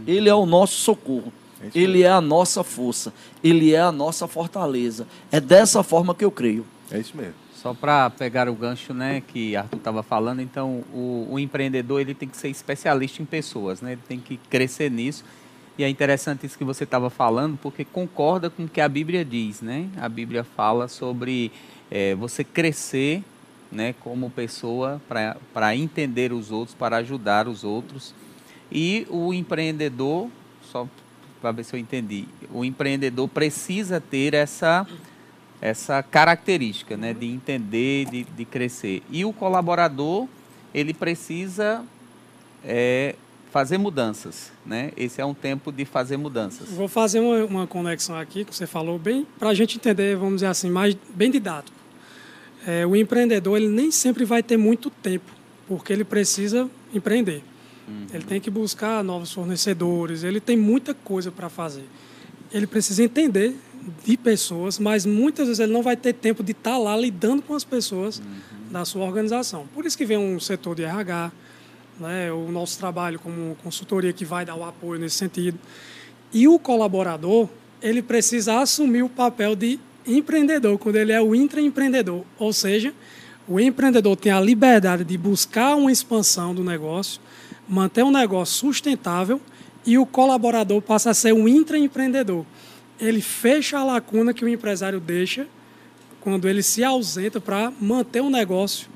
[0.05, 1.31] Ele é o nosso socorro.
[1.61, 3.13] É ele é a nossa força.
[3.43, 5.07] Ele é a nossa fortaleza.
[5.31, 6.65] É dessa forma que eu creio.
[6.91, 7.35] É isso mesmo.
[7.53, 12.15] Só para pegar o gancho, né, que Arthur estava falando, então o, o, empreendedor ele
[12.15, 13.91] tem que ser especialista em pessoas, né?
[13.91, 15.23] Ele tem que crescer nisso.
[15.77, 19.23] E é interessante isso que você estava falando, porque concorda com o que a Bíblia
[19.23, 19.87] diz, né?
[19.97, 21.51] A Bíblia fala sobre
[21.91, 23.23] é, você crescer
[23.71, 28.13] né, como pessoa para entender os outros, para ajudar os outros.
[28.71, 30.29] E o empreendedor,
[30.71, 30.87] só
[31.41, 34.85] para ver se eu entendi, o empreendedor precisa ter essa,
[35.59, 39.01] essa característica né, de entender, de, de crescer.
[39.09, 40.27] E o colaborador,
[40.73, 41.83] ele precisa
[42.63, 43.15] é,
[43.51, 44.51] fazer mudanças.
[44.65, 44.91] Né?
[44.95, 46.69] Esse é um tempo de fazer mudanças.
[46.69, 50.35] Vou fazer uma, uma conexão aqui que você falou bem, para a gente entender, vamos
[50.35, 51.80] dizer assim, mais bem didático
[52.65, 55.31] é, o empreendedor ele nem sempre vai ter muito tempo,
[55.67, 57.43] porque ele precisa empreender.
[57.87, 58.07] Uhum.
[58.13, 61.85] Ele tem que buscar novos fornecedores, ele tem muita coisa para fazer.
[62.53, 63.55] Ele precisa entender
[64.05, 67.41] de pessoas, mas muitas vezes ele não vai ter tempo de estar tá lá lidando
[67.41, 68.71] com as pessoas uhum.
[68.71, 69.67] da sua organização.
[69.73, 71.31] Por isso que vem um setor de RH,
[71.99, 75.57] né, o nosso trabalho como consultoria que vai dar o apoio nesse sentido.
[76.33, 77.49] E o colaborador,
[77.81, 82.93] ele precisa assumir o papel de empreendedor, quando ele é o intraempreendedor, ou seja,
[83.47, 87.19] o empreendedor tem a liberdade de buscar uma expansão do negócio,
[87.67, 89.41] manter um negócio sustentável
[89.85, 92.45] e o colaborador passa a ser um intraempreendedor.
[92.99, 95.47] Ele fecha a lacuna que o empresário deixa
[96.19, 98.87] quando ele se ausenta para manter o negócio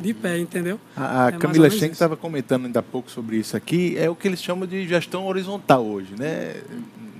[0.00, 0.78] de pé, entendeu?
[0.96, 4.14] A, a é Camila Schenck estava comentando ainda há pouco sobre isso aqui, é o
[4.14, 6.56] que eles chamam de gestão horizontal hoje, né?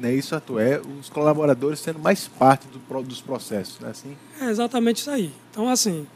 [0.05, 0.61] Não é isso, Arthur?
[0.61, 3.89] É os colaboradores sendo mais parte do, dos processos, né?
[3.89, 4.15] Assim?
[4.39, 5.33] É exatamente isso aí.
[5.51, 6.07] Então, assim,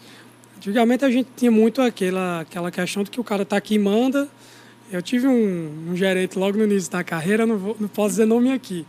[0.59, 3.79] antigamente a gente tinha muito aquela, aquela questão de que o cara está aqui e
[3.79, 4.29] manda.
[4.93, 8.27] Eu tive um, um, gerente logo no início da carreira, não, vou, não posso dizer
[8.27, 8.87] nome aqui,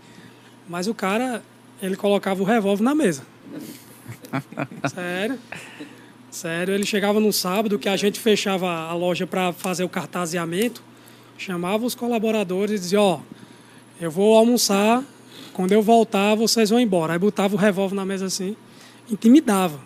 [0.68, 1.42] mas o cara,
[1.82, 3.24] ele colocava o revólver na mesa.
[4.94, 5.40] Sério.
[6.30, 10.84] Sério, ele chegava no sábado que a gente fechava a loja para fazer o cartazeamento,
[11.38, 13.39] chamava os colaboradores e dizia, ó, oh,
[14.00, 15.04] eu vou almoçar,
[15.54, 17.14] quando eu voltar, vocês vão embora.
[17.14, 18.56] Aí botava o revólver na mesa assim,
[19.10, 19.80] intimidava.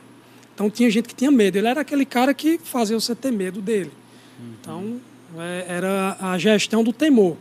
[0.53, 1.57] Então tinha gente que tinha medo.
[1.57, 3.91] Ele era aquele cara que fazia você ter medo dele.
[4.39, 4.99] Então
[5.38, 7.38] é, era a gestão do temor.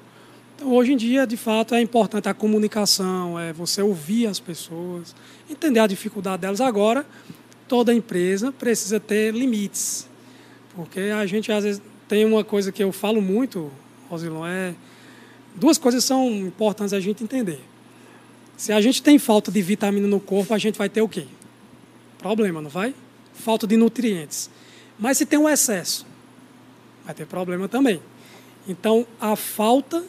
[0.57, 5.15] Então hoje em dia, de fato, é importante a comunicação, é você ouvir as pessoas,
[5.51, 6.61] entender a dificuldade delas.
[6.61, 7.05] Agora,
[7.69, 10.09] toda empresa precisa ter limites.
[10.75, 13.71] Porque a gente às vezes tem uma coisa que eu falo muito,
[14.09, 14.75] Rosilon, é
[15.55, 17.61] duas coisas são importantes a gente entender.
[18.57, 21.27] Se a gente tem falta de vitamina no corpo, a gente vai ter o quê?
[22.19, 22.95] Problema, não vai?
[23.35, 24.49] Falta de nutrientes.
[24.99, 26.07] Mas se tem um excesso,
[27.05, 28.01] vai ter problema também.
[28.69, 30.05] Então, a falta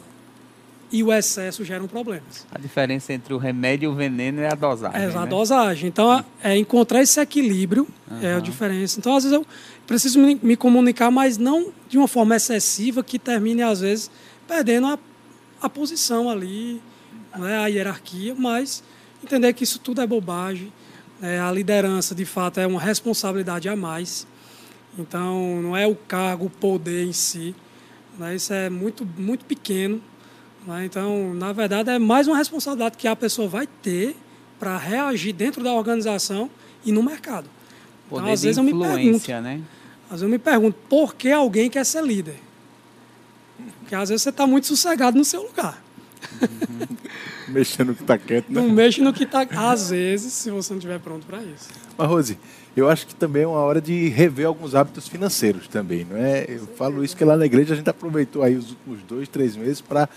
[0.92, 2.46] e o excesso geram problemas.
[2.52, 5.02] A diferença entre o remédio e o veneno é a dosagem.
[5.02, 5.18] É né?
[5.18, 5.90] a dosagem.
[5.90, 8.22] Então, é encontrar esse equilíbrio uhum.
[8.22, 9.00] é a diferença.
[9.00, 9.44] Então, às vezes, eu
[9.88, 14.12] preciso me, me, comunicar, mas não de uma forma excessiva que termine, às vezes,
[14.48, 15.00] perdendo a,
[15.64, 16.82] a posição ali,
[17.36, 18.84] né, a hierarquia, mas
[19.24, 20.72] entender que isso tudo é bobagem.
[21.22, 24.28] É, a liderança, de fato, é uma responsabilidade a mais.
[25.00, 27.56] Então, não é o cargo, o poder em si.
[28.20, 30.02] Né, isso é muito, muito pequeno
[30.66, 30.86] né?
[30.86, 34.16] Então, na verdade, é mais uma responsabilidade que a pessoa vai ter
[34.60, 36.50] para reagir dentro da organização
[36.86, 37.50] e no mercado.
[38.10, 39.62] Poder então, às vezes eu me pergunto, né?
[40.06, 42.40] Às vezes eu me pergunto por que alguém quer ser líder.
[43.94, 45.84] Porque às vezes você está muito sossegado no seu lugar.
[46.42, 46.98] Uhum.
[47.54, 48.60] Mexendo no que está quieto, né?
[48.60, 49.42] Não mexe no que está.
[49.44, 51.70] Às vezes, se você não estiver pronto para isso.
[51.96, 52.40] Mas, Rose,
[52.76, 56.46] eu acho que também é uma hora de rever alguns hábitos financeiros também, não é?
[56.48, 59.56] Eu falo isso que lá na igreja a gente aproveitou aí os últimos dois, três
[59.56, 60.10] meses para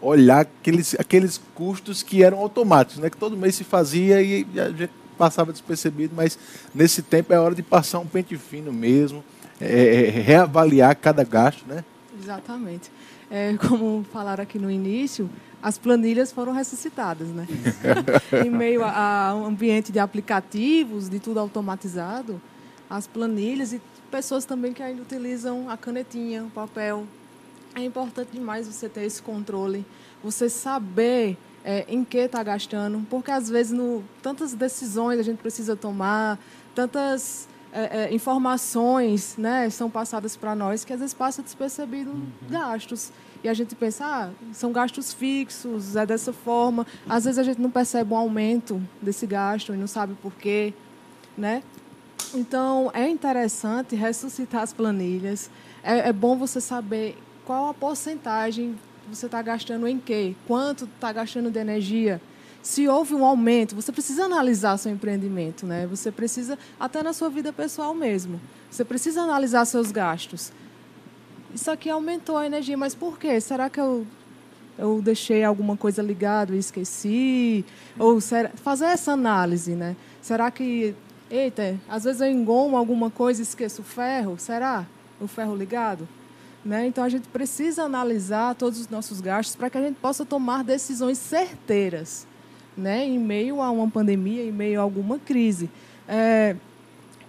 [0.00, 3.10] olhar aqueles, aqueles custos que eram automáticos, né?
[3.10, 6.38] que todo mês se fazia e a gente passava despercebido, mas
[6.72, 9.24] nesse tempo é hora de passar um pente fino mesmo,
[9.60, 11.84] é, é, é, reavaliar cada gasto, né?
[12.24, 12.90] Exatamente.
[13.30, 15.30] É, como falaram aqui no início,
[15.62, 17.46] as planilhas foram ressuscitadas, né?
[18.44, 22.40] em meio a, a um ambiente de aplicativos, de tudo automatizado,
[22.88, 27.06] as planilhas e pessoas também que ainda utilizam a canetinha, o papel,
[27.74, 29.84] é importante demais você ter esse controle,
[30.22, 35.38] você saber é, em que está gastando, porque às vezes no, tantas decisões a gente
[35.38, 36.38] precisa tomar,
[36.74, 42.30] tantas é, é, informações né, são passadas para nós que às vezes passa despercebido uhum.
[42.48, 43.10] gastos.
[43.42, 46.86] E a gente pensa, ah, são gastos fixos, é dessa forma.
[47.06, 50.72] Às vezes a gente não percebe um aumento desse gasto e não sabe por quê.
[51.36, 51.64] Né?
[52.32, 55.50] Então, é interessante ressuscitar as planilhas.
[55.82, 60.34] É, é bom você saber qual a porcentagem você está gastando em quê?
[60.46, 62.20] Quanto está gastando de energia?
[62.64, 65.86] Se houve um aumento, você precisa analisar seu empreendimento, né?
[65.86, 68.40] Você precisa, até na sua vida pessoal mesmo,
[68.70, 70.50] você precisa analisar seus gastos.
[71.54, 73.38] Isso aqui aumentou a energia, mas por quê?
[73.38, 74.06] Será que eu,
[74.78, 77.66] eu deixei alguma coisa ligada e esqueci?
[77.98, 79.94] Ou será, fazer essa análise, né?
[80.22, 80.94] Será que,
[81.30, 84.38] eita, às vezes eu engomo alguma coisa e esqueço o ferro?
[84.38, 84.86] Será?
[85.20, 86.08] O ferro ligado?
[86.64, 86.86] Né?
[86.86, 90.64] Então, a gente precisa analisar todos os nossos gastos para que a gente possa tomar
[90.64, 92.26] decisões certeiras
[92.76, 93.06] né?
[93.06, 95.70] em meio a uma pandemia, em meio a alguma crise.
[96.08, 96.56] É,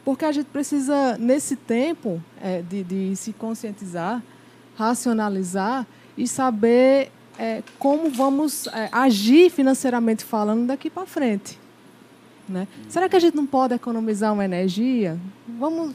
[0.04, 4.22] porque a gente precisa, nesse tempo, é, de, de, se conscientizar,
[4.78, 5.88] racionalizar
[6.18, 11.60] e saber é, como vamos é, agir financeiramente falando daqui para frente.
[12.48, 12.68] Né?
[12.88, 15.18] Será que a gente não pode economizar uma energia?
[15.48, 15.94] Vamos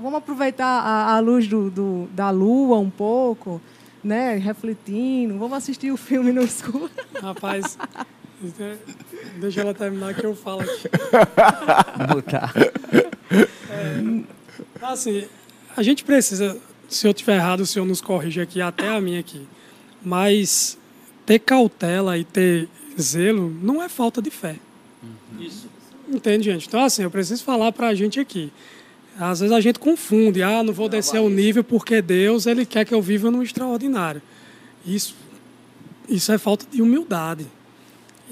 [0.00, 3.60] vamos aproveitar a, a luz do, do, da lua um pouco,
[4.02, 4.36] né?
[4.36, 5.38] Refletindo.
[5.38, 6.90] Vamos assistir o filme no escuro.
[7.20, 7.76] Rapaz,
[9.36, 10.88] deixa ela terminar que eu falo aqui.
[12.12, 12.52] Botar.
[13.70, 15.26] É, assim,
[15.76, 16.56] a gente precisa,
[16.88, 19.46] se eu tiver errado, o senhor nos corrige aqui, até a minha aqui.
[20.02, 20.78] Mas
[21.26, 22.68] ter cautela e ter
[23.00, 24.56] zelo não é falta de fé.
[25.38, 25.68] Isso.
[26.08, 26.66] Entende, gente?
[26.66, 28.52] Então, assim, eu preciso falar para a gente aqui.
[29.18, 32.64] Às vezes a gente confunde, ah, não vou não, descer o nível porque Deus ele
[32.64, 34.22] quer que eu viva no extraordinário.
[34.84, 35.14] Isso,
[36.08, 37.46] isso é falta de humildade.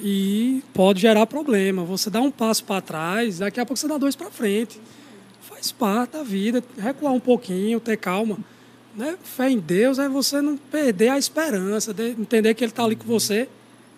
[0.01, 1.85] E pode gerar problema.
[1.85, 4.81] Você dá um passo para trás, daqui a pouco você dá dois para frente.
[5.41, 8.39] Faz parte da vida, recuar um pouquinho, ter calma.
[8.95, 9.17] Né?
[9.23, 12.97] Fé em Deus é você não perder a esperança, de entender que Ele está ali
[12.97, 13.49] com você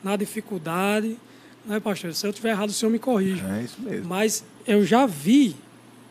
[0.03, 1.17] na dificuldade.
[1.65, 2.15] Né, pastor?
[2.15, 3.47] Se eu estiver errado, o senhor me corrija.
[3.59, 4.09] É isso mesmo.
[4.09, 5.55] Mas eu já vi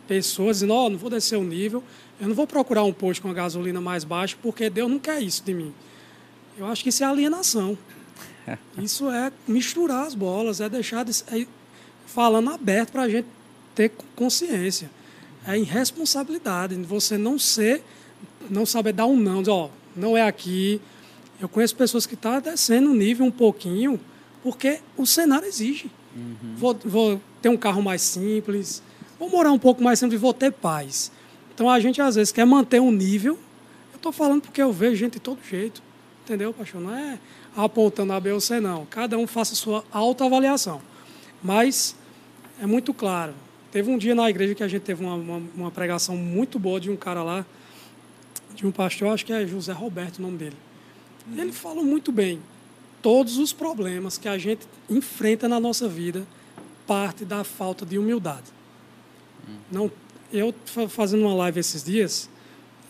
[0.08, 1.84] pessoas dizendo, ó, oh, não vou descer o nível,
[2.20, 5.22] eu não vou procurar um posto com a gasolina mais baixa porque Deus não quer
[5.22, 5.74] isso de mim.
[6.58, 7.78] Eu acho que isso é alienação.
[8.78, 11.46] Isso é misturar as bolas, é deixar de, é,
[12.06, 13.28] falando aberto para a gente
[13.76, 14.90] ter consciência.
[15.46, 17.84] É irresponsabilidade você não ser,
[18.50, 20.82] não saber dar um não, dizer, ó, não é aqui.
[21.40, 24.00] Eu conheço pessoas que estão tá descendo o nível um pouquinho
[24.44, 25.90] porque o cenário exige.
[26.16, 26.56] Uhum.
[26.58, 28.82] Vou, vou ter um carro mais simples,
[29.20, 31.12] Vou morar um pouco mais sempre e vou ter paz.
[31.54, 33.38] Então a gente às vezes quer manter um nível.
[33.92, 35.84] Eu estou falando porque eu vejo gente de todo jeito.
[36.30, 36.80] Entendeu, pastor?
[36.80, 37.18] Não é
[37.58, 38.86] apontando A, B ou C, não.
[38.86, 40.80] Cada um faça a sua autoavaliação.
[41.42, 41.96] Mas
[42.62, 43.34] é muito claro.
[43.72, 46.80] Teve um dia na igreja que a gente teve uma, uma, uma pregação muito boa
[46.80, 47.44] de um cara lá,
[48.54, 50.56] de um pastor, acho que é José Roberto o nome dele.
[51.36, 52.40] Ele falou muito bem.
[53.02, 56.28] todos os problemas que a gente enfrenta na nossa vida
[56.86, 58.52] parte da falta de humildade.
[59.72, 59.92] Não,
[60.32, 60.54] eu
[60.90, 62.30] fazendo uma live esses dias,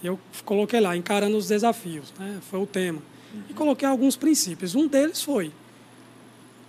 [0.04, 2.40] eu coloquei lá encarando os desafios, né?
[2.50, 3.02] Foi o tema.
[3.50, 4.76] E coloquei alguns princípios.
[4.76, 5.52] Um deles foi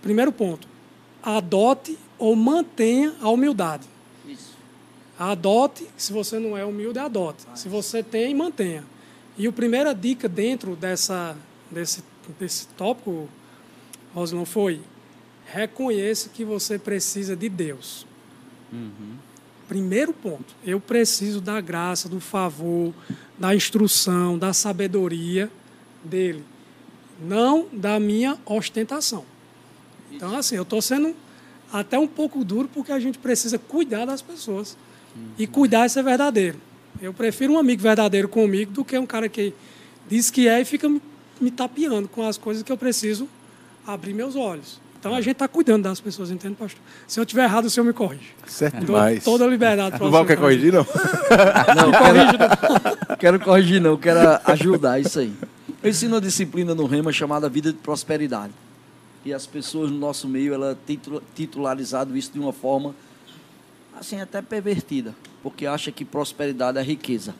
[0.01, 0.67] primeiro ponto,
[1.21, 3.87] adote ou mantenha a humildade.
[4.27, 4.55] Isso.
[5.17, 7.45] Adote, se você não é humilde, adote.
[7.55, 8.83] Se você tem, mantenha.
[9.37, 11.35] E a primeira dica dentro dessa,
[11.69, 12.03] desse,
[12.39, 13.29] desse tópico,
[14.13, 14.81] Rosalão, foi
[15.45, 18.05] reconheça que você precisa de Deus.
[18.71, 19.17] Uhum.
[19.67, 22.93] Primeiro ponto, eu preciso da graça, do favor,
[23.37, 25.49] da instrução, da sabedoria
[26.03, 26.43] dele,
[27.21, 29.23] não da minha ostentação.
[30.11, 31.15] Então, assim, eu estou sendo
[31.71, 34.77] até um pouco duro porque a gente precisa cuidar das pessoas.
[35.15, 35.23] Uhum.
[35.37, 36.57] E cuidar é ser verdadeiro.
[37.01, 39.53] Eu prefiro um amigo verdadeiro comigo do que um cara que
[40.07, 43.27] diz que é e fica me, tapeando com as coisas que eu preciso
[43.85, 44.79] abrir meus olhos.
[44.99, 46.79] Então a gente está cuidando das pessoas, entende, pastor?
[47.07, 48.35] Se eu tiver errado, o senhor me corrige.
[48.45, 49.23] Certo Dou demais.
[49.23, 50.85] Toda a liberdade para o Val quer corrigir, não?
[51.75, 53.97] Não, quero, quero corrigir, não.
[53.97, 55.33] Quero ajudar isso aí.
[55.83, 58.53] Eu ensino uma disciplina no Rema chamada Vida de Prosperidade.
[59.25, 60.99] E as pessoas no nosso meio, ela tem
[61.33, 62.93] titularizado isso de uma forma,
[63.99, 65.15] assim, até pervertida.
[65.41, 67.33] Porque acha que prosperidade é riqueza.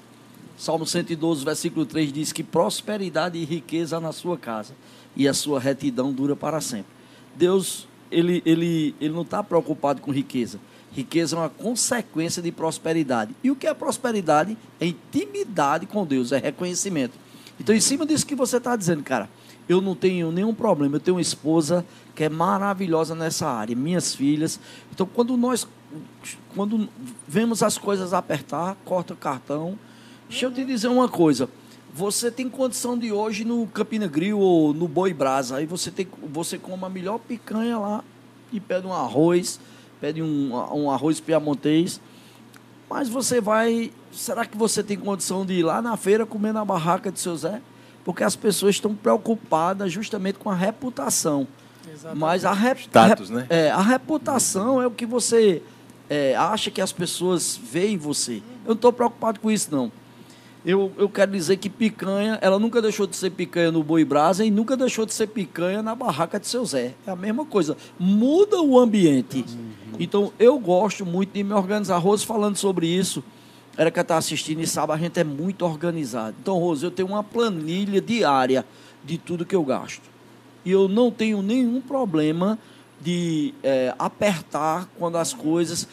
[0.58, 4.74] Salmo 112, versículo 3 diz que prosperidade e riqueza na sua casa
[5.16, 6.92] e a sua retidão dura para sempre.
[7.36, 10.60] Deus ele, ele, ele não está preocupado com riqueza.
[10.92, 13.36] Riqueza é uma consequência de prosperidade.
[13.44, 14.58] E o que é prosperidade?
[14.80, 17.21] É intimidade com Deus, é reconhecimento.
[17.62, 19.30] Então, em cima disso que você está dizendo, cara,
[19.70, 20.96] eu não tenho nenhum problema.
[20.96, 21.86] Eu tenho uma esposa
[22.16, 24.60] que é maravilhosa nessa área, minhas filhas.
[24.92, 25.68] Então, quando nós
[26.56, 26.90] quando
[27.28, 29.78] vemos as coisas apertar, corta o cartão.
[30.28, 31.48] Deixa eu te dizer uma coisa.
[31.94, 36.08] Você tem condição de hoje no Campina Grill ou no Boi Brasa, aí você tem
[36.32, 38.04] você come a melhor picanha lá
[38.52, 39.60] e pede um arroz,
[40.00, 42.02] pede um, um arroz piamontês.
[42.92, 46.66] Mas você vai, será que você tem condição de ir lá na feira comer na
[46.66, 47.62] barraca de seu Zé?
[48.04, 51.48] Porque as pessoas estão preocupadas justamente com a reputação.
[51.90, 52.20] Exatamente.
[52.20, 53.48] Mas a, rep, Status, né?
[53.50, 55.64] é, a reputação é o que você
[56.10, 58.44] é, acha que as pessoas veem em você.
[58.66, 59.90] Eu não estou preocupado com isso, não
[60.66, 64.46] eu, eu quero dizer que picanha, ela nunca deixou de ser picanha no Boi Brasa
[64.46, 66.94] e nunca deixou de ser picanha na barraca de seu Zé.
[67.06, 67.76] É a mesma coisa.
[67.98, 69.44] Muda o ambiente.
[70.04, 72.00] Então, eu gosto muito de me organizar.
[72.00, 73.24] Rose falando sobre isso,
[73.78, 76.36] era que está assistindo e sabe, a gente é muito organizado.
[76.42, 78.66] Então, Rose, eu tenho uma planilha diária
[79.04, 80.02] de tudo que eu gasto.
[80.66, 82.58] E eu não tenho nenhum problema
[83.00, 85.88] de é, apertar quando as coisas.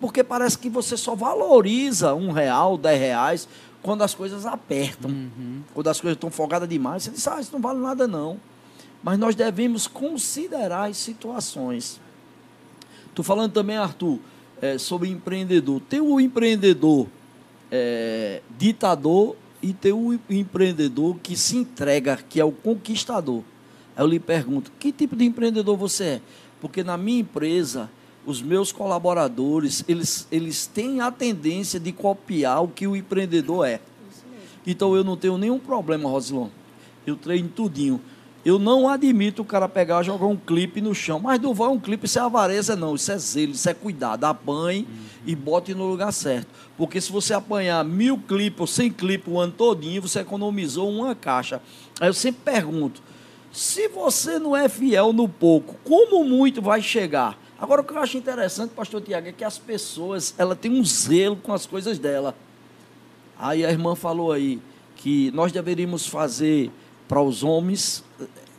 [0.00, 3.48] Porque parece que você só valoriza um real, dez reais,
[3.80, 5.62] quando as coisas apertam, uhum.
[5.72, 8.40] quando as coisas estão folgadas demais, você diz, ah, isso não vale nada não.
[9.04, 12.00] Mas nós devemos considerar as situações.
[13.12, 14.18] Estou falando também, Arthur,
[14.60, 15.82] é, sobre empreendedor.
[15.82, 17.06] Tem o empreendedor
[17.70, 23.42] é, ditador e tem o empreendedor que se entrega, que é o conquistador.
[23.94, 26.20] Aí eu lhe pergunto, que tipo de empreendedor você é?
[26.58, 27.90] Porque na minha empresa
[28.24, 33.78] os meus colaboradores, eles, eles têm a tendência de copiar o que o empreendedor é.
[34.66, 36.48] Então eu não tenho nenhum problema, Rosilon.
[37.06, 38.00] Eu treino tudinho.
[38.44, 41.20] Eu não admito o cara pegar e jogar um clipe no chão.
[41.20, 42.96] Mas não vai um clipe, isso é avareza, não.
[42.96, 44.24] Isso é zelo, isso é cuidado.
[44.24, 44.96] Apanhe uhum.
[45.26, 46.48] e bote no lugar certo.
[46.76, 51.14] Porque se você apanhar mil clipes ou cem clipes o ano todinho, você economizou uma
[51.14, 51.62] caixa.
[52.00, 53.00] Aí eu sempre pergunto,
[53.52, 57.38] se você não é fiel no pouco, como muito vai chegar?
[57.60, 60.84] Agora, o que eu acho interessante, pastor Tiago, é que as pessoas, ela tem um
[60.84, 62.34] zelo com as coisas dela.
[63.38, 64.60] Aí a irmã falou aí
[64.96, 66.72] que nós deveríamos fazer
[67.12, 68.02] para os homens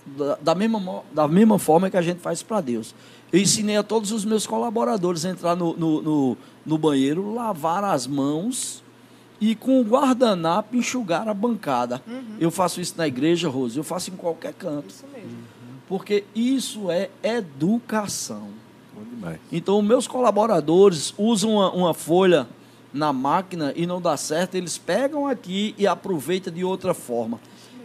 [0.05, 2.93] da, da, mesma, da mesma forma que a gente faz para Deus.
[3.31, 7.83] Eu ensinei a todos os meus colaboradores a entrar no, no, no, no banheiro, lavar
[7.83, 8.83] as mãos
[9.41, 11.99] e com o guardanapo enxugar a bancada.
[12.07, 12.35] Uhum.
[12.39, 14.87] Eu faço isso na igreja, Rose, eu faço em qualquer canto.
[14.87, 15.31] Isso mesmo.
[15.87, 18.49] Porque isso é educação.
[19.51, 22.47] Então, meus colaboradores usam uma, uma, folha
[22.93, 27.39] na máquina e não dá certo, eles pegam aqui e aproveitam de outra forma.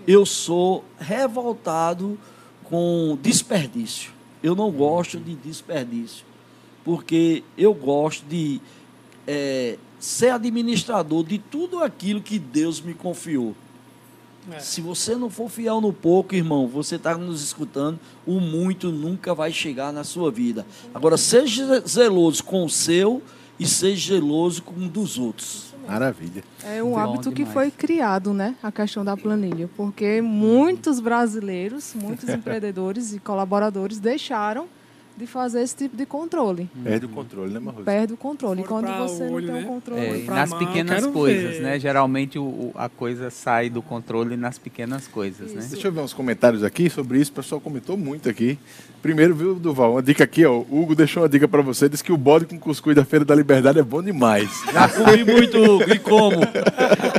[0.08, 2.18] Eu sou revoltado
[2.64, 4.10] com desperdício.
[4.42, 6.24] Eu não gosto de desperdício,
[6.82, 8.58] porque eu gosto de
[9.26, 13.54] é, ser administrador de tudo aquilo que Deus me confiou.
[14.50, 14.58] É.
[14.60, 19.34] Se você não for fiel no pouco, irmão, você está nos escutando, o muito nunca
[19.34, 20.66] vai chegar na sua vida.
[20.94, 23.20] Agora, seja zeloso com o seu
[23.60, 25.74] e ser geloso com um dos outros.
[25.88, 26.44] Maravilha.
[26.64, 27.52] É um Bom hábito que demais.
[27.54, 28.54] foi criado, né?
[28.62, 29.68] A questão da planilha.
[29.76, 34.68] Porque muitos brasileiros, muitos empreendedores e colaboradores deixaram
[35.18, 36.68] de fazer esse tipo de controle.
[36.82, 37.84] Perde o controle, né, Marroso?
[37.84, 38.60] Perde o controle.
[38.62, 39.68] E quando você olho, não tem né?
[39.68, 40.00] o controle.
[40.00, 41.62] É, nas mão, pequenas coisas, ver.
[41.62, 41.78] né?
[41.78, 45.60] Geralmente o- o- a coisa sai do controle nas pequenas coisas, né?
[45.60, 45.70] Isso.
[45.72, 47.30] Deixa eu ver uns comentários aqui sobre isso.
[47.32, 48.58] O pessoal comentou muito aqui.
[49.02, 49.92] Primeiro, viu, Duval?
[49.92, 50.52] Uma dica aqui, ó.
[50.68, 51.88] O Hugo deixou uma dica pra você.
[51.88, 54.48] Disse que o bode com cuscuz da Feira da Liberdade é bom demais.
[54.72, 56.36] Já comi muito, Hugo, e como?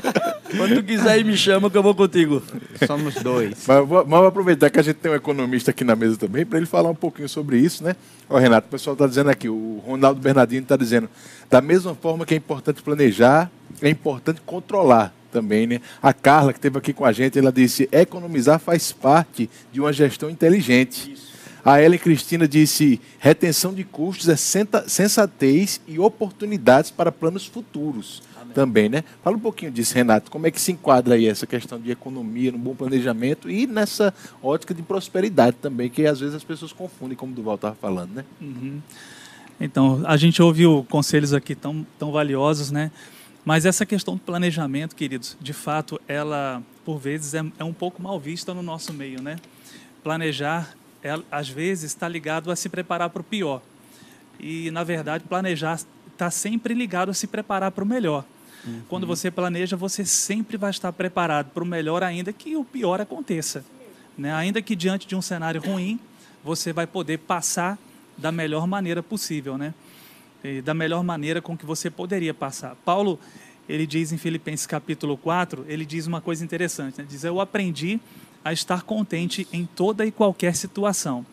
[0.55, 2.41] Quando tu quiser ir, me chama que eu vou contigo.
[2.85, 3.65] Somos dois.
[3.67, 6.45] Mas vou, mas vou aproveitar que a gente tem um economista aqui na mesa também,
[6.45, 7.95] para ele falar um pouquinho sobre isso, né?
[8.29, 11.09] Ó, Renato, o pessoal está dizendo aqui, o Ronaldo Bernardino está dizendo,
[11.49, 15.81] da mesma forma que é importante planejar, é importante controlar também, né?
[16.01, 19.93] A Carla, que esteve aqui com a gente, ela disse, economizar faz parte de uma
[19.93, 21.15] gestão inteligente.
[21.63, 24.35] A Ellen Cristina disse, retenção de custos é
[24.87, 28.23] sensatez e oportunidades para planos futuros
[28.53, 29.03] também, né?
[29.23, 30.29] Fala um pouquinho disso, Renato.
[30.29, 34.13] Como é que se enquadra aí essa questão de economia, no bom planejamento e nessa
[34.41, 38.13] ótica de prosperidade também, que às vezes as pessoas confundem, como o Duval estava falando,
[38.13, 38.25] né?
[38.41, 38.81] Uhum.
[39.59, 42.91] Então, a gente ouviu conselhos aqui tão, tão valiosos, né?
[43.43, 48.01] Mas essa questão do planejamento, queridos, de fato, ela, por vezes, é, é um pouco
[48.01, 49.37] mal vista no nosso meio, né?
[50.03, 50.73] Planejar,
[51.03, 53.61] é, às vezes, está ligado a se preparar para o pior.
[54.39, 58.23] E, na verdade, planejar está sempre ligado a se preparar para o melhor.
[58.88, 62.99] Quando você planeja, você sempre vai estar preparado para o melhor, ainda que o pior
[62.99, 63.64] aconteça.
[64.18, 64.34] Né?
[64.34, 65.99] Ainda que diante de um cenário ruim,
[66.43, 67.78] você vai poder passar
[68.18, 69.74] da melhor maneira possível, né?
[70.43, 72.76] E da melhor maneira com que você poderia passar.
[72.86, 73.20] Paulo,
[73.68, 77.07] ele diz em Filipenses capítulo 4, ele diz uma coisa interessante, né?
[77.10, 77.99] diz, eu aprendi
[78.43, 81.26] a estar contente em toda e qualquer situação.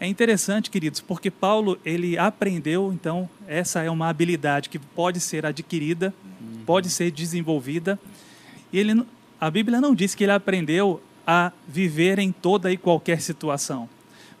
[0.00, 5.44] É interessante, queridos, porque Paulo, ele aprendeu, então, essa é uma habilidade que pode ser
[5.44, 6.14] adquirida,
[6.68, 7.98] pode ser desenvolvida,
[8.70, 9.02] e ele,
[9.40, 13.88] a Bíblia não diz que ele aprendeu a viver em toda e qualquer situação.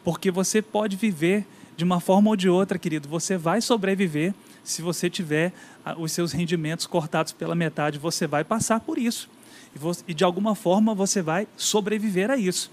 [0.04, 3.08] Porque você pode viver de uma forma ou de outra, querido.
[3.08, 7.98] Você vai sobreviver se você tiver ah, os seus rendimentos cortados pela metade.
[7.98, 9.30] Você vai passar por isso.
[9.74, 12.70] E, e de alguma forma você vai sobreviver a isso.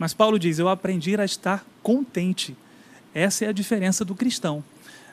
[0.00, 2.56] Mas Paulo diz: Eu aprendi a estar contente.
[3.14, 4.64] Essa é a diferença do cristão.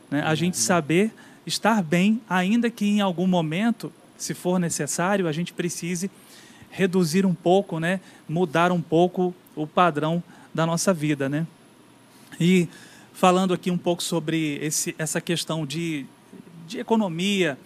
[0.10, 0.24] né?
[0.24, 1.14] A gente saber
[1.46, 6.10] estar bem, ainda que em algum momento, se for necessário, a gente precise
[6.70, 8.00] reduzir um pouco, né?
[8.28, 10.24] mudar um pouco o padrão
[10.54, 11.30] da nossa vida.
[11.30, 11.46] Né?
[12.40, 12.68] E
[13.14, 16.06] falando aqui um pouco sobre esse, essa questão de,
[16.68, 17.58] de economia,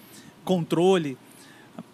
[0.44, 1.18] controle,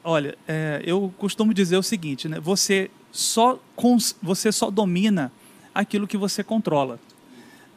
[0.03, 2.39] olha, é, eu costumo dizer o seguinte, né?
[2.39, 5.31] você, só cons- você só domina
[5.73, 6.99] aquilo que você controla.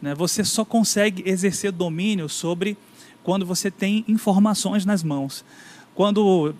[0.00, 0.14] Né?
[0.14, 2.76] Você só consegue exercer domínio sobre
[3.26, 5.44] quando você tem informações nas mãos.
[5.96, 6.54] Quando,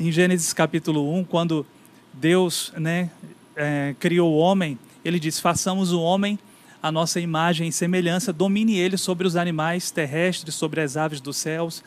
[0.00, 1.66] em Gênesis capítulo 1, quando
[2.10, 3.10] Deus né,
[3.54, 6.38] é, criou o homem, ele diz: façamos o homem
[6.82, 11.36] a nossa imagem e semelhança, domine ele sobre os animais terrestres, sobre as aves dos
[11.36, 11.84] céus.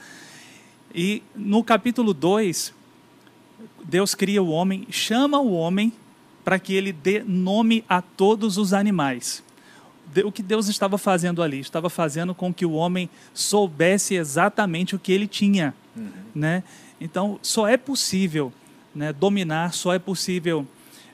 [0.94, 2.72] E no capítulo 2,
[3.84, 5.92] Deus cria o homem, chama o homem
[6.46, 9.44] para que ele dê nome a todos os animais.
[10.26, 11.60] O que Deus estava fazendo ali?
[11.60, 15.74] Estava fazendo com que o homem soubesse exatamente o que ele tinha.
[16.34, 16.64] Né?
[16.99, 18.51] Então, só é possível
[18.93, 20.66] né, dominar, só é possível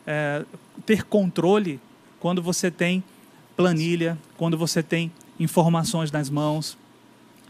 [0.06, 0.44] é,
[0.86, 1.80] ter controle
[2.20, 3.04] quando você tem
[3.56, 6.78] planilha, quando você tem informações nas mãos,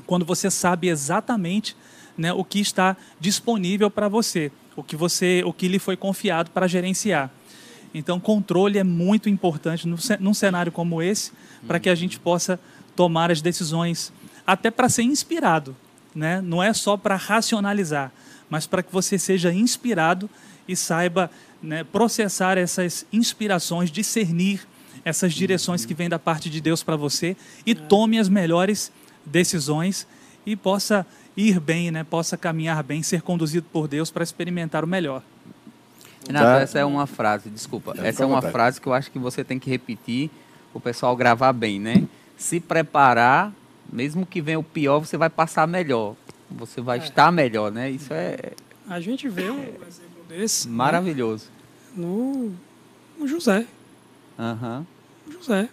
[0.06, 1.76] quando você sabe exatamente
[2.18, 6.52] né, o que está disponível para você, o que você, o que lhe foi confiado
[6.52, 7.32] para gerenciar.
[7.98, 11.32] Então, controle é muito importante no, num cenário como esse,
[11.66, 12.60] para que a gente possa
[12.94, 14.12] tomar as decisões,
[14.46, 15.74] até para ser inspirado.
[16.14, 16.42] Né?
[16.42, 18.12] Não é só para racionalizar,
[18.50, 20.30] mas para que você seja inspirado
[20.68, 21.32] e saiba
[21.64, 24.68] né, processar essas inspirações, discernir
[25.06, 28.92] essas direções que vêm da parte de Deus para você e tome as melhores
[29.26, 30.06] decisões
[30.46, 32.04] e possa ir bem, né?
[32.04, 35.24] possa caminhar bem, ser conduzido por Deus para experimentar o melhor.
[36.28, 36.60] Renato, Tá.
[36.62, 37.94] essa é uma frase, desculpa.
[38.04, 38.52] essa é uma vontade.
[38.54, 40.30] frase que eu acho que você tem que repetir,
[40.74, 42.04] o pessoal gravar bem, né?
[42.38, 43.54] Se preparar,
[43.92, 46.16] mesmo que venha o pior, você vai passar melhor.
[46.52, 47.90] Você vai estar melhor, né?
[47.90, 48.38] Isso é
[48.88, 51.48] A gente vê um exemplo desse né, maravilhoso.
[51.96, 52.52] no,
[53.18, 53.66] no José.
[54.38, 54.86] Aham.
[55.28, 55.70] O José.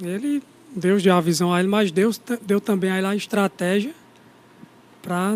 [0.00, 0.42] Ele,
[0.74, 3.92] Deus deu a visão a ele, mas Deus deu também a ele a estratégia
[5.02, 5.32] para,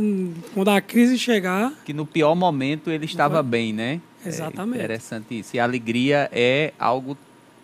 [0.55, 4.01] quando a crise chegar, Que no pior momento ele estava bem, né?
[4.29, 4.81] Exatamente.
[4.81, 5.57] É interessante isso.
[5.57, 7.17] E a alegria é algo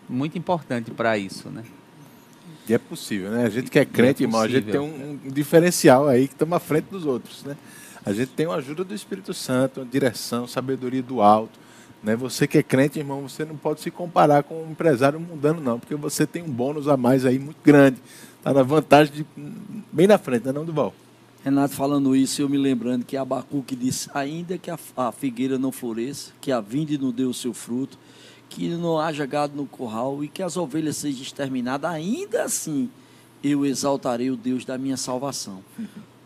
[0.09, 1.65] muito importante para isso, né?
[2.69, 3.45] E é possível, né?
[3.45, 6.35] A gente que é crente, é irmão, a gente tem um, um diferencial aí que
[6.35, 7.57] estamos à frente dos outros, né?
[8.05, 11.59] A gente tem uma ajuda do Espírito Santo, uma direção, sabedoria do alto.
[12.03, 12.17] Né?
[12.17, 15.79] Você que é crente, irmão, você não pode se comparar com um empresário mundano, não,
[15.79, 17.99] porque você tem um bônus a mais aí muito grande.
[18.39, 19.27] Está na vantagem de
[19.93, 20.93] bem na frente, né, não, Duval?
[21.45, 25.73] Renato falando isso, eu me lembrando que Abacuque disse: ainda que a, a figueira não
[25.73, 27.99] floresça, que a vinde não dê o seu fruto,
[28.49, 32.89] que não haja gado no curral e que as ovelhas sejam exterminadas, ainda assim
[33.43, 35.65] eu exaltarei o Deus da minha salvação.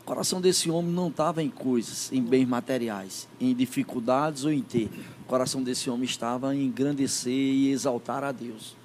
[0.02, 4.62] O coração desse homem não estava em coisas, em bens materiais, em dificuldades ou em
[4.62, 4.90] ter.
[5.22, 8.76] O coração desse homem estava em engrandecer e exaltar a Deus.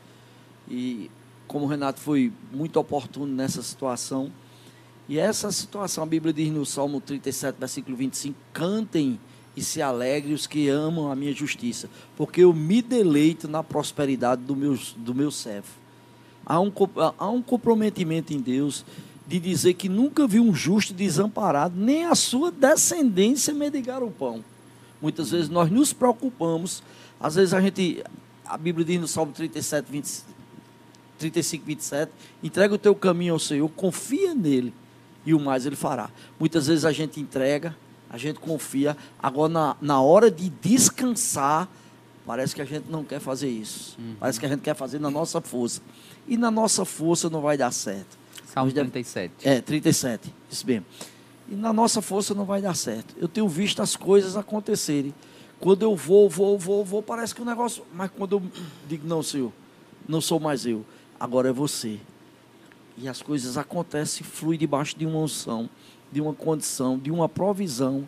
[0.69, 1.11] E
[1.45, 4.31] como o Renato foi muito oportuno nessa situação,
[5.11, 9.19] e essa situação, a Bíblia diz no Salmo 37, versículo 25: cantem
[9.57, 14.41] e se alegrem os que amam a minha justiça, porque eu me deleito na prosperidade
[14.41, 15.67] do meu, do meu servo.
[16.45, 16.71] Há um,
[17.19, 18.85] há um comprometimento em Deus
[19.27, 24.41] de dizer que nunca viu um justo desamparado, nem a sua descendência mendigar o pão.
[25.01, 26.81] Muitas vezes nós nos preocupamos,
[27.19, 28.01] às vezes a gente,
[28.45, 30.23] a Bíblia diz no Salmo 37, 20,
[31.19, 34.73] 35, 27, entrega o teu caminho ao Senhor, confia nele
[35.25, 36.09] e o mais ele fará.
[36.39, 37.75] Muitas vezes a gente entrega,
[38.09, 41.67] a gente confia, agora na, na hora de descansar,
[42.25, 43.97] parece que a gente não quer fazer isso.
[43.99, 44.15] Uhum.
[44.19, 45.81] Parece que a gente quer fazer na nossa força.
[46.27, 48.19] E na nossa força não vai dar certo.
[48.45, 49.33] Salmo 37.
[49.43, 50.85] É, 37, isso mesmo.
[51.49, 53.15] E na nossa força não vai dar certo.
[53.17, 55.13] Eu tenho visto as coisas acontecerem.
[55.59, 57.83] Quando eu vou, vou, vou, vou, parece que o negócio.
[57.93, 58.43] Mas quando eu
[58.87, 59.51] digo, não, Senhor,
[60.07, 60.85] não sou mais eu,
[61.19, 61.99] agora é você.
[63.01, 65.67] E as coisas acontecem, flui debaixo de uma unção,
[66.11, 68.07] de uma condição, de uma provisão,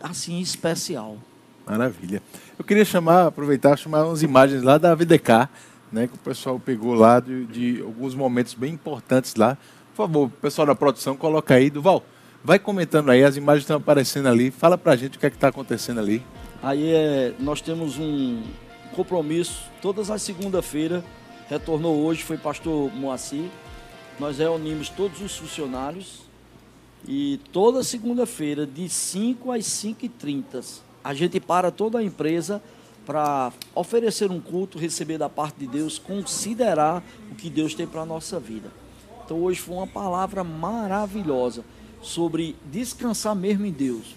[0.00, 1.18] assim, especial.
[1.64, 2.20] Maravilha.
[2.58, 5.48] Eu queria chamar, aproveitar, chamar umas imagens lá da VDK,
[5.92, 9.56] né, que o pessoal pegou lá de, de, alguns momentos bem importantes lá.
[9.94, 11.70] Por favor, pessoal da produção, coloca aí.
[11.70, 12.04] Duval,
[12.42, 14.50] vai comentando aí, as imagens estão aparecendo ali.
[14.50, 16.24] Fala pra gente o que é que está acontecendo ali.
[16.60, 18.42] Aí é, nós temos um
[18.96, 21.04] compromisso, todas as segunda-feira,
[21.48, 23.48] retornou hoje, foi pastor Moacir.
[24.18, 26.22] Nós reunimos todos os funcionários
[27.06, 32.60] e toda segunda-feira, de 5 às 5h30, a gente para toda a empresa
[33.06, 38.02] para oferecer um culto, receber da parte de Deus, considerar o que Deus tem para
[38.02, 38.70] a nossa vida.
[39.24, 41.64] Então hoje foi uma palavra maravilhosa
[42.02, 44.14] sobre descansar mesmo em Deus.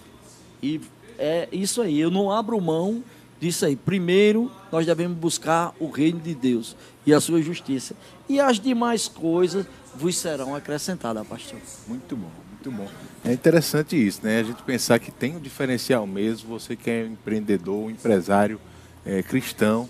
[0.62, 0.82] E
[1.18, 3.04] é isso aí, eu não abro mão
[3.40, 3.76] disso aí.
[3.76, 6.76] Primeiro, nós devemos buscar o reino de Deus
[7.06, 7.96] e a sua justiça.
[8.28, 9.66] E as demais coisas
[9.96, 11.60] vos serão acrescentadas, pastor.
[11.88, 12.88] Muito bom, muito bom.
[13.24, 14.40] É interessante isso, né?
[14.40, 18.60] A gente pensar que tem um diferencial mesmo, você que é empreendedor, empresário,
[19.06, 19.90] é, cristão,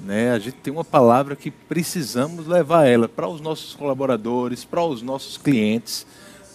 [0.00, 4.84] né, a gente tem uma palavra que precisamos levar ela para os nossos colaboradores, para
[4.84, 6.06] os nossos clientes.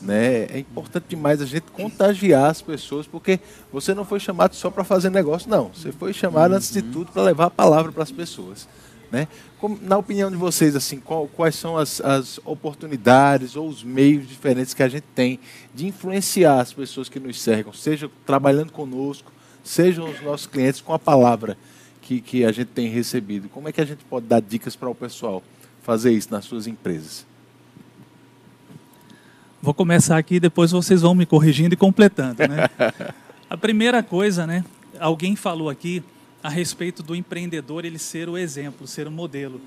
[0.01, 0.45] Né?
[0.45, 3.39] É importante demais a gente contagiar as pessoas, porque
[3.71, 5.71] você não foi chamado só para fazer negócio, não.
[5.73, 8.67] Você foi chamado, antes de tudo, para levar a palavra para as pessoas.
[9.14, 9.30] Né?
[9.59, 14.28] Como, na opinião de vocês, assim, qual, quais são as, as oportunidades ou os meios
[14.28, 15.39] diferentes que a gente tem
[15.74, 19.32] de influenciar as pessoas que nos cercam, seja trabalhando conosco,
[19.64, 21.57] sejam os nossos clientes com a palavra?
[22.03, 23.49] que, que a gente tem recebido.
[23.49, 25.41] Como é que a gente pode dar dicas para o pessoal
[25.82, 27.26] fazer isso nas suas empresas?
[29.61, 32.45] Vou começar aqui, depois vocês vão me corrigindo e completando.
[32.45, 32.70] Né?
[33.49, 34.66] a primeira coisa, né?
[34.99, 36.03] Alguém falou aqui
[36.43, 39.61] a respeito do empreendedor ele ser o exemplo, ser o modelo.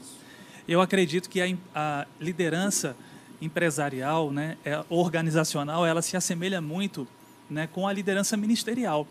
[0.68, 2.94] Eu acredito que a, a liderança
[3.40, 7.08] empresarial, né, é, organizacional, ela se assemelha muito
[7.48, 9.06] né, com a liderança ministerial.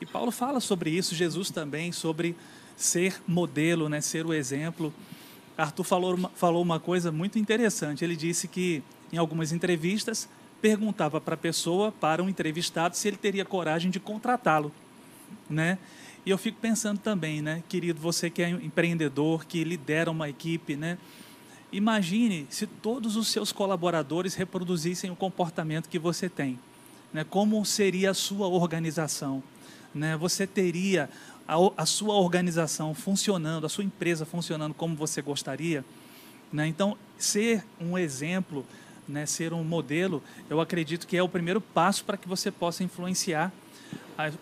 [0.00, 2.34] E Paulo fala sobre isso, Jesus também, sobre
[2.76, 4.92] ser modelo, né, ser o exemplo.
[5.56, 8.04] Arthur falou uma, falou uma coisa muito interessante.
[8.04, 8.82] Ele disse que,
[9.12, 10.28] em algumas entrevistas,
[10.60, 14.72] perguntava para a pessoa, para um entrevistado, se ele teria coragem de contratá-lo.
[15.50, 15.78] Né?
[16.24, 20.76] E eu fico pensando também, né, querido, você que é empreendedor, que lidera uma equipe,
[20.76, 20.96] né?
[21.72, 26.58] Imagine se todos os seus colaboradores reproduzissem o comportamento que você tem.
[27.12, 27.24] Né?
[27.24, 29.42] Como seria a sua organização?
[29.94, 30.14] Né?
[30.18, 31.08] Você teria
[31.48, 35.82] a, a sua organização funcionando, a sua empresa funcionando como você gostaria.
[36.52, 36.66] Né?
[36.66, 38.66] Então, ser um exemplo,
[39.08, 42.84] né, ser um modelo, eu acredito que é o primeiro passo para que você possa
[42.84, 43.50] influenciar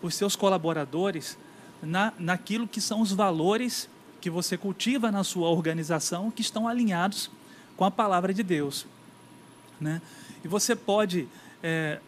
[0.01, 1.37] os seus colaboradores
[1.81, 3.89] na, naquilo que são os valores
[4.19, 7.29] que você cultiva na sua organização que estão alinhados
[7.75, 8.85] com a palavra de Deus.
[9.79, 10.01] Né?
[10.43, 11.27] E você pode
[11.63, 11.99] é,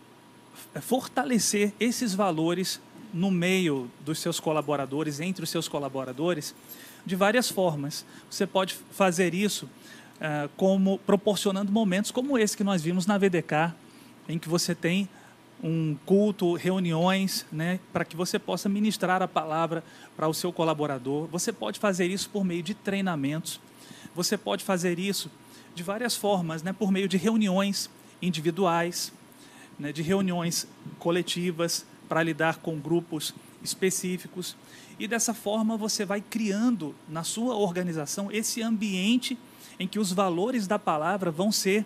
[0.82, 2.80] fortalecer esses valores
[3.14, 6.56] no meio dos seus colaboradores, entre os seus colaboradores,
[7.06, 8.06] de várias formas.
[8.30, 13.74] Você pode fazer isso uh, como proporcionando momentos como esse que nós vimos na VDK,
[14.28, 15.08] em que você tem
[15.64, 19.82] um culto, reuniões, né, para que você possa ministrar a palavra
[20.16, 21.26] para o seu colaborador.
[21.28, 23.62] Você pode fazer isso por meio de treinamentos.
[24.14, 25.32] Você pode fazer isso
[25.74, 27.90] de várias formas, né, por meio de reuniões
[28.22, 29.14] individuais,
[29.80, 30.68] né, de reuniões
[31.00, 33.34] coletivas para lidar com grupos
[33.64, 34.58] específicos.
[35.00, 39.38] E dessa forma você vai criando na sua organização esse ambiente
[39.80, 41.86] em que os valores da palavra vão ser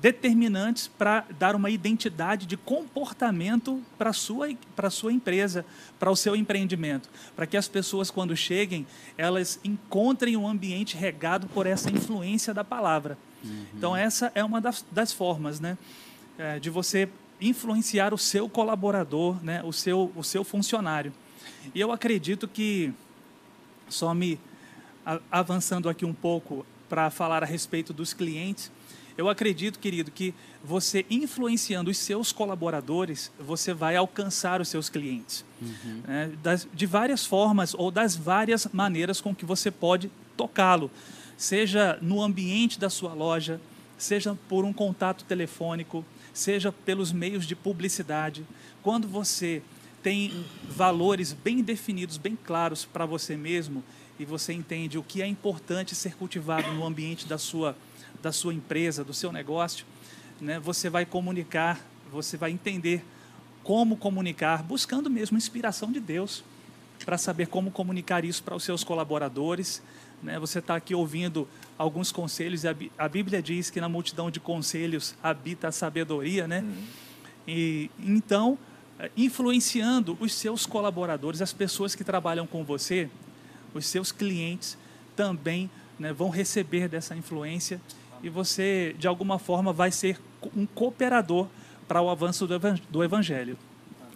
[0.00, 5.64] determinantes para dar uma identidade de comportamento para a sua, para sua empresa,
[5.98, 11.46] para o seu empreendimento, para que as pessoas, quando cheguem, elas encontrem um ambiente regado
[11.48, 13.16] por essa influência da palavra.
[13.42, 13.66] Uhum.
[13.74, 15.78] Então, essa é uma das, das formas né,
[16.38, 17.08] é, de você
[17.40, 21.12] influenciar o seu colaborador, né, o, seu, o seu funcionário.
[21.74, 22.92] E eu acredito que,
[23.88, 24.38] só me
[25.30, 28.70] avançando aqui um pouco para falar a respeito dos clientes,
[29.16, 35.44] eu acredito, querido, que você influenciando os seus colaboradores, você vai alcançar os seus clientes.
[35.60, 36.02] Uhum.
[36.06, 36.32] Né?
[36.42, 40.90] Das, de várias formas ou das várias maneiras com que você pode tocá-lo.
[41.36, 43.60] Seja no ambiente da sua loja,
[43.96, 48.44] seja por um contato telefônico, seja pelos meios de publicidade.
[48.82, 49.62] Quando você
[50.02, 53.82] tem valores bem definidos, bem claros para você mesmo,
[54.18, 57.76] e você entende o que é importante ser cultivado no ambiente da sua
[58.24, 59.84] da sua empresa, do seu negócio,
[60.40, 61.78] né, você vai comunicar,
[62.10, 63.04] você vai entender
[63.62, 66.42] como comunicar, buscando mesmo inspiração de Deus
[67.04, 69.82] para saber como comunicar isso para os seus colaboradores.
[70.22, 70.38] Né?
[70.38, 71.46] Você está aqui ouvindo
[71.76, 76.60] alguns conselhos, e a Bíblia diz que na multidão de conselhos habita a sabedoria, né?
[76.60, 76.84] Uhum.
[77.46, 78.58] E então,
[78.98, 83.10] eh, influenciando os seus colaboradores, as pessoas que trabalham com você,
[83.74, 84.78] os seus clientes
[85.16, 87.80] também né, vão receber dessa influência
[88.24, 90.18] e você, de alguma forma, vai ser
[90.56, 91.46] um cooperador
[91.86, 92.48] para o avanço
[92.90, 93.58] do evangelho.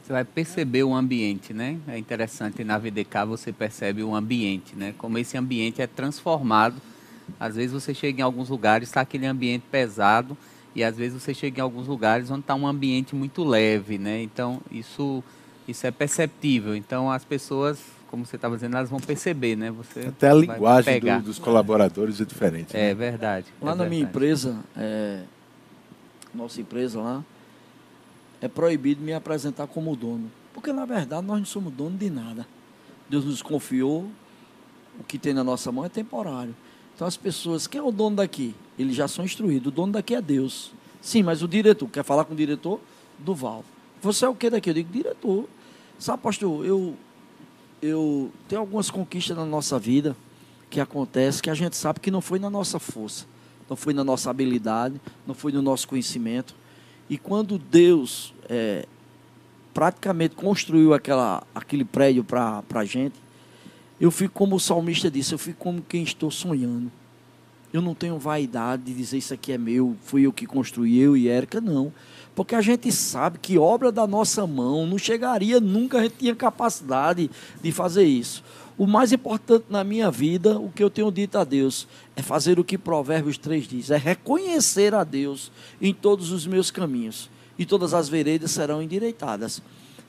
[0.03, 1.79] Você vai perceber o ambiente, né?
[1.87, 4.95] É interessante, na VDK você percebe o ambiente, né?
[4.97, 6.81] Como esse ambiente é transformado.
[7.39, 10.35] Às vezes você chega em alguns lugares, está aquele ambiente pesado,
[10.75, 14.23] e às vezes você chega em alguns lugares onde está um ambiente muito leve, né?
[14.23, 15.23] Então, isso,
[15.69, 16.75] isso é perceptível.
[16.75, 17.79] Então, as pessoas
[18.11, 19.71] como você estava dizendo, elas vão perceber, né?
[19.71, 22.77] Você Até a linguagem do, dos colaboradores é diferente.
[22.77, 22.95] É né?
[22.95, 23.47] verdade.
[23.61, 23.91] Lá é na verdade.
[23.91, 25.23] minha empresa, é,
[26.35, 27.25] nossa empresa lá,
[28.41, 30.31] é proibido me apresentar como dono.
[30.55, 32.47] Porque, na verdade, nós não somos dono de nada.
[33.09, 34.09] Deus nos confiou,
[34.99, 36.55] o que tem na nossa mão é temporário.
[36.95, 38.55] Então, as pessoas, quem é o dono daqui?
[38.79, 39.69] Eles já são instruídos.
[39.69, 40.73] O dono daqui é Deus.
[41.01, 42.81] Sim, mas o diretor, quer falar com o diretor?
[43.19, 43.65] Duval.
[44.03, 44.71] Você é o que daqui?
[44.71, 45.49] Eu digo, diretor.
[45.99, 46.97] Sabe, pastor, eu
[47.81, 50.17] eu tenho algumas conquistas na nossa vida
[50.71, 53.27] que acontece que a gente sabe que não foi na nossa força,
[53.69, 56.55] não foi na nossa habilidade, não foi no nosso conhecimento.
[57.09, 58.87] E quando Deus é,
[59.73, 63.15] praticamente construiu aquela, aquele prédio para a gente,
[64.01, 66.91] eu fico como o salmista disse, eu fico como quem estou sonhando.
[67.73, 71.17] Eu não tenho vaidade de dizer isso aqui é meu, fui eu que construí, eu
[71.17, 71.93] e Érica, não.
[72.39, 76.37] Porque a gente sabe que obra da nossa mão não chegaria nunca, a gente tinha
[76.37, 77.29] capacidade
[77.61, 78.45] de fazer isso.
[78.79, 82.57] O mais importante na minha vida, o que eu tenho dito a Deus, é fazer
[82.57, 85.51] o que Provérbios 3 diz: é reconhecer a Deus
[85.83, 87.29] em todos os meus caminhos,
[87.59, 89.61] e todas as veredas serão endireitadas.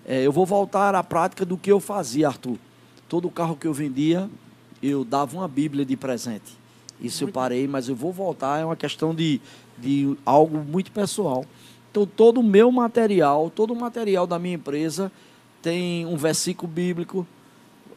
[0.05, 2.59] É, eu vou voltar à prática do que eu fazia, Arthur.
[3.07, 4.29] Todo carro que eu vendia,
[4.83, 6.59] eu dava uma Bíblia de presente.
[7.01, 9.41] Isso eu parei, mas eu vou voltar, é uma questão de,
[9.79, 11.43] de algo muito pessoal.
[11.91, 15.11] Então, todo o meu material, todo o material da minha empresa
[15.61, 17.25] tem um versículo bíblico.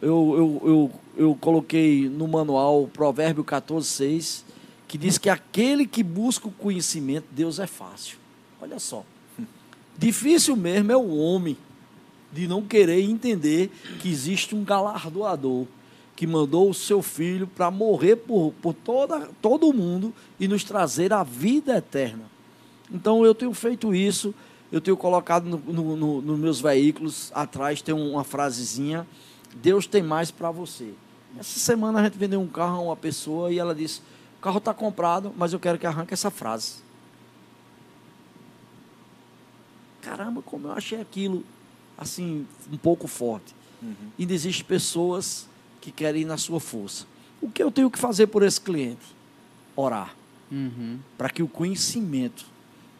[0.00, 4.44] Eu, eu, eu, eu coloquei no manual Provérbio 14, 6,
[4.88, 8.18] que diz que aquele que busca o conhecimento, Deus é fácil.
[8.60, 9.04] Olha só.
[9.96, 11.56] Difícil mesmo é o homem
[12.32, 13.70] de não querer entender
[14.00, 15.66] que existe um galardoador
[16.16, 21.12] que mandou o seu filho para morrer por, por toda, todo mundo e nos trazer
[21.12, 22.31] a vida eterna.
[22.92, 24.34] Então eu tenho feito isso,
[24.70, 29.06] eu tenho colocado nos no, no, no meus veículos, atrás tem uma frasezinha,
[29.56, 30.92] Deus tem mais para você.
[31.38, 34.00] Essa semana a gente vendeu um carro a uma pessoa e ela disse,
[34.38, 36.82] o carro está comprado, mas eu quero que arranque essa frase.
[40.02, 41.44] Caramba, como eu achei aquilo
[41.96, 43.54] assim, um pouco forte.
[43.80, 43.94] Uhum.
[44.18, 45.48] Ainda existem pessoas
[45.80, 47.06] que querem ir na sua força.
[47.40, 49.04] O que eu tenho que fazer por esse cliente?
[49.74, 50.14] Orar.
[50.50, 50.98] Uhum.
[51.16, 52.46] Para que o conhecimento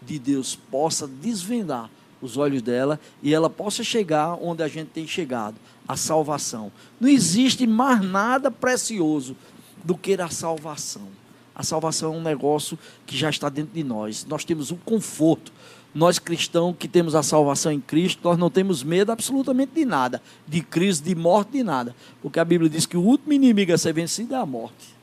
[0.07, 5.07] de Deus possa desvendar os olhos dela e ela possa chegar onde a gente tem
[5.07, 5.57] chegado
[5.87, 6.71] a salvação.
[7.01, 9.37] Não existe mais nada precioso
[9.85, 11.09] do que a salvação.
[11.55, 14.25] A salvação é um negócio que já está dentro de nós.
[14.27, 15.53] Nós temos um conforto.
[15.95, 20.23] Nós cristãos que temos a salvação em Cristo, nós não temos medo absolutamente de nada,
[20.49, 21.95] de crise, de morte, de nada.
[22.23, 24.95] Porque a Bíblia diz que o último inimigo a ser vencido é a morte.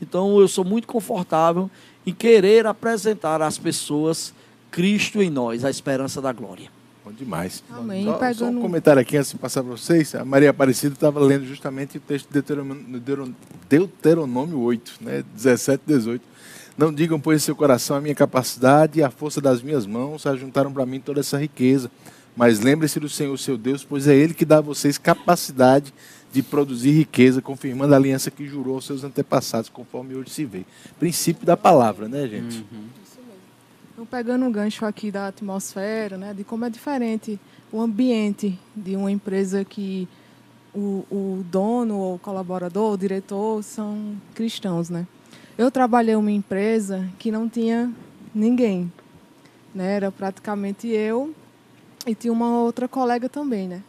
[0.00, 1.68] Então eu sou muito confortável
[2.06, 4.32] em querer apresentar às pessoas
[4.70, 6.70] Cristo em nós, a esperança da glória.
[7.04, 7.62] Bom demais.
[7.70, 8.04] Amém.
[8.04, 8.36] Só, Pegando...
[8.36, 10.14] só um comentário aqui antes de passar para vocês.
[10.14, 13.34] A Maria Aparecida estava lendo justamente o texto de Deuteronômio,
[13.68, 15.24] Deuteronômio 8, né?
[15.34, 16.30] 17 e 18.
[16.78, 20.24] Não digam, pois, em seu coração a minha capacidade e a força das minhas mãos
[20.26, 21.90] ajuntaram para mim toda essa riqueza.
[22.36, 25.92] Mas lembre-se do Senhor, seu Deus, pois é Ele que dá a vocês capacidade
[26.32, 30.64] de produzir riqueza, confirmando a aliança que jurou aos seus antepassados, conforme hoje se vê.
[30.98, 32.64] Princípio da palavra, né, gente?
[32.70, 32.84] Uhum.
[33.92, 37.38] Então, pegando um gancho aqui da atmosfera, né, de como é diferente
[37.72, 40.08] o ambiente de uma empresa que
[40.74, 45.06] o, o dono, ou colaborador, o diretor são cristãos, né?
[45.58, 47.92] Eu trabalhei em uma empresa que não tinha
[48.34, 48.90] ninguém,
[49.74, 49.96] né?
[49.96, 51.34] Era praticamente eu
[52.06, 53.82] e tinha uma outra colega também, né?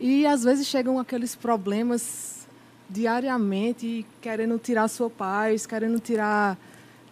[0.00, 2.46] E às vezes chegam aqueles problemas
[2.88, 6.56] diariamente, querendo tirar sua paz, querendo tirar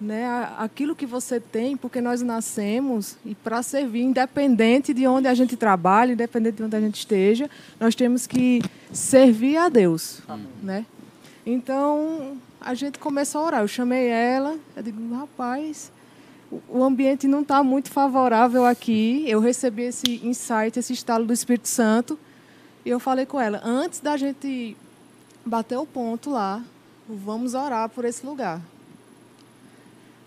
[0.01, 5.35] né, aquilo que você tem, porque nós nascemos e para servir, independente de onde a
[5.35, 7.51] gente trabalhe, independente de onde a gente esteja,
[7.81, 10.21] nós temos que servir a Deus,
[10.63, 10.85] né?
[11.45, 13.61] Então a gente começou a orar.
[13.63, 15.93] Eu chamei ela, eu digo, rapaz,
[16.69, 19.25] o ambiente não está muito favorável aqui.
[19.27, 22.19] Eu recebi esse insight, esse estalo do Espírito Santo,
[22.87, 24.77] e eu falei com ela, antes da gente
[25.45, 26.63] bater o ponto lá,
[27.09, 28.63] vamos orar por esse lugar.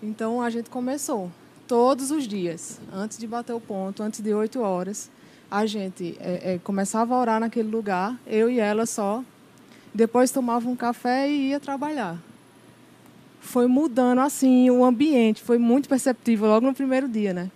[0.03, 1.31] Então a gente começou
[1.65, 5.09] todos os dias, antes de bater o ponto, antes de oito horas,
[5.49, 9.23] a gente é, é, começava a orar naquele lugar, eu e ela só.
[9.93, 12.17] Depois tomava um café e ia trabalhar.
[13.39, 17.49] Foi mudando assim o ambiente, foi muito perceptível logo no primeiro dia, né?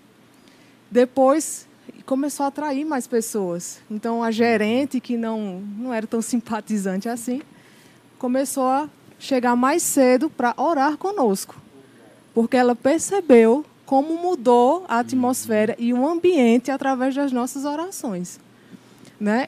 [0.89, 1.67] Depois
[2.05, 3.80] começou a atrair mais pessoas.
[3.89, 7.41] Então a gerente que não não era tão simpatizante assim,
[8.17, 8.89] começou a
[9.19, 11.63] chegar mais cedo para orar conosco
[12.34, 18.39] porque ela percebeu como mudou a atmosfera e o ambiente através das nossas orações,
[19.19, 19.47] né?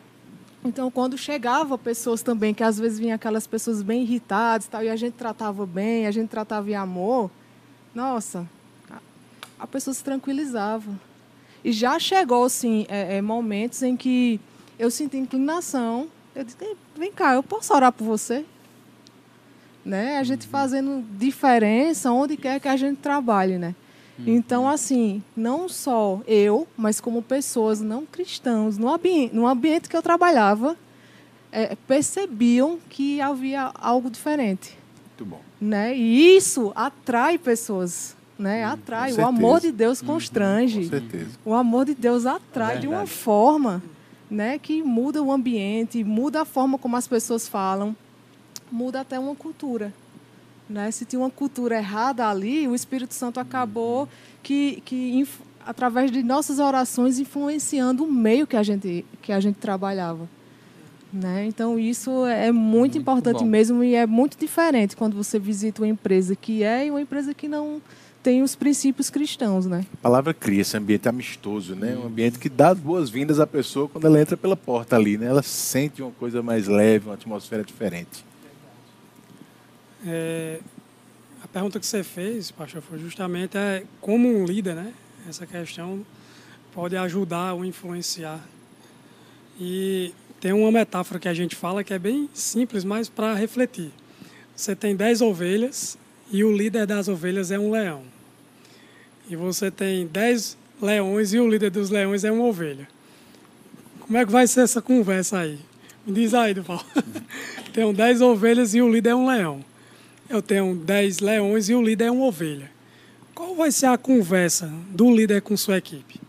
[0.63, 4.89] Então, quando chegava pessoas também, que às vezes vinham aquelas pessoas bem irritadas, tal, e
[4.89, 7.29] a gente tratava bem, a gente tratava em amor,
[7.93, 8.47] nossa,
[9.59, 10.91] a, pessoa se tranquilizava.
[11.65, 14.39] E já chegou, sim, é, é, momentos em que
[14.79, 16.07] eu senti inclinação.
[16.33, 16.57] Eu disse,
[16.95, 18.45] vem cá, eu posso orar por você?
[19.85, 20.17] né?
[20.17, 23.75] A gente fazendo diferença onde quer que a gente trabalhe, né?
[24.17, 24.25] Uhum.
[24.27, 29.95] Então, assim, não só eu, mas como pessoas não cristãos, no, ambi no ambiente que
[29.95, 30.75] eu trabalhava,
[31.51, 34.77] é, percebiam que havia algo diferente.
[35.05, 35.41] Muito bom.
[35.61, 35.95] Né?
[35.95, 38.63] E isso atrai pessoas, né?
[38.63, 39.13] Atrai.
[39.13, 40.07] O amor de Deus uhum.
[40.07, 40.83] constrange.
[40.83, 41.31] com certeza.
[41.45, 43.81] O amor de Deus atrai é de uma forma
[44.29, 47.95] né, que muda o ambiente, muda a forma como as pessoas falam
[48.71, 49.93] muda até uma cultura.
[50.69, 50.89] Né?
[50.91, 54.09] Se tinha uma cultura errada ali, o Espírito Santo acabou
[54.41, 55.27] que, que
[55.65, 60.27] através de nossas orações influenciando o meio que a gente que a gente trabalhava.
[61.13, 61.45] Né?
[61.45, 63.45] Então isso é muito, muito importante bom.
[63.45, 67.33] mesmo e é muito diferente quando você visita uma empresa que é e uma empresa
[67.33, 67.81] que não
[68.25, 69.85] tem os princípios cristãos, né?
[69.93, 71.95] A palavra cria esse ambiente amistoso, né?
[71.95, 75.27] Um ambiente que dá boas-vindas à pessoa quando ela entra pela porta ali, né?
[75.27, 78.25] Ela sente uma coisa mais leve, uma atmosfera diferente.
[80.03, 80.59] É,
[81.43, 84.91] a pergunta que você fez, pastor, foi justamente é, como um líder, né?
[85.29, 86.03] Essa questão
[86.73, 88.43] pode ajudar ou influenciar.
[89.59, 93.91] E tem uma metáfora que a gente fala que é bem simples, mas para refletir.
[94.55, 95.95] Você tem dez ovelhas
[96.31, 98.14] e o líder das ovelhas é um leão.
[99.29, 102.87] E você tem dez leões e o líder dos leões é uma ovelha.
[103.99, 105.59] Como é que vai ser essa conversa aí?
[106.05, 106.83] Me diz aí, Duval.
[107.73, 109.63] tem dez ovelhas e o líder é um leão
[110.29, 112.71] eu tenho 10 leões e o líder é uma ovelha.
[113.33, 116.19] Qual vai ser a conversa do líder com sua equipe?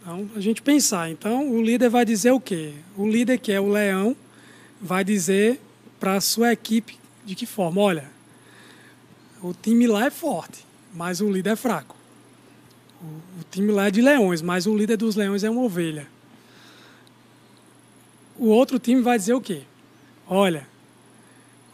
[0.00, 1.10] Então, a gente pensar.
[1.10, 2.72] Então, o líder vai dizer o quê?
[2.96, 4.16] O líder, que é o leão,
[4.80, 5.60] vai dizer
[6.00, 7.80] para a sua equipe de que forma?
[7.80, 8.10] Olha,
[9.40, 11.96] o time lá é forte, mas o líder é fraco.
[13.00, 16.06] O, o time lá é de leões, mas o líder dos leões é uma ovelha.
[18.36, 19.62] O outro time vai dizer o quê?
[20.26, 20.66] Olha,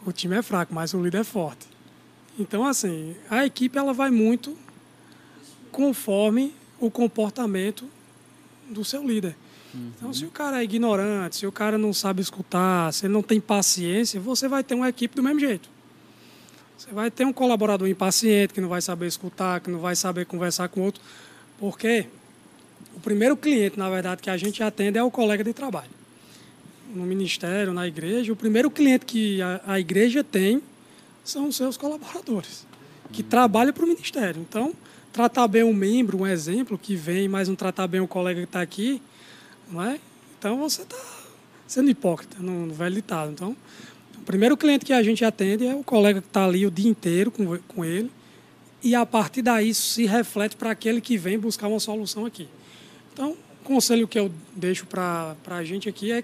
[0.05, 1.67] o time é fraco, mas o líder é forte.
[2.37, 4.57] Então, assim, a equipe ela vai muito
[5.71, 7.85] conforme o comportamento
[8.69, 9.35] do seu líder.
[9.73, 9.91] Uhum.
[9.95, 13.21] Então, se o cara é ignorante, se o cara não sabe escutar, se ele não
[13.21, 15.69] tem paciência, você vai ter uma equipe do mesmo jeito.
[16.79, 20.25] Você vai ter um colaborador impaciente, que não vai saber escutar, que não vai saber
[20.25, 21.03] conversar com outro,
[21.59, 22.05] porque
[22.95, 25.89] o primeiro cliente, na verdade, que a gente atende é o colega de trabalho.
[26.95, 30.63] No ministério, na igreja, o primeiro cliente que a, a igreja tem
[31.21, 32.65] são os seus colaboradores,
[33.11, 34.41] que trabalham para o ministério.
[34.41, 34.73] Então,
[35.11, 38.47] tratar bem um membro, um exemplo que vem, mas não tratar bem o colega que
[38.47, 39.01] está aqui,
[39.69, 39.99] não é?
[40.37, 40.97] Então você está
[41.67, 43.31] sendo hipócrita, no, no velho ditado.
[43.31, 43.53] Então,
[44.29, 47.31] primeiro cliente que a gente atende é o colega que está ali o dia inteiro
[47.31, 48.11] com, com ele,
[48.83, 52.47] e a partir daí isso se reflete para aquele que vem buscar uma solução aqui.
[53.11, 56.23] Então, o conselho que eu deixo para a gente aqui é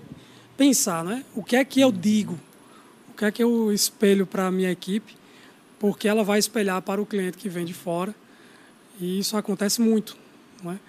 [0.56, 1.26] pensar, né?
[1.34, 2.40] O que é que eu digo?
[3.10, 5.15] O que é que eu espelho para a minha equipe?
[5.80, 8.14] Porque ela vai espelhar para o cliente que vem de fora.
[9.02, 10.15] E isso acontece muito,
[10.64, 10.80] não é?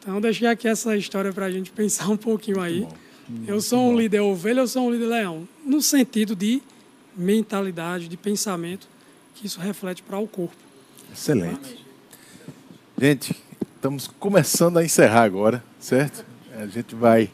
[0.00, 2.88] Então, deixei aqui essa história para a gente pensar um pouquinho aí.
[3.46, 6.62] Eu sou um líder ovelha, eu sou um líder leão, no sentido de
[7.16, 8.88] mentalidade, de pensamento,
[9.34, 10.56] que isso reflete para o corpo.
[11.12, 11.84] Excelente.
[12.98, 13.36] Gente,
[13.74, 16.24] estamos começando a encerrar agora, certo?
[16.56, 17.30] A gente vai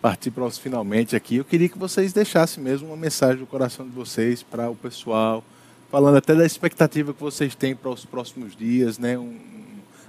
[0.00, 1.36] partir para os finalmente aqui.
[1.36, 5.44] Eu queria que vocês deixassem mesmo uma mensagem do coração de vocês para o pessoal,
[5.90, 9.16] falando até da expectativa que vocês têm para os próximos dias, né?
[9.18, 9.38] Um,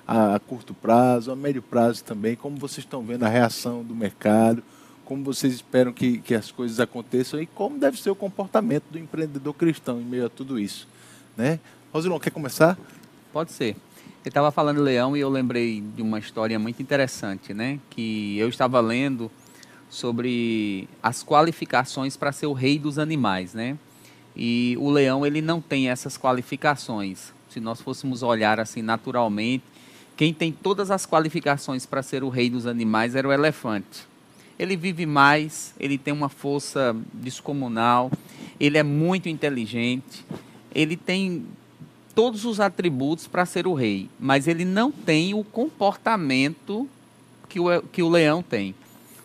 [0.08, 3.96] a, a curto prazo, a médio prazo também, como vocês estão vendo a reação do
[3.96, 4.64] mercado,
[5.06, 8.98] como vocês esperam que, que as coisas aconteçam e como deve ser o comportamento do
[8.98, 10.88] empreendedor cristão em meio a tudo isso.
[11.36, 11.60] Né?
[11.92, 12.78] Rosilon, quer começar?
[13.32, 13.76] Pode ser.
[14.24, 17.78] Ele estava falando leão e eu lembrei de uma história muito interessante, né?
[17.90, 19.30] Que eu estava lendo
[19.90, 23.78] sobre as qualificações para ser o rei dos animais, né?
[24.36, 27.34] E o leão ele não tem essas qualificações.
[27.50, 29.64] Se nós fôssemos olhar assim naturalmente,
[30.16, 34.08] quem tem todas as qualificações para ser o rei dos animais era o elefante.
[34.58, 38.12] Ele vive mais, ele tem uma força descomunal,
[38.60, 40.26] ele é muito inteligente,
[40.74, 41.46] ele tem
[42.14, 46.88] todos os atributos para ser o rei, mas ele não tem o comportamento
[47.50, 48.76] que o, que o leão tem.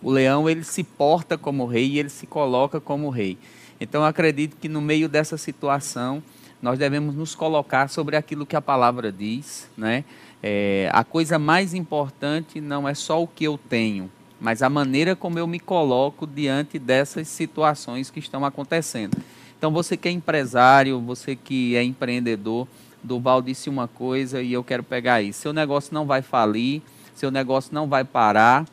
[0.03, 3.37] O leão ele se porta como rei e ele se coloca como rei.
[3.81, 6.23] Então eu acredito que no meio dessa situação
[6.61, 10.05] nós devemos nos colocar sobre aquilo que a palavra diz, né?
[10.43, 14.11] É, a coisa mais importante não é só o que eu tenho,
[14.41, 19.17] mas a maneira como eu me coloco diante dessas situações que estão acontecendo.
[19.57, 22.69] Então, você que é empresário, você que é empreendedor,
[23.03, 25.41] Duval disse uma coisa e eu quero pegar isso.
[25.41, 26.83] Seu negócio não vai falir,
[27.15, 28.67] seu negócio não vai parar,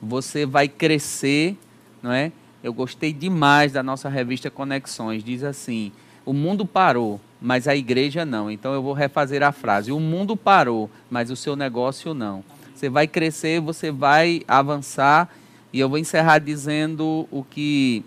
[0.00, 1.56] você vai crescer,
[2.02, 2.32] não é?
[2.62, 5.22] Eu gostei demais da nossa revista Conexões.
[5.22, 5.92] Diz assim:
[6.24, 8.50] o mundo parou, mas a igreja não.
[8.50, 12.42] Então eu vou refazer a frase: o mundo parou, mas o seu negócio não.
[12.76, 15.34] Você vai crescer, você vai avançar.
[15.72, 18.04] E eu vou encerrar dizendo o que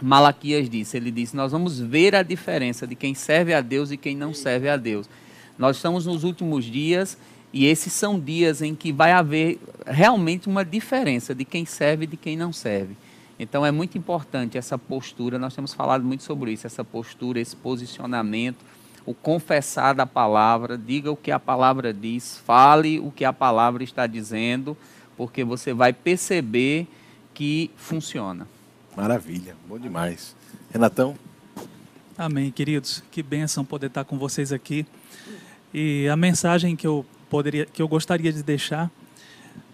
[0.00, 0.96] Malaquias disse.
[0.96, 4.32] Ele disse: Nós vamos ver a diferença de quem serve a Deus e quem não
[4.32, 5.10] serve a Deus.
[5.58, 7.18] Nós estamos nos últimos dias
[7.52, 12.06] e esses são dias em que vai haver realmente uma diferença de quem serve e
[12.06, 12.96] de quem não serve.
[13.40, 17.56] Então é muito importante essa postura, nós temos falado muito sobre isso, essa postura, esse
[17.56, 18.58] posicionamento,
[19.06, 23.82] o confessar da palavra, diga o que a palavra diz, fale o que a palavra
[23.82, 24.76] está dizendo,
[25.16, 26.86] porque você vai perceber
[27.34, 28.46] que funciona.
[28.96, 30.36] Maravilha, bom demais.
[30.72, 31.16] Renatão?
[32.16, 33.02] Amém, queridos.
[33.10, 34.86] Que bênção poder estar com vocês aqui.
[35.72, 38.90] E a mensagem que eu poderia, que eu gostaria de deixar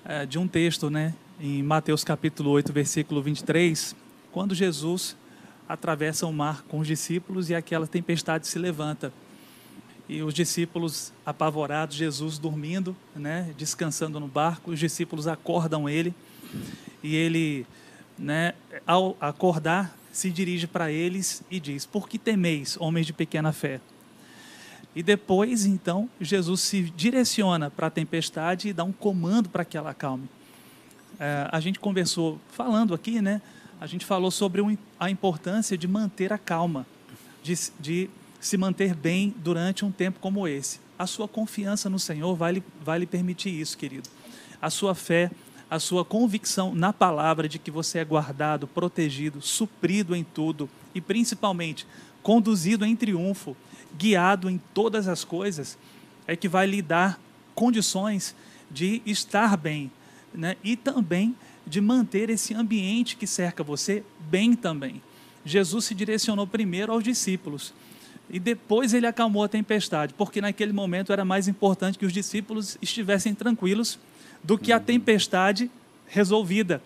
[0.04, 3.96] é de um texto, né, em Mateus capítulo 8, versículo 23,
[4.30, 5.16] quando Jesus
[5.68, 9.12] atravessa o mar com os discípulos e aquela tempestade se levanta.
[10.08, 16.14] E os discípulos apavorados, Jesus dormindo, né, descansando no barco, os discípulos acordam ele
[17.02, 17.66] e ele,
[18.16, 18.54] né,
[18.86, 23.80] ao acordar, se dirige para eles e diz: Por que temeis, homens de pequena fé?
[24.94, 29.76] E depois, então, Jesus se direciona para a tempestade e dá um comando para que
[29.76, 30.28] ela acalme
[31.18, 33.40] é, a gente conversou, falando aqui, né?
[33.80, 36.86] A gente falou sobre a importância de manter a calma,
[37.42, 40.80] de, de se manter bem durante um tempo como esse.
[40.98, 44.08] A sua confiança no Senhor vai lhe, vai lhe permitir isso, querido.
[44.62, 45.30] A sua fé,
[45.68, 51.00] a sua convicção na palavra de que você é guardado, protegido, suprido em tudo e
[51.00, 51.86] principalmente
[52.22, 53.54] conduzido em triunfo,
[53.96, 55.76] guiado em todas as coisas,
[56.26, 57.20] é que vai lhe dar
[57.54, 58.34] condições
[58.70, 59.90] de estar bem,
[60.34, 60.56] né?
[60.64, 61.36] e também
[61.66, 65.02] de manter esse ambiente que cerca você bem também.
[65.44, 67.74] Jesus se direcionou primeiro aos discípulos
[68.28, 72.76] e depois ele acalmou a tempestade, porque naquele momento era mais importante que os discípulos
[72.82, 73.98] estivessem tranquilos
[74.42, 75.70] do que a tempestade
[76.06, 76.82] resolvida,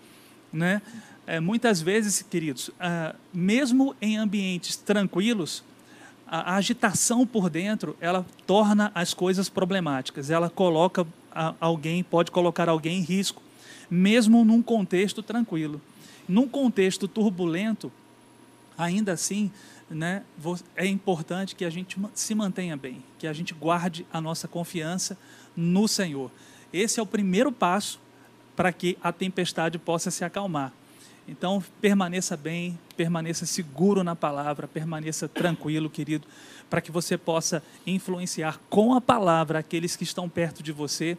[0.52, 0.82] né?
[1.26, 5.62] É, muitas vezes, queridos, ah, mesmo em ambientes tranquilos,
[6.26, 10.30] a, a agitação por dentro, ela torna as coisas problemáticas.
[10.30, 13.40] Ela coloca a, alguém, pode colocar alguém em risco,
[13.90, 15.80] mesmo num contexto tranquilo.
[16.28, 17.90] Num contexto turbulento,
[18.78, 19.50] ainda assim,
[19.90, 20.22] né,
[20.76, 25.18] é importante que a gente se mantenha bem, que a gente guarde a nossa confiança
[25.56, 26.30] no Senhor.
[26.72, 27.98] Esse é o primeiro passo
[28.54, 30.72] para que a tempestade possa se acalmar.
[31.26, 36.26] Então, permaneça bem, permaneça seguro na palavra, permaneça tranquilo, querido,
[36.68, 41.16] para que você possa influenciar com a palavra aqueles que estão perto de você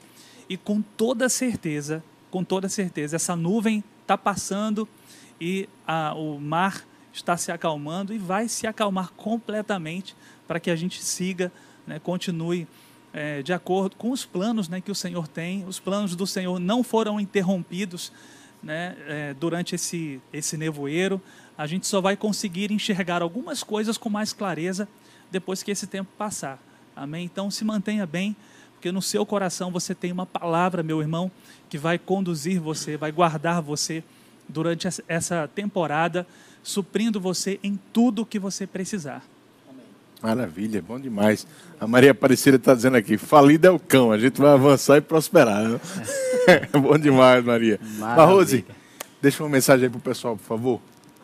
[0.49, 4.88] e com toda certeza, com toda certeza, essa nuvem está passando
[5.40, 6.84] e a, o mar
[7.14, 10.16] está se acalmando e vai se acalmar completamente
[10.48, 11.52] para que a gente siga,
[11.86, 12.68] né, continue
[13.14, 15.66] é, de acordo com os planos né, que o Senhor tem.
[15.66, 18.12] Os planos do Senhor não foram interrompidos
[18.64, 21.22] né, é, durante esse, esse nevoeiro,
[21.58, 24.88] a gente só vai conseguir enxergar algumas coisas com mais clareza
[25.30, 26.60] depois que esse tempo passar.
[26.95, 27.26] Amém?
[27.26, 28.36] Então se mantenha bem,
[28.82, 31.32] porque no seu coração você tem uma palavra, meu irmão,
[31.70, 34.03] que vai conduzir você, vai guardar você
[34.49, 36.26] durante essa temporada,
[36.64, 39.24] suprindo você em tudo que você precisar.
[40.20, 41.45] Maravilha, bom demais.
[41.80, 45.02] A Maria Aparecida está dizendo aqui: falido é o cão, a gente vai avançar e
[45.02, 45.64] prosperar.
[45.64, 45.80] Né?
[46.74, 47.80] bom demais, Maria.
[48.18, 48.66] Rose,
[49.22, 50.82] deixa uma mensagem aí para o pessoal, por favor.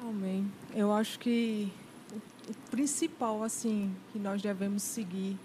[0.08, 0.46] Amém.
[0.76, 1.72] Eu acho que
[2.48, 5.36] o principal, assim, que nós devemos seguir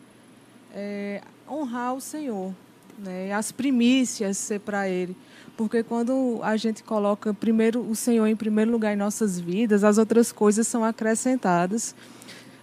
[0.74, 1.20] é
[1.52, 2.52] honrar o Senhor,
[2.98, 3.32] né?
[3.32, 5.16] as primícias ser para Ele.
[5.56, 9.98] Porque quando a gente coloca primeiro o Senhor em primeiro lugar em nossas vidas, as
[9.98, 11.94] outras coisas são acrescentadas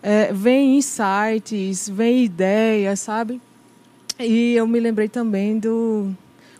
[0.02, 3.42] é, vem insights, vem ideias, sabe?
[4.18, 6.14] E eu me lembrei também do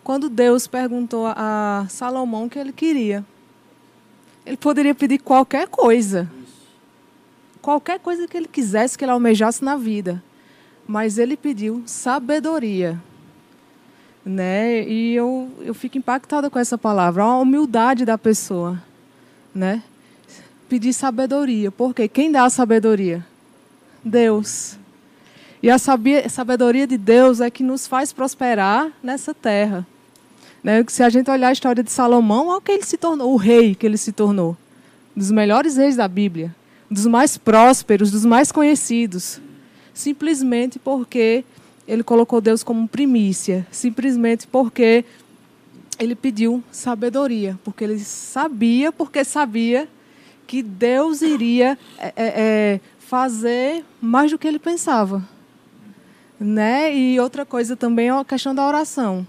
[0.04, 3.24] quando Deus perguntou a Salomão o que ele queria.
[4.46, 6.30] Ele poderia pedir qualquer coisa.
[7.62, 10.24] Qualquer coisa que ele quisesse, que ele almejasse na vida.
[10.90, 13.00] Mas ele pediu sabedoria.
[14.26, 14.90] Né?
[14.90, 18.82] E eu, eu fico impactada com essa palavra, a humildade da pessoa.
[19.54, 19.84] Né?
[20.68, 21.70] Pedir sabedoria.
[21.70, 23.24] Porque quem dá a sabedoria?
[24.04, 24.80] Deus.
[25.62, 29.86] E a sabedoria de Deus é que nos faz prosperar nessa terra.
[30.64, 30.84] Né?
[30.88, 33.38] Se a gente olhar a história de Salomão, olha o que ele se tornou, o
[33.38, 34.58] rei que ele se tornou.
[35.16, 36.56] Um dos melhores reis da Bíblia,
[36.90, 39.40] dos mais prósperos, dos mais conhecidos.
[40.00, 41.44] Simplesmente porque
[41.86, 43.68] ele colocou Deus como primícia.
[43.70, 45.04] Simplesmente porque
[46.00, 47.60] ele pediu sabedoria.
[47.66, 49.90] Porque ele sabia, porque sabia
[50.48, 55.22] que Deus iria é, é, é fazer mais do que ele pensava.
[56.40, 56.96] Né?
[56.96, 59.28] E outra coisa também é a questão da oração.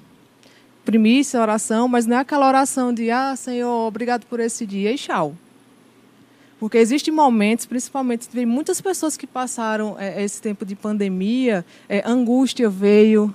[0.85, 4.97] Primícia, oração, mas não é aquela oração de, ah, Senhor, obrigado por esse dia e
[4.97, 5.35] tchau.
[6.61, 12.03] Porque existem momentos, principalmente, tem muitas pessoas que passaram é, esse tempo de pandemia, é,
[12.07, 13.35] angústia veio,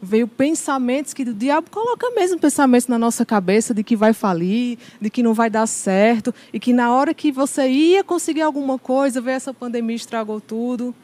[0.00, 4.78] veio pensamentos que o diabo coloca mesmo pensamentos na nossa cabeça de que vai falir,
[4.98, 8.78] de que não vai dar certo, e que na hora que você ia conseguir alguma
[8.78, 10.94] coisa, veio essa pandemia estragou tudo.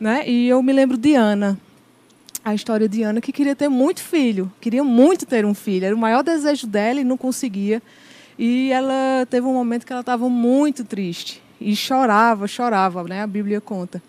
[0.00, 0.26] Né?
[0.26, 1.60] E eu me lembro de Ana,
[2.42, 5.94] a história de Ana, que queria ter muito filho, queria muito ter um filho, era
[5.94, 7.82] o maior desejo dela e não conseguia.
[8.42, 13.20] E ela teve um momento que ela estava muito triste e chorava, chorava, né?
[13.20, 14.02] A Bíblia conta.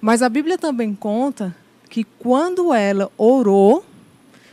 [0.00, 1.54] Mas a Bíblia também conta
[1.90, 3.84] que quando ela orou,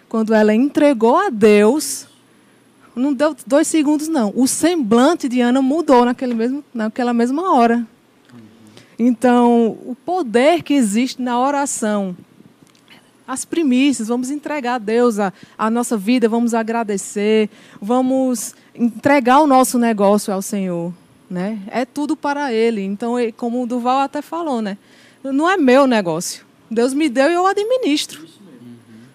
[0.10, 2.08] quando ela entregou a Deus,
[2.94, 4.34] não deu dois segundos, não.
[4.36, 7.88] O semblante de Ana mudou naquele mesmo, naquela mesma hora.
[9.00, 12.18] Então, o poder que existe na oração,
[13.28, 17.50] as primícias, vamos entregar a Deus a, a nossa vida, vamos agradecer,
[17.82, 20.94] vamos entregar o nosso negócio ao Senhor.
[21.30, 21.60] Né?
[21.68, 22.82] É tudo para Ele.
[22.82, 24.78] Então, como o Duval até falou, né?
[25.24, 26.46] não é meu negócio.
[26.70, 28.26] Deus me deu e eu administro.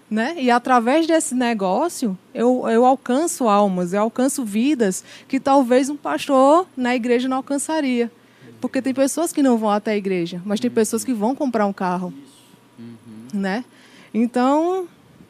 [0.09, 0.35] Né?
[0.39, 6.65] E através desse negócio, eu, eu alcanço almas, eu alcanço vidas que talvez um pastor
[6.77, 8.09] na igreja não alcançaria.
[8.61, 11.65] Porque tem pessoas que não vão até a igreja, mas tem pessoas que vão comprar
[11.65, 12.13] um carro.
[13.33, 13.65] Né?
[14.19, 14.87] Então,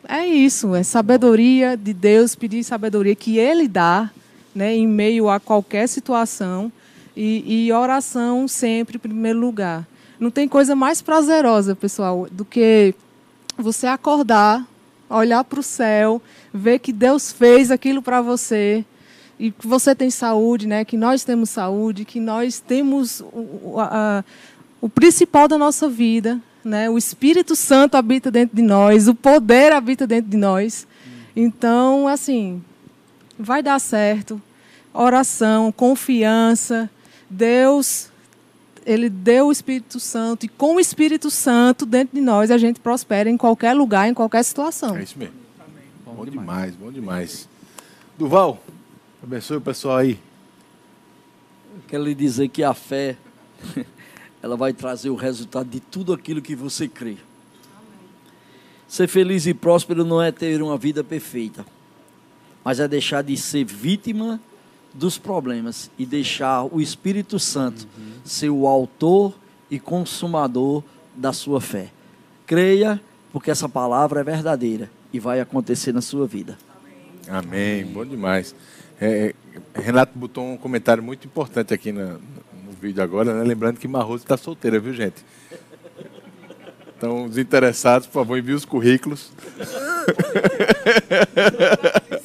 [0.07, 4.09] é isso, é sabedoria de Deus, pedir sabedoria que Ele dá
[4.55, 6.71] né, em meio a qualquer situação
[7.13, 9.85] e, e oração sempre em primeiro lugar.
[10.17, 12.95] Não tem coisa mais prazerosa, pessoal, do que
[13.57, 14.65] você acordar,
[15.09, 16.21] olhar para o céu,
[16.53, 18.85] ver que Deus fez aquilo para você
[19.37, 20.85] e que você tem saúde, né?
[20.85, 24.23] Que nós temos saúde, que nós temos o, a,
[24.79, 26.89] o principal da nossa vida, né?
[26.89, 30.87] O Espírito Santo habita dentro de nós, o poder habita dentro de nós.
[31.35, 32.63] Então, assim,
[33.37, 34.41] vai dar certo.
[34.93, 36.89] Oração, confiança,
[37.29, 38.09] Deus
[38.87, 42.79] ele deu o Espírito Santo e com o Espírito Santo dentro de nós a gente
[42.79, 44.95] prospera em qualquer lugar, em qualquer situação.
[44.95, 45.35] É isso mesmo.
[46.05, 47.49] Bom, bom demais, bom demais.
[48.17, 48.63] Duval,
[49.21, 50.17] abençoe o pessoal aí.
[51.89, 53.17] Quero lhe dizer que a fé,
[54.47, 57.17] ela vai trazer o resultado de tudo aquilo que você crê.
[58.87, 61.65] Ser feliz e próspero não é ter uma vida perfeita,
[62.63, 64.39] mas é deixar de ser vítima
[64.93, 68.13] dos problemas e deixar o Espírito Santo uhum.
[68.23, 69.35] ser o autor
[69.69, 70.81] e consumador
[71.13, 71.91] da sua fé.
[72.45, 73.01] Creia,
[73.33, 76.57] porque essa palavra é verdadeira e vai acontecer na sua vida.
[77.27, 77.85] Amém.
[77.85, 78.55] Bom demais.
[78.99, 79.35] É,
[79.75, 82.17] Renato botou um comentário muito importante aqui no
[82.79, 83.43] vídeo agora, né?
[83.43, 85.23] lembrando que Marroso está solteira, viu, gente?
[86.97, 89.31] Então, os interessados, por favor, enviem os currículos.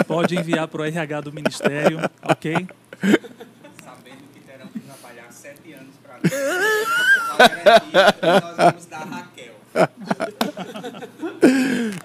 [0.06, 2.54] Pode enviar para o RH do Ministério, ok?
[3.84, 6.14] Sabendo que terão que trabalhar sete anos para
[8.40, 9.54] nós vamos dar Raquel.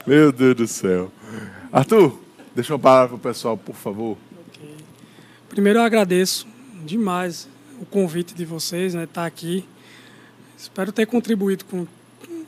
[0.05, 1.11] Meu Deus do céu.
[1.71, 2.19] Arthur,
[2.53, 4.17] deixa uma palavra para o pessoal, por favor.
[4.49, 4.75] Okay.
[5.47, 6.45] Primeiro, eu agradeço
[6.85, 7.47] demais
[7.79, 9.65] o convite de vocês, né, estar tá aqui.
[10.57, 11.85] Espero ter contribuído com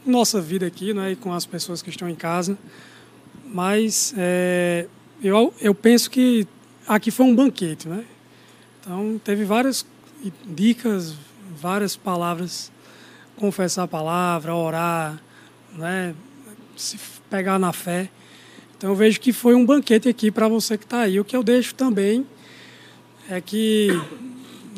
[0.06, 2.58] nossa vida aqui, né, e com as pessoas que estão em casa.
[3.46, 4.88] Mas é,
[5.24, 6.48] eu, eu penso que
[6.88, 8.06] aqui foi um banquete, né?
[8.80, 9.86] Então teve várias
[10.46, 11.16] dicas,
[11.60, 12.72] várias palavras,
[13.36, 15.22] confessar a palavra, orar,
[15.74, 16.16] né?
[16.76, 16.98] Se
[17.30, 18.10] pegar na fé.
[18.78, 21.20] Então eu vejo que foi um banquete aqui para você que está aí.
[21.20, 22.26] O que eu deixo também
[23.30, 23.90] é que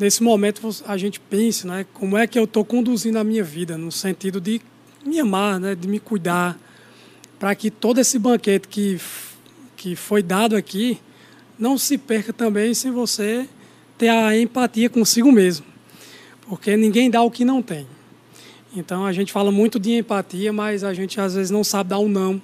[0.02, 1.86] nesse momento a gente pense, né?
[1.94, 4.60] Como é que eu estou conduzindo a minha vida no sentido de
[5.06, 6.58] me amar, né, de me cuidar,
[7.38, 9.00] para que todo esse banquete que,
[9.76, 10.98] que foi dado aqui
[11.56, 13.48] não se perca também sem você
[13.96, 15.66] ter a empatia consigo mesmo,
[16.48, 17.86] porque ninguém dá o que não tem.
[18.74, 22.00] Então a gente fala muito de empatia, mas a gente às vezes não sabe dar
[22.00, 22.42] um não,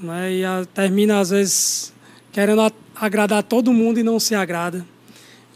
[0.00, 1.92] né, e a, termina às vezes
[2.32, 4.84] querendo a, agradar todo mundo e não se agrada.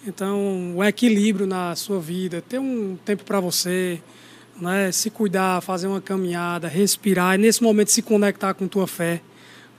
[0.06, 4.00] Então, o equilíbrio na sua vida, ter um tempo para você,
[4.58, 4.90] né?
[4.90, 9.20] se cuidar, fazer uma caminhada, respirar, e nesse momento se conectar com tua fé,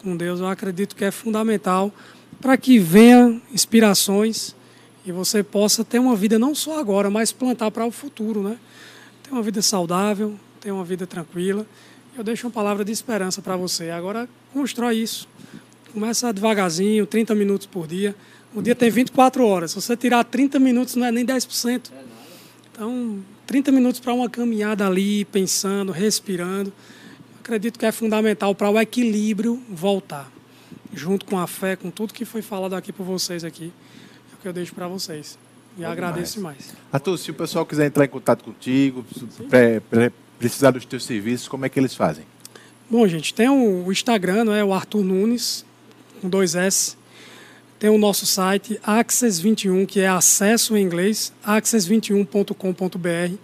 [0.03, 1.91] com Deus, eu acredito que é fundamental
[2.39, 4.56] para que venham inspirações
[5.03, 8.57] e você possa ter uma vida não só agora, mas plantar para o futuro, né?
[9.23, 11.65] Ter uma vida saudável, ter uma vida tranquila.
[12.15, 13.89] Eu deixo uma palavra de esperança para você.
[13.89, 15.27] Agora, constrói isso.
[15.91, 18.15] Começa devagarzinho, 30 minutos por dia.
[18.53, 19.72] O dia tem 24 horas.
[19.72, 21.91] Se você tirar 30 minutos, não é nem 10%.
[22.72, 26.72] Então, 30 minutos para uma caminhada ali, pensando, respirando.
[27.40, 30.32] Acredito que é fundamental para o equilíbrio voltar,
[30.94, 33.72] junto com a fé, com tudo que foi falado aqui por vocês aqui.
[34.32, 35.38] É o que eu deixo para vocês.
[35.78, 36.57] E agradeço demais.
[36.57, 36.78] demais.
[36.91, 39.06] Arthur, se o pessoal quiser entrar em contato contigo,
[40.38, 42.26] precisar dos teus serviços, como é que eles fazem?
[42.90, 44.64] Bom, gente, tem o Instagram, não é?
[44.64, 45.65] O Arthur Nunes,
[46.22, 46.98] com dois S.
[47.82, 53.36] Tem o nosso site Access21, que é acesso em inglês, access21.com.br.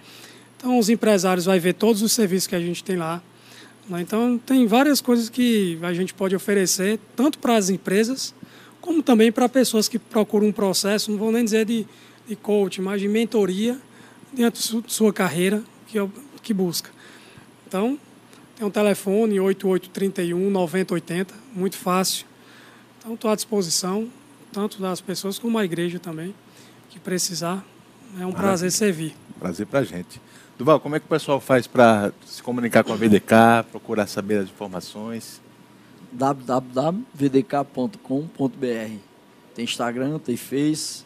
[0.55, 3.19] Então, os empresários vão ver todos os serviços que a gente tem lá.
[3.89, 4.01] Né?
[4.01, 8.31] Então, tem várias coisas que a gente pode oferecer, tanto para as empresas,
[8.79, 11.87] como também para pessoas que procuram um processo, não vou nem dizer de,
[12.27, 13.75] de coaching, mas de mentoria
[14.31, 15.97] dentro de sua carreira que,
[16.43, 16.91] que busca.
[17.67, 17.97] Então,
[18.55, 22.27] tem um telefone 8831 9080, muito fácil.
[22.99, 24.07] Então, estou à disposição
[24.57, 26.33] tanto das pessoas como a igreja também,
[26.89, 27.63] que precisar.
[28.13, 28.41] É um Maravilha.
[28.41, 29.15] prazer servir.
[29.37, 30.19] Prazer para a gente.
[30.57, 34.39] Duval, como é que o pessoal faz para se comunicar com a VDK, procurar saber
[34.39, 35.39] as informações?
[36.11, 38.97] www.vdk.com.br
[39.53, 41.05] Tem Instagram, tem Face,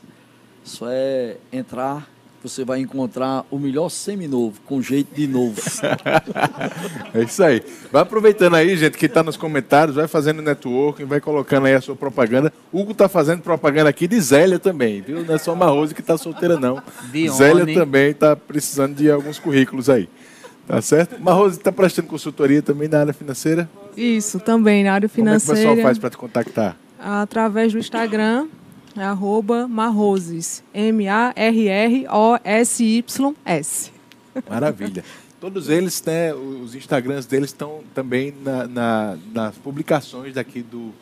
[0.64, 2.10] só é entrar
[2.48, 5.60] você vai encontrar o melhor seminovo, com jeito de novo.
[7.14, 7.64] é isso aí.
[7.92, 11.82] Vai aproveitando aí, gente, que está nos comentários, vai fazendo networking, vai colocando aí a
[11.82, 12.52] sua propaganda.
[12.72, 15.24] Hugo está fazendo propaganda aqui de Zélia também, viu?
[15.24, 16.82] Não é só Marrose que está solteira, não.
[17.12, 17.38] Dione.
[17.38, 20.10] Zélia também está precisando de alguns currículos aí.
[20.68, 21.20] Tá certo?
[21.20, 23.70] Marrose está prestando consultoria também na área financeira?
[23.96, 25.46] Isso, também na área financeira.
[25.46, 26.78] Como é que o pessoal faz para te contactar?
[27.00, 28.48] Através do Instagram,
[28.98, 30.64] arroba Marroses.
[30.74, 31.12] M-A-R-R-O-S-Y-S.
[34.50, 35.04] Maravilha.
[35.40, 40.94] Todos eles, né, os Instagrams deles estão também na, na, nas publicações daqui do,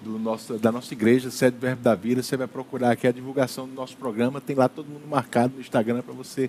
[0.00, 2.22] do nosso, da nossa igreja, Sede Verbo da Vida.
[2.22, 4.40] Você vai procurar aqui a divulgação do nosso programa.
[4.40, 6.48] Tem lá todo mundo marcado no Instagram para você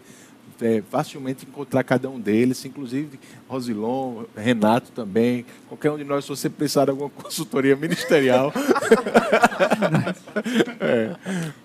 [0.62, 6.30] é, facilmente encontrar cada um deles, inclusive Rosilon, Renato também, qualquer um de nós, se
[6.30, 8.52] você precisar de alguma consultoria ministerial,
[10.80, 11.16] é,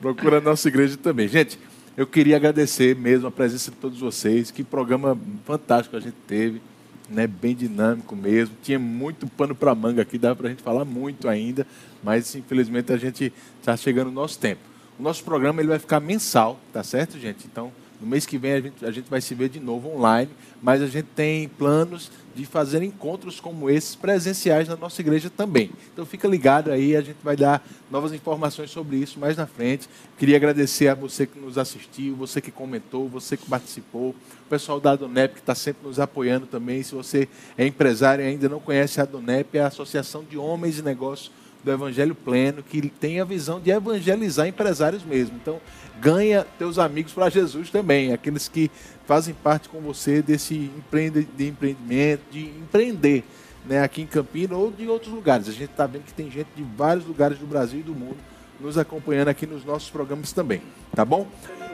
[0.00, 1.28] procura a nossa igreja também.
[1.28, 1.58] Gente,
[1.96, 4.50] eu queria agradecer mesmo a presença de todos vocês.
[4.50, 6.60] Que programa fantástico a gente teve,
[7.08, 7.26] né?
[7.26, 8.56] bem dinâmico mesmo.
[8.62, 11.64] Tinha muito pano para manga aqui, dava para a gente falar muito ainda,
[12.02, 14.60] mas infelizmente a gente está chegando no nosso tempo.
[14.98, 17.46] O nosso programa ele vai ficar mensal, tá certo, gente?
[17.46, 20.30] Então, no mês que vem a gente, a gente vai se ver de novo online,
[20.62, 25.70] mas a gente tem planos de fazer encontros como esses presenciais na nossa igreja também.
[25.92, 29.88] Então fica ligado aí, a gente vai dar novas informações sobre isso mais na frente.
[30.18, 34.80] Queria agradecer a você que nos assistiu, você que comentou, você que participou, o pessoal
[34.80, 36.82] da Adonep que está sempre nos apoiando também.
[36.82, 40.78] Se você é empresário e ainda não conhece a Adonep, é a Associação de Homens
[40.78, 41.30] e Negócios
[41.64, 45.36] do Evangelho Pleno, que tem a visão de evangelizar empresários mesmo.
[45.40, 45.60] Então,
[46.00, 48.70] ganha teus amigos para Jesus também, aqueles que
[49.06, 53.24] fazem parte com você desse empreende, de empreendimento, de empreender,
[53.64, 55.48] né, aqui em Campinas ou de outros lugares.
[55.48, 58.18] A gente está vendo que tem gente de vários lugares do Brasil e do mundo
[58.60, 60.62] nos acompanhando aqui nos nossos programas também,
[60.94, 61.26] tá bom?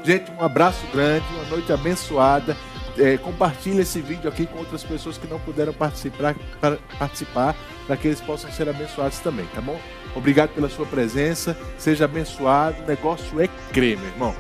[0.03, 2.57] Gente, um abraço grande, uma noite abençoada.
[3.01, 7.57] É, compartilhe esse vídeo aqui com outras pessoas que não puderam participar para participar,
[7.87, 9.81] para que eles possam ser abençoados também, tá bom?
[10.15, 12.83] Obrigado pela sua presença, seja abençoado.
[12.83, 14.35] O negócio é crer, meu irmão.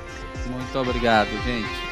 [0.46, 1.89] Muito obrigado, gente.